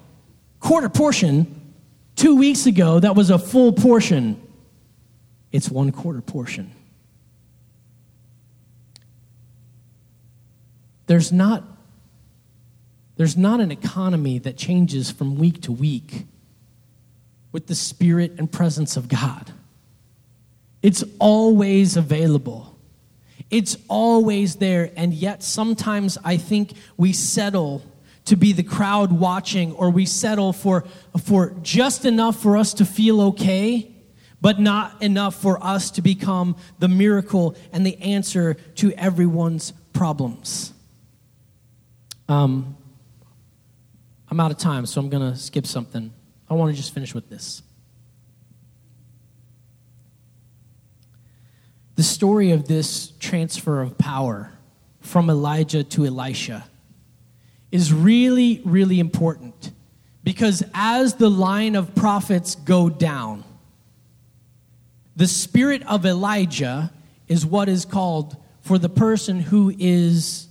quarter 0.58 0.88
portion? 0.88 1.60
Two 2.16 2.36
weeks 2.36 2.66
ago, 2.66 3.00
that 3.00 3.14
was 3.14 3.28
a 3.30 3.38
full 3.38 3.72
portion. 3.72 4.40
It's 5.52 5.70
one 5.70 5.92
quarter 5.92 6.20
portion. 6.20 6.73
There's 11.06 11.32
not, 11.32 11.64
there's 13.16 13.36
not 13.36 13.60
an 13.60 13.70
economy 13.70 14.38
that 14.40 14.56
changes 14.56 15.10
from 15.10 15.36
week 15.36 15.62
to 15.62 15.72
week 15.72 16.26
with 17.52 17.68
the 17.68 17.74
Spirit 17.74 18.32
and 18.38 18.50
presence 18.50 18.96
of 18.96 19.08
God. 19.08 19.52
It's 20.82 21.02
always 21.18 21.96
available. 21.96 22.76
It's 23.50 23.76
always 23.88 24.56
there. 24.56 24.90
And 24.96 25.14
yet, 25.14 25.42
sometimes 25.42 26.18
I 26.24 26.36
think 26.36 26.72
we 26.96 27.14
settle 27.14 27.82
to 28.26 28.36
be 28.36 28.52
the 28.52 28.62
crowd 28.62 29.12
watching, 29.12 29.72
or 29.72 29.88
we 29.88 30.04
settle 30.04 30.52
for, 30.52 30.84
for 31.22 31.54
just 31.62 32.04
enough 32.04 32.42
for 32.42 32.56
us 32.56 32.74
to 32.74 32.84
feel 32.84 33.20
okay, 33.20 33.90
but 34.42 34.60
not 34.60 35.02
enough 35.02 35.34
for 35.34 35.62
us 35.64 35.90
to 35.92 36.02
become 36.02 36.56
the 36.80 36.88
miracle 36.88 37.56
and 37.72 37.86
the 37.86 37.96
answer 38.02 38.54
to 38.74 38.92
everyone's 38.92 39.72
problems. 39.94 40.73
Um, 42.28 42.76
I'm 44.28 44.40
out 44.40 44.50
of 44.50 44.58
time, 44.58 44.86
so 44.86 45.00
I'm 45.00 45.08
going 45.08 45.32
to 45.32 45.38
skip 45.38 45.66
something. 45.66 46.12
I 46.48 46.54
want 46.54 46.72
to 46.72 46.76
just 46.76 46.94
finish 46.94 47.14
with 47.14 47.28
this. 47.28 47.62
The 51.96 52.02
story 52.02 52.50
of 52.50 52.66
this 52.66 53.12
transfer 53.20 53.80
of 53.80 53.96
power 53.98 54.52
from 55.00 55.30
Elijah 55.30 55.84
to 55.84 56.06
Elisha 56.06 56.64
is 57.70 57.92
really, 57.92 58.62
really 58.64 58.98
important 58.98 59.70
because 60.24 60.64
as 60.74 61.14
the 61.14 61.28
line 61.28 61.76
of 61.76 61.94
prophets 61.94 62.54
go 62.54 62.88
down, 62.88 63.44
the 65.14 65.28
spirit 65.28 65.82
of 65.86 66.04
Elijah 66.04 66.90
is 67.28 67.46
what 67.46 67.68
is 67.68 67.84
called 67.84 68.36
for 68.62 68.78
the 68.78 68.88
person 68.88 69.40
who 69.40 69.72
is 69.78 70.48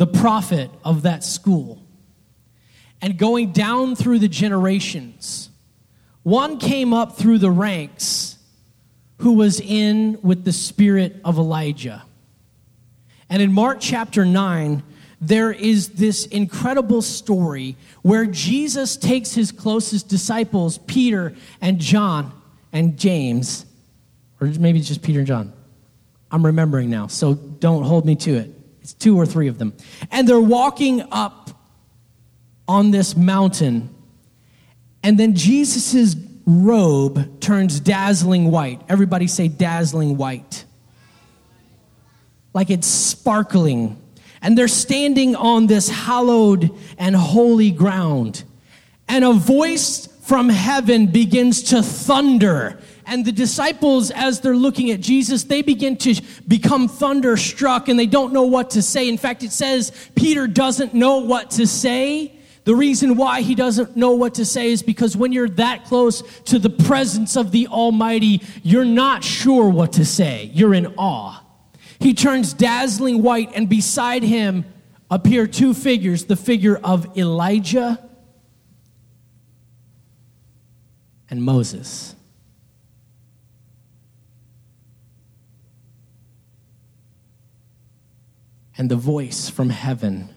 the 0.00 0.06
prophet 0.06 0.70
of 0.82 1.02
that 1.02 1.22
school. 1.22 1.78
And 3.02 3.18
going 3.18 3.52
down 3.52 3.94
through 3.94 4.20
the 4.20 4.28
generations, 4.28 5.50
one 6.22 6.56
came 6.56 6.94
up 6.94 7.18
through 7.18 7.36
the 7.36 7.50
ranks 7.50 8.38
who 9.18 9.34
was 9.34 9.60
in 9.60 10.18
with 10.22 10.46
the 10.46 10.52
spirit 10.52 11.20
of 11.22 11.36
Elijah. 11.36 12.02
And 13.28 13.42
in 13.42 13.52
Mark 13.52 13.76
chapter 13.78 14.24
9, 14.24 14.82
there 15.20 15.52
is 15.52 15.90
this 15.90 16.24
incredible 16.24 17.02
story 17.02 17.76
where 18.00 18.24
Jesus 18.24 18.96
takes 18.96 19.34
his 19.34 19.52
closest 19.52 20.08
disciples, 20.08 20.78
Peter 20.78 21.34
and 21.60 21.78
John 21.78 22.32
and 22.72 22.98
James, 22.98 23.66
Or 24.40 24.46
maybe 24.46 24.78
it's 24.78 24.88
just 24.88 25.02
Peter 25.02 25.18
and 25.18 25.28
John. 25.28 25.52
I'm 26.30 26.46
remembering 26.46 26.88
now, 26.88 27.08
so 27.08 27.34
don't 27.34 27.82
hold 27.82 28.06
me 28.06 28.16
to 28.16 28.36
it. 28.36 28.59
It's 28.80 28.94
two 28.94 29.16
or 29.16 29.26
three 29.26 29.48
of 29.48 29.58
them. 29.58 29.74
And 30.10 30.28
they're 30.28 30.40
walking 30.40 31.02
up 31.10 31.50
on 32.66 32.90
this 32.90 33.16
mountain, 33.16 33.94
and 35.02 35.18
then 35.18 35.34
Jesus' 35.34 36.14
robe 36.46 37.40
turns 37.40 37.80
dazzling 37.80 38.50
white. 38.50 38.80
Everybody 38.88 39.26
say 39.26 39.48
dazzling 39.48 40.16
white. 40.16 40.64
Like 42.52 42.70
it's 42.70 42.86
sparkling. 42.86 44.00
And 44.42 44.56
they're 44.56 44.68
standing 44.68 45.36
on 45.36 45.66
this 45.66 45.88
hallowed 45.88 46.70
and 46.98 47.14
holy 47.14 47.70
ground. 47.70 48.44
And 49.08 49.24
a 49.24 49.32
voice 49.32 50.06
from 50.22 50.48
heaven 50.48 51.06
begins 51.06 51.62
to 51.64 51.82
thunder 51.82 52.80
and 53.10 53.24
the 53.24 53.32
disciples, 53.32 54.12
as 54.12 54.40
they're 54.40 54.54
looking 54.54 54.92
at 54.92 55.00
Jesus, 55.00 55.42
they 55.42 55.62
begin 55.62 55.96
to 55.96 56.14
become 56.46 56.86
thunderstruck 56.86 57.88
and 57.88 57.98
they 57.98 58.06
don't 58.06 58.32
know 58.32 58.44
what 58.44 58.70
to 58.70 58.82
say. 58.82 59.08
In 59.08 59.18
fact, 59.18 59.42
it 59.42 59.50
says 59.50 59.90
Peter 60.14 60.46
doesn't 60.46 60.94
know 60.94 61.18
what 61.18 61.50
to 61.52 61.66
say. 61.66 62.38
The 62.62 62.74
reason 62.76 63.16
why 63.16 63.40
he 63.40 63.56
doesn't 63.56 63.96
know 63.96 64.12
what 64.12 64.34
to 64.34 64.44
say 64.44 64.70
is 64.70 64.84
because 64.84 65.16
when 65.16 65.32
you're 65.32 65.48
that 65.48 65.86
close 65.86 66.22
to 66.44 66.60
the 66.60 66.70
presence 66.70 67.36
of 67.36 67.50
the 67.50 67.66
Almighty, 67.66 68.42
you're 68.62 68.84
not 68.84 69.24
sure 69.24 69.68
what 69.68 69.94
to 69.94 70.04
say. 70.04 70.48
You're 70.54 70.74
in 70.74 70.94
awe. 70.96 71.42
He 71.98 72.14
turns 72.14 72.54
dazzling 72.54 73.22
white, 73.22 73.50
and 73.56 73.68
beside 73.68 74.22
him 74.22 74.64
appear 75.10 75.48
two 75.48 75.74
figures 75.74 76.26
the 76.26 76.36
figure 76.36 76.76
of 76.76 77.18
Elijah 77.18 77.98
and 81.28 81.42
Moses. 81.42 82.14
And 88.80 88.90
the 88.90 88.96
voice 88.96 89.50
from 89.50 89.68
heaven 89.68 90.30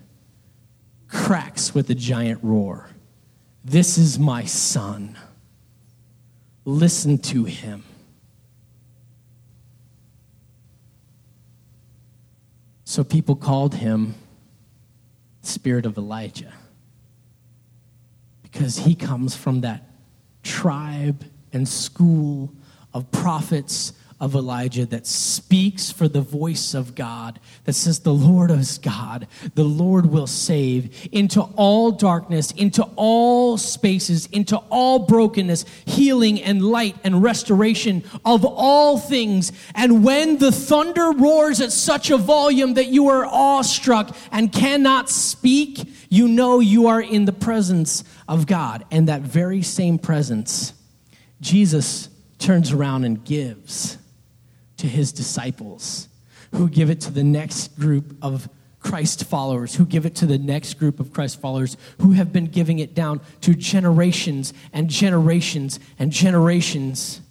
cracks 1.08 1.74
with 1.74 1.90
a 1.90 1.96
giant 1.96 2.44
roar 2.44 2.90
This 3.64 3.98
is 3.98 4.20
my 4.20 4.44
son. 4.44 5.18
Listen 6.66 7.18
to 7.20 7.46
him. 7.46 7.86
So 12.84 13.06
people 13.06 13.38
called 13.38 13.76
him 13.76 14.16
Spirit 15.42 15.86
of 15.86 15.98
Elijah 15.98 16.52
because 18.42 18.80
he 18.80 18.94
comes 18.94 19.38
from 19.38 19.62
that 19.62 19.90
tribe 20.44 21.24
and 21.54 21.66
school 21.66 22.52
of 22.94 23.10
prophets 23.10 23.94
of 24.24 24.36
Elijah 24.36 24.86
that 24.86 25.06
speaks 25.06 25.92
for 25.92 26.08
the 26.08 26.22
voice 26.22 26.74
of 26.74 26.96
God, 26.96 27.42
that 27.66 27.74
says, 27.74 28.00
The 28.00 28.14
Lord 28.14 28.52
is 28.52 28.78
God, 28.78 29.28
the 29.54 29.66
Lord 29.66 30.06
will 30.06 30.28
save 30.28 31.10
into 31.12 31.42
all 31.42 31.92
darkness, 31.92 32.52
into 32.52 32.84
all 32.96 33.58
spaces, 33.58 34.28
into 34.28 34.56
all 34.70 35.00
brokenness, 35.00 35.66
healing 35.86 36.42
and 36.42 36.64
light 36.64 36.96
and 37.04 37.22
restoration 37.22 38.02
of 38.24 38.46
all 38.46 38.98
things. 38.98 39.52
And 39.76 40.06
when 40.06 40.38
the 40.38 40.54
thunder 40.54 41.12
roars 41.12 41.60
at 41.60 41.74
such 41.74 42.10
a 42.10 42.16
volume 42.16 42.76
that 42.76 42.88
you 42.88 43.10
are 43.10 43.26
awestruck 43.26 44.16
and 44.32 44.54
cannot 44.54 45.10
speak, 45.10 45.82
you 46.08 46.30
know 46.30 46.62
you 46.62 46.88
are 46.88 47.02
in 47.02 47.26
the 47.26 47.34
presence 47.34 48.06
of 48.30 48.48
God. 48.48 48.86
And 48.90 49.10
that 49.10 49.20
very 49.20 49.64
same 49.64 50.00
presence, 50.00 50.72
Jesus 51.42 52.08
turns 52.40 52.72
around 52.72 53.04
and 53.04 53.22
gives 53.26 53.98
to 54.84 54.90
his 54.90 55.14
disciples, 55.14 56.10
who 56.52 56.68
give 56.68 56.90
it 56.90 57.00
to 57.00 57.10
the 57.10 57.24
next 57.24 57.80
group 57.80 58.18
of 58.22 58.50
Christ 58.82 59.24
followers, 59.24 59.76
who 59.76 59.86
give 59.86 60.06
it 60.06 60.14
to 60.16 60.26
the 60.26 60.38
next 60.38 60.74
group 60.74 61.00
of 61.00 61.14
Christ 61.14 61.40
followers, 61.40 61.78
who 62.02 62.12
have 62.12 62.34
been 62.34 62.48
giving 62.48 62.80
it 62.80 62.94
down 62.94 63.22
to 63.40 63.54
generations 63.54 64.54
and 64.74 64.90
generations 64.90 65.80
and 65.98 66.12
generations 66.12 67.22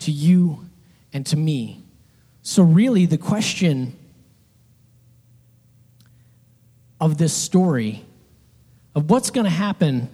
to 0.00 0.10
you 0.10 0.66
and 1.12 1.24
to 1.26 1.36
me. 1.36 1.84
So, 2.42 2.64
really, 2.64 3.06
the 3.06 3.18
question 3.18 3.96
of 7.00 7.18
this 7.18 7.32
story 7.32 8.04
of 8.96 9.08
what's 9.08 9.30
going 9.30 9.44
to 9.44 9.50
happen 9.50 10.08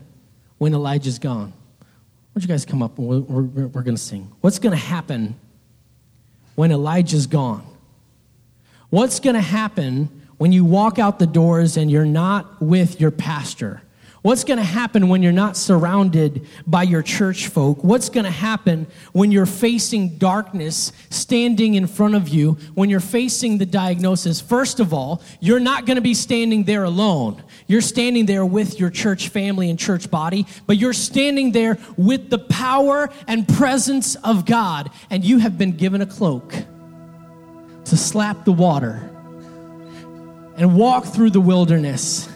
when 0.59 0.75
Elijah's 0.75 1.19
gone. 1.19 1.55
Why 1.81 1.87
don't 2.35 2.43
you 2.43 2.49
guys 2.49 2.67
come 2.67 2.83
up 2.83 2.99
we're, 2.99 3.21
we're, 3.21 3.67
we're 3.69 3.83
going 3.83 3.97
to 3.97 4.03
sing? 4.03 4.31
What's 4.43 4.59
going 4.59 4.73
to 4.73 4.85
happen 4.85 5.37
when 6.55 6.73
Elijah's 6.73 7.27
gone? 7.27 7.67
What's 8.91 9.21
going 9.21 9.35
to 9.35 9.41
happen 9.41 10.09
when 10.39 10.53
you 10.53 10.65
walk 10.65 10.99
out 10.99 11.19
the 11.19 11.27
doors 11.27 11.77
and 11.77 11.91
you're 11.91 12.05
not 12.05 12.61
with 12.61 13.01
your 13.01 13.11
pastor? 13.11 13.82
What's 14.23 14.45
going 14.45 14.59
to 14.59 14.65
happen 14.65 15.09
when 15.09 15.21
you're 15.21 15.33
not 15.33 15.57
surrounded 15.57 16.47
by 16.65 16.85
your 16.85 17.03
church 17.03 17.49
folk? 17.49 17.83
What's 17.83 18.09
going 18.09 18.25
to 18.25 18.31
happen 18.31 18.87
when 19.13 19.33
you're 19.33 19.47
facing 19.47 20.17
darkness 20.17 20.93
standing 21.11 21.75
in 21.75 21.89
front 21.89 22.15
of 22.15 22.29
you, 22.29 22.53
when 22.75 22.89
you're 22.89 23.01
facing 23.01 23.59
the 23.59 23.67
diagnosis? 23.67 24.41
First 24.41 24.79
of 24.79 24.95
all, 24.95 25.23
you're 25.41 25.59
not 25.59 25.87
going 25.87 25.97
to 25.97 26.03
be 26.03 26.15
standing 26.15 26.63
there 26.63 26.85
alone. 26.85 27.43
You're 27.67 27.81
standing 27.81 28.27
there 28.27 28.47
with 28.47 28.79
your 28.79 28.91
church 28.91 29.29
family 29.29 29.69
and 29.71 29.77
church 29.77 30.09
body, 30.09 30.47
but 30.69 30.77
you're 30.77 30.93
standing 30.93 31.51
there 31.51 31.77
with 31.97 32.31
the 32.31 32.39
power 32.39 33.11
and 33.27 33.49
presence 33.49 34.15
of 34.15 34.47
God, 34.47 34.93
and 35.11 35.25
you 35.25 35.39
have 35.39 35.59
been 35.59 35.73
given 35.73 36.01
a 36.01 36.07
cloak 36.07 36.55
to 37.87 37.97
slap 37.97 38.45
the 38.45 38.53
water 38.53 39.11
and 40.57 40.77
walk 40.77 41.07
through 41.07 41.31
the 41.31 41.41
wilderness 41.41 42.29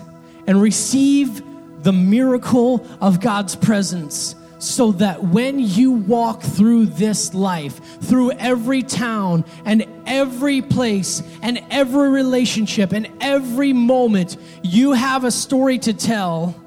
and 0.49 0.61
receive 0.61 1.43
the 1.87 1.93
miracle 1.93 2.84
of 3.01 3.20
God's 3.20 3.55
presence 3.55 4.34
so 4.59 4.91
that 4.91 5.22
when 5.22 5.61
you 5.61 5.93
walk 5.93 6.43
through 6.43 6.87
this 6.87 7.32
life, 7.32 7.80
through 8.03 8.32
every 8.32 8.82
town 8.82 9.45
and 9.64 9.87
every 10.05 10.62
place 10.62 11.22
and 11.43 11.61
every 11.70 12.11
relationship 12.11 12.93
and 12.93 13.09
every 13.20 13.72
moment, 13.72 14.37
you 14.64 14.95
have 14.95 15.22
a 15.22 15.30
story 15.30 15.78
to 15.78 15.93
tell 15.93 16.61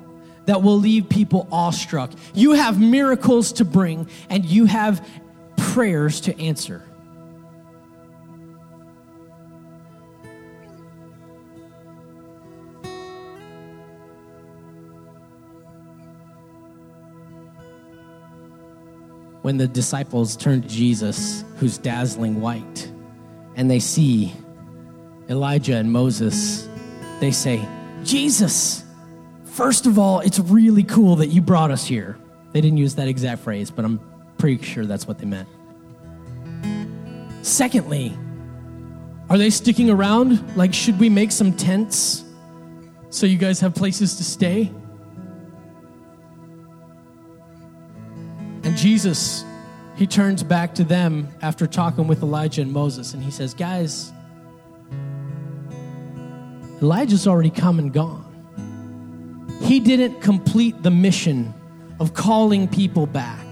that 0.45 0.63
will 0.63 0.79
leave 0.79 1.09
people 1.09 1.49
awestruck. 1.51 2.11
You 2.33 2.53
have 2.53 2.79
miracles 2.79 3.51
to 3.53 3.65
bring 3.65 4.07
and 4.29 4.45
you 4.45 4.67
have 4.67 5.05
prayers 5.57 6.21
to 6.21 6.41
answer. 6.41 6.81
When 19.49 19.57
the 19.57 19.67
disciples 19.67 20.35
turn 20.35 20.61
to 20.61 20.67
Jesus, 20.67 21.43
who's 21.57 21.79
dazzling 21.79 22.39
white, 22.39 22.91
and 23.55 23.67
they 23.67 23.79
see 23.79 24.31
Elijah 25.27 25.73
and 25.73 25.91
Moses, 25.91 26.69
they 27.19 27.31
say, 27.31 27.67
Jesus, 28.03 28.83
first 29.45 29.87
of 29.87 29.97
all, 29.97 30.19
it's 30.19 30.37
really 30.37 30.83
cool 30.83 31.15
that 31.15 31.29
you 31.29 31.41
brought 31.41 31.71
us 31.71 31.83
here. 31.83 32.15
They 32.51 32.61
didn't 32.61 32.77
use 32.77 32.93
that 32.93 33.07
exact 33.07 33.41
phrase, 33.41 33.71
but 33.71 33.85
I'm 33.85 33.99
pretty 34.37 34.63
sure 34.63 34.85
that's 34.85 35.07
what 35.07 35.17
they 35.17 35.25
meant. 35.25 35.49
Secondly, 37.41 38.15
are 39.31 39.37
they 39.39 39.49
sticking 39.49 39.89
around? 39.89 40.55
Like, 40.55 40.75
should 40.75 40.99
we 40.99 41.09
make 41.09 41.31
some 41.31 41.53
tents 41.53 42.23
so 43.09 43.25
you 43.25 43.39
guys 43.39 43.59
have 43.61 43.73
places 43.73 44.15
to 44.17 44.23
stay? 44.23 44.71
Jesus, 48.79 49.43
he 49.97 50.07
turns 50.07 50.41
back 50.41 50.73
to 50.75 50.85
them 50.85 51.27
after 51.41 51.67
talking 51.67 52.07
with 52.07 52.23
Elijah 52.23 52.61
and 52.61 52.71
Moses, 52.71 53.13
and 53.13 53.21
he 53.21 53.29
says, 53.29 53.53
Guys, 53.53 54.13
Elijah's 56.81 57.27
already 57.27 57.49
come 57.49 57.77
and 57.77 57.91
gone. 57.91 58.25
He 59.61 59.81
didn't 59.81 60.21
complete 60.21 60.81
the 60.81 60.91
mission 60.91 61.53
of 61.99 62.13
calling 62.13 62.69
people 62.69 63.05
back. 63.05 63.45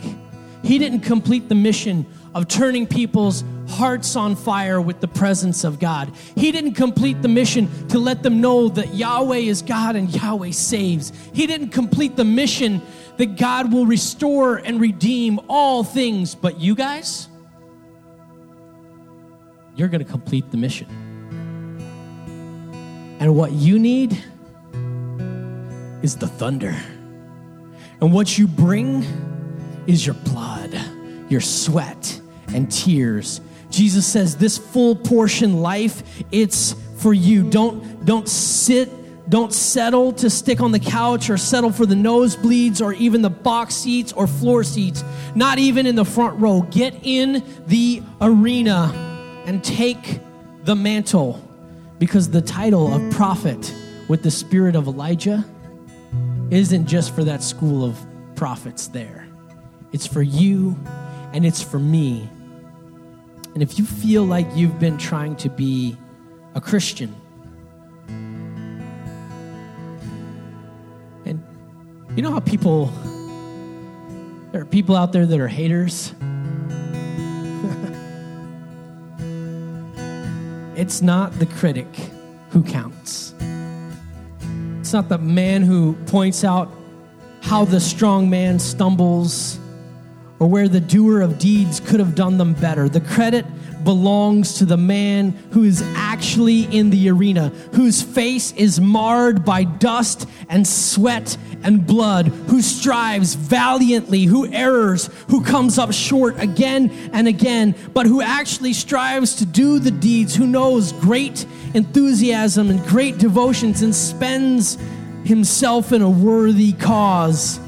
He 0.64 0.80
didn't 0.80 1.02
complete 1.02 1.50
the 1.50 1.56
mission 1.56 2.06
of 2.34 2.48
turning 2.48 2.88
people's 2.88 3.44
hearts 3.68 4.16
on 4.16 4.36
fire 4.36 4.80
with 4.80 5.02
the 5.02 5.08
presence 5.08 5.66
of 5.66 5.78
God. 5.78 6.12
He 6.36 6.54
didn't 6.54 6.76
complete 6.76 7.22
the 7.22 7.28
mission 7.28 7.88
to 7.90 8.00
let 8.00 8.24
them 8.24 8.40
know 8.40 8.70
that 8.70 8.94
Yahweh 8.94 9.38
is 9.38 9.62
God 9.62 9.98
and 9.98 10.10
Yahweh 10.10 10.52
saves. 10.52 11.12
He 11.34 11.48
didn't 11.48 11.70
complete 11.70 12.16
the 12.16 12.24
mission 12.24 12.82
that 13.18 13.38
God 13.38 13.72
will 13.74 13.86
restore 13.86 14.58
and 14.58 14.80
redeem 14.80 15.40
all 15.50 15.84
things. 15.84 16.36
But 16.36 16.60
you 16.60 16.76
guys, 16.76 17.28
you're 19.76 19.88
going 19.88 20.04
to 20.04 20.10
complete 20.10 20.50
the 20.52 20.58
mission. 20.58 20.88
And 23.20 23.36
what 23.36 23.52
you 23.52 23.80
need 23.80 24.14
is 26.04 26.16
the 26.16 26.28
thunder. 26.28 26.76
And 28.00 28.14
what 28.14 28.38
you 28.38 28.48
bring 28.48 29.04
is 29.88 30.06
your 30.06 30.16
blood, 30.16 30.80
your 31.30 31.42
sweat, 31.42 32.22
and 32.54 32.72
tears. 32.72 33.42
Jesus 33.70 34.06
says 34.06 34.38
this 34.38 34.58
full 34.58 34.96
portion 34.96 35.62
life, 35.62 36.04
it's 36.32 36.76
for 36.98 37.14
you. 37.14 37.50
Don't 37.50 38.06
don't 38.06 38.28
sit 38.28 38.90
don't 39.30 39.54
settle 39.54 40.14
to 40.14 40.30
stick 40.30 40.62
on 40.62 40.72
the 40.72 40.80
couch 40.80 41.30
or 41.30 41.38
settle 41.38 41.72
for 41.72 41.86
the 41.86 41.96
nosebleeds 41.96 42.82
or 42.82 42.94
even 42.94 43.22
the 43.22 43.30
box 43.30 43.76
seats 43.76 44.14
or 44.14 44.26
floor 44.26 44.64
seats, 44.64 45.04
not 45.36 45.60
even 45.60 45.86
in 45.86 45.96
the 45.96 46.06
front 46.06 46.40
row. 46.40 46.62
Get 46.72 46.96
in 47.04 47.44
the 47.68 48.02
arena 48.22 48.94
and 49.46 49.64
take 49.64 50.22
the 50.64 50.76
mantle 50.76 51.44
because 52.00 52.30
the 52.30 52.42
title 52.42 52.94
of 52.94 53.12
prophet 53.12 53.74
with 54.08 54.24
the 54.24 54.32
spirit 54.32 54.76
of 54.76 54.88
Elijah 54.88 55.44
isn't 56.50 56.88
just 56.88 57.14
for 57.14 57.24
that 57.26 57.44
school 57.44 57.84
of 57.84 57.98
prophets 58.36 58.88
there. 58.88 59.28
It's 59.92 60.08
for 60.08 60.22
you 60.22 60.78
and 61.34 61.46
it's 61.46 61.62
for 61.62 61.80
me. 61.80 62.30
And 63.54 63.64
if 63.64 63.78
you 63.78 63.86
feel 63.86 64.24
like 64.24 64.48
you've 64.56 64.80
been 64.80 64.98
trying 64.98 65.36
to 65.38 65.50
be 65.50 65.98
a 66.56 66.62
Christian, 66.62 67.14
you 72.18 72.24
know 72.24 72.32
how 72.32 72.40
people, 72.40 72.88
there 74.52 74.62
are 74.62 74.66
people 74.66 74.96
out 74.96 75.14
there 75.14 75.28
that 75.28 75.40
are 75.40 75.48
haters. 75.48 76.16
it's 80.76 81.04
not 81.04 81.38
the 81.38 81.46
critic 81.46 81.86
who 82.50 82.64
counts. 82.64 83.36
It's 84.80 84.94
not 84.94 85.10
the 85.10 85.20
man 85.20 85.62
who 85.62 85.94
points 86.08 86.44
out 86.44 86.72
how 87.44 87.66
the 87.66 87.80
strong 87.80 88.32
man 88.32 88.58
stumbles 88.58 89.60
or 90.40 90.48
where 90.48 90.68
the 90.68 90.80
doer 90.80 91.22
of 91.22 91.38
deeds 91.38 91.80
could 91.80 92.00
have 92.00 92.16
done 92.16 92.40
them 92.40 92.56
better. 92.56 92.90
The 92.90 93.02
credit 93.02 93.46
belongs 93.84 94.56
to 94.56 94.66
the 94.66 94.76
man 94.76 95.38
who 95.52 95.64
is 95.64 95.84
actually 95.96 96.64
in 96.76 96.90
the 96.90 97.10
arena, 97.10 97.50
whose 97.74 98.02
face 98.02 98.54
is 98.54 98.82
marred 98.82 99.46
by 99.46 99.64
dust 99.64 100.28
and 100.50 100.68
sweat 100.68 101.38
and 101.68 101.86
blood, 101.86 102.28
who 102.28 102.62
strives 102.62 103.36
valiantly, 103.36 104.24
who 104.24 104.48
errs, 104.48 105.10
who 105.28 105.44
comes 105.44 105.78
up 105.78 105.92
short 105.92 106.40
again 106.40 106.90
and 107.12 107.28
again, 107.28 107.76
but 107.94 108.06
who 108.06 108.22
actually 108.22 108.72
strives 108.72 109.36
to 109.36 109.46
do 109.46 109.78
the 109.78 109.92
deeds, 109.92 110.34
who 110.34 110.48
knows 110.48 110.94
great 110.94 111.46
enthusiasm 111.74 112.70
and 112.70 112.82
great 112.86 113.18
devotions 113.18 113.82
and 113.82 113.94
spends 113.94 114.78
himself 115.26 115.92
in 115.92 116.02
a 116.02 116.10
worthy 116.10 116.72
cause 116.72 117.60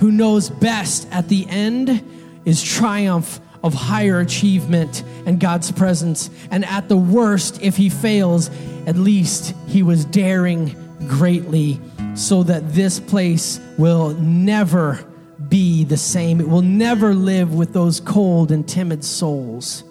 who 0.00 0.10
knows 0.10 0.50
best 0.50 1.06
at 1.12 1.28
the 1.28 1.46
end 1.48 2.04
is 2.44 2.60
triumph 2.60 3.38
of 3.62 3.72
higher 3.72 4.18
achievement 4.18 5.04
and 5.26 5.38
God's 5.38 5.70
presence. 5.70 6.28
And 6.50 6.64
at 6.64 6.88
the 6.88 6.96
worst, 6.96 7.62
if 7.62 7.76
he 7.76 7.88
fails, 7.88 8.50
at 8.88 8.96
least 8.96 9.54
he 9.68 9.84
was 9.84 10.04
daring 10.04 10.74
greatly 11.06 11.80
so 12.14 12.42
that 12.42 12.72
this 12.72 13.00
place 13.00 13.60
will 13.78 14.10
never 14.14 15.04
be 15.48 15.84
the 15.84 15.96
same. 15.96 16.40
It 16.40 16.48
will 16.48 16.62
never 16.62 17.14
live 17.14 17.54
with 17.54 17.72
those 17.72 18.00
cold 18.00 18.52
and 18.52 18.68
timid 18.68 19.04
souls 19.04 19.84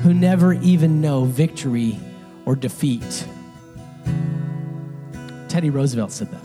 who 0.00 0.14
never 0.14 0.54
even 0.54 1.00
know 1.00 1.24
victory 1.24 1.98
or 2.46 2.56
defeat. 2.56 3.26
Teddy 5.48 5.70
Roosevelt 5.70 6.12
said 6.12 6.30
that. 6.30 6.42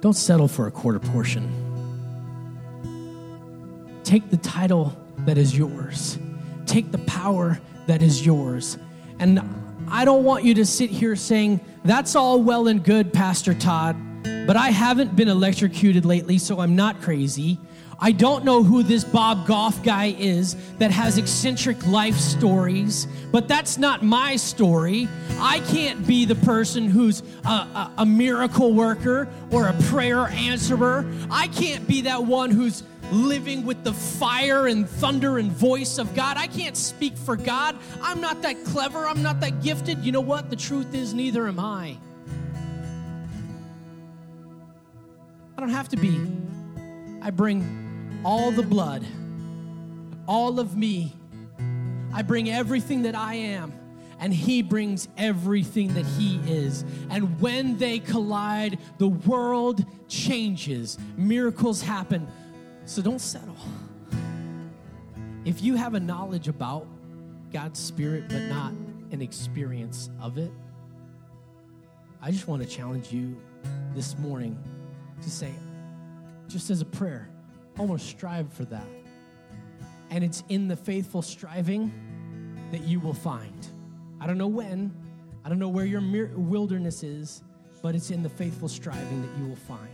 Don't 0.00 0.14
settle 0.14 0.48
for 0.48 0.66
a 0.66 0.70
quarter 0.70 0.98
portion. 0.98 1.50
Take 4.02 4.30
the 4.30 4.38
title 4.38 4.96
that 5.26 5.38
is 5.38 5.56
yours, 5.56 6.18
take 6.66 6.90
the 6.92 6.98
power 6.98 7.60
that 7.86 8.02
is 8.02 8.24
yours. 8.24 8.78
And 9.18 9.40
I 9.88 10.04
don't 10.04 10.24
want 10.24 10.44
you 10.44 10.54
to 10.54 10.64
sit 10.66 10.90
here 10.90 11.16
saying, 11.16 11.60
That's 11.84 12.14
all 12.14 12.42
well 12.42 12.68
and 12.68 12.82
good, 12.82 13.12
Pastor 13.12 13.54
Todd, 13.54 13.96
but 14.46 14.56
I 14.56 14.70
haven't 14.70 15.16
been 15.16 15.28
electrocuted 15.28 16.04
lately, 16.04 16.38
so 16.38 16.60
I'm 16.60 16.76
not 16.76 17.00
crazy. 17.00 17.58
I 18.02 18.12
don't 18.12 18.46
know 18.46 18.62
who 18.62 18.82
this 18.82 19.04
Bob 19.04 19.46
Goff 19.46 19.82
guy 19.82 20.14
is 20.18 20.56
that 20.78 20.90
has 20.90 21.18
eccentric 21.18 21.86
life 21.86 22.16
stories, 22.16 23.06
but 23.30 23.46
that's 23.46 23.76
not 23.76 24.02
my 24.02 24.36
story. 24.36 25.06
I 25.38 25.60
can't 25.68 26.06
be 26.06 26.24
the 26.24 26.34
person 26.36 26.88
who's 26.88 27.22
a, 27.44 27.48
a, 27.48 27.92
a, 27.98 28.06
miracle 28.06 28.72
worker 28.72 29.28
or 29.50 29.66
a 29.66 29.74
prayer 29.82 30.28
answerer. 30.28 31.04
I 31.30 31.48
can't 31.48 31.86
be 31.86 32.02
that 32.02 32.24
one 32.24 32.50
who's 32.50 32.84
living 33.12 33.64
with 33.64 33.82
the 33.84 33.92
fire 33.92 34.66
and 34.66 34.88
thunder 34.88 35.38
and 35.38 35.50
voice 35.50 35.98
of 35.98 36.14
God. 36.14 36.36
I 36.36 36.46
can't 36.46 36.76
speak 36.76 37.16
for 37.16 37.36
God. 37.36 37.76
I'm 38.02 38.20
not 38.20 38.42
that 38.42 38.64
clever. 38.64 39.06
I'm 39.06 39.22
not 39.22 39.40
that 39.40 39.62
gifted. 39.62 39.98
You 40.04 40.12
know 40.12 40.20
what? 40.20 40.50
The 40.50 40.56
truth 40.56 40.94
is, 40.94 41.14
neither 41.14 41.46
am 41.48 41.58
I. 41.58 41.96
I 45.56 45.60
don't 45.60 45.70
have 45.70 45.88
to 45.90 45.96
be. 45.96 46.18
I 47.22 47.30
bring 47.30 48.20
all 48.24 48.50
the 48.50 48.62
blood, 48.62 49.04
all 50.26 50.58
of 50.58 50.76
me. 50.76 51.14
I 52.14 52.22
bring 52.22 52.50
everything 52.50 53.02
that 53.02 53.14
I 53.14 53.34
am, 53.34 53.72
and 54.18 54.32
He 54.32 54.62
brings 54.62 55.06
everything 55.18 55.94
that 55.94 56.06
He 56.06 56.40
is. 56.46 56.84
And 57.10 57.38
when 57.40 57.76
they 57.76 57.98
collide, 57.98 58.78
the 58.98 59.08
world 59.08 59.84
changes, 60.08 60.98
miracles 61.16 61.82
happen. 61.82 62.26
So 62.90 63.00
don't 63.00 63.20
settle. 63.20 63.54
If 65.44 65.62
you 65.62 65.76
have 65.76 65.94
a 65.94 66.00
knowledge 66.00 66.48
about 66.48 66.88
God's 67.52 67.78
Spirit, 67.78 68.24
but 68.28 68.42
not 68.48 68.72
an 69.12 69.22
experience 69.22 70.10
of 70.20 70.38
it, 70.38 70.50
I 72.20 72.32
just 72.32 72.48
want 72.48 72.64
to 72.64 72.68
challenge 72.68 73.12
you 73.12 73.40
this 73.94 74.18
morning 74.18 74.58
to 75.22 75.30
say, 75.30 75.52
just 76.48 76.68
as 76.68 76.80
a 76.80 76.84
prayer, 76.84 77.30
to 77.76 77.96
strive 77.96 78.52
for 78.52 78.64
that. 78.64 78.88
And 80.10 80.24
it's 80.24 80.42
in 80.48 80.66
the 80.66 80.74
faithful 80.74 81.22
striving 81.22 81.92
that 82.72 82.80
you 82.80 82.98
will 82.98 83.14
find. 83.14 83.68
I 84.20 84.26
don't 84.26 84.36
know 84.36 84.48
when, 84.48 84.92
I 85.44 85.48
don't 85.48 85.60
know 85.60 85.68
where 85.68 85.86
your 85.86 86.02
wilderness 86.34 87.04
is, 87.04 87.44
but 87.82 87.94
it's 87.94 88.10
in 88.10 88.24
the 88.24 88.28
faithful 88.28 88.66
striving 88.66 89.22
that 89.22 89.38
you 89.38 89.46
will 89.46 89.54
find. 89.54 89.88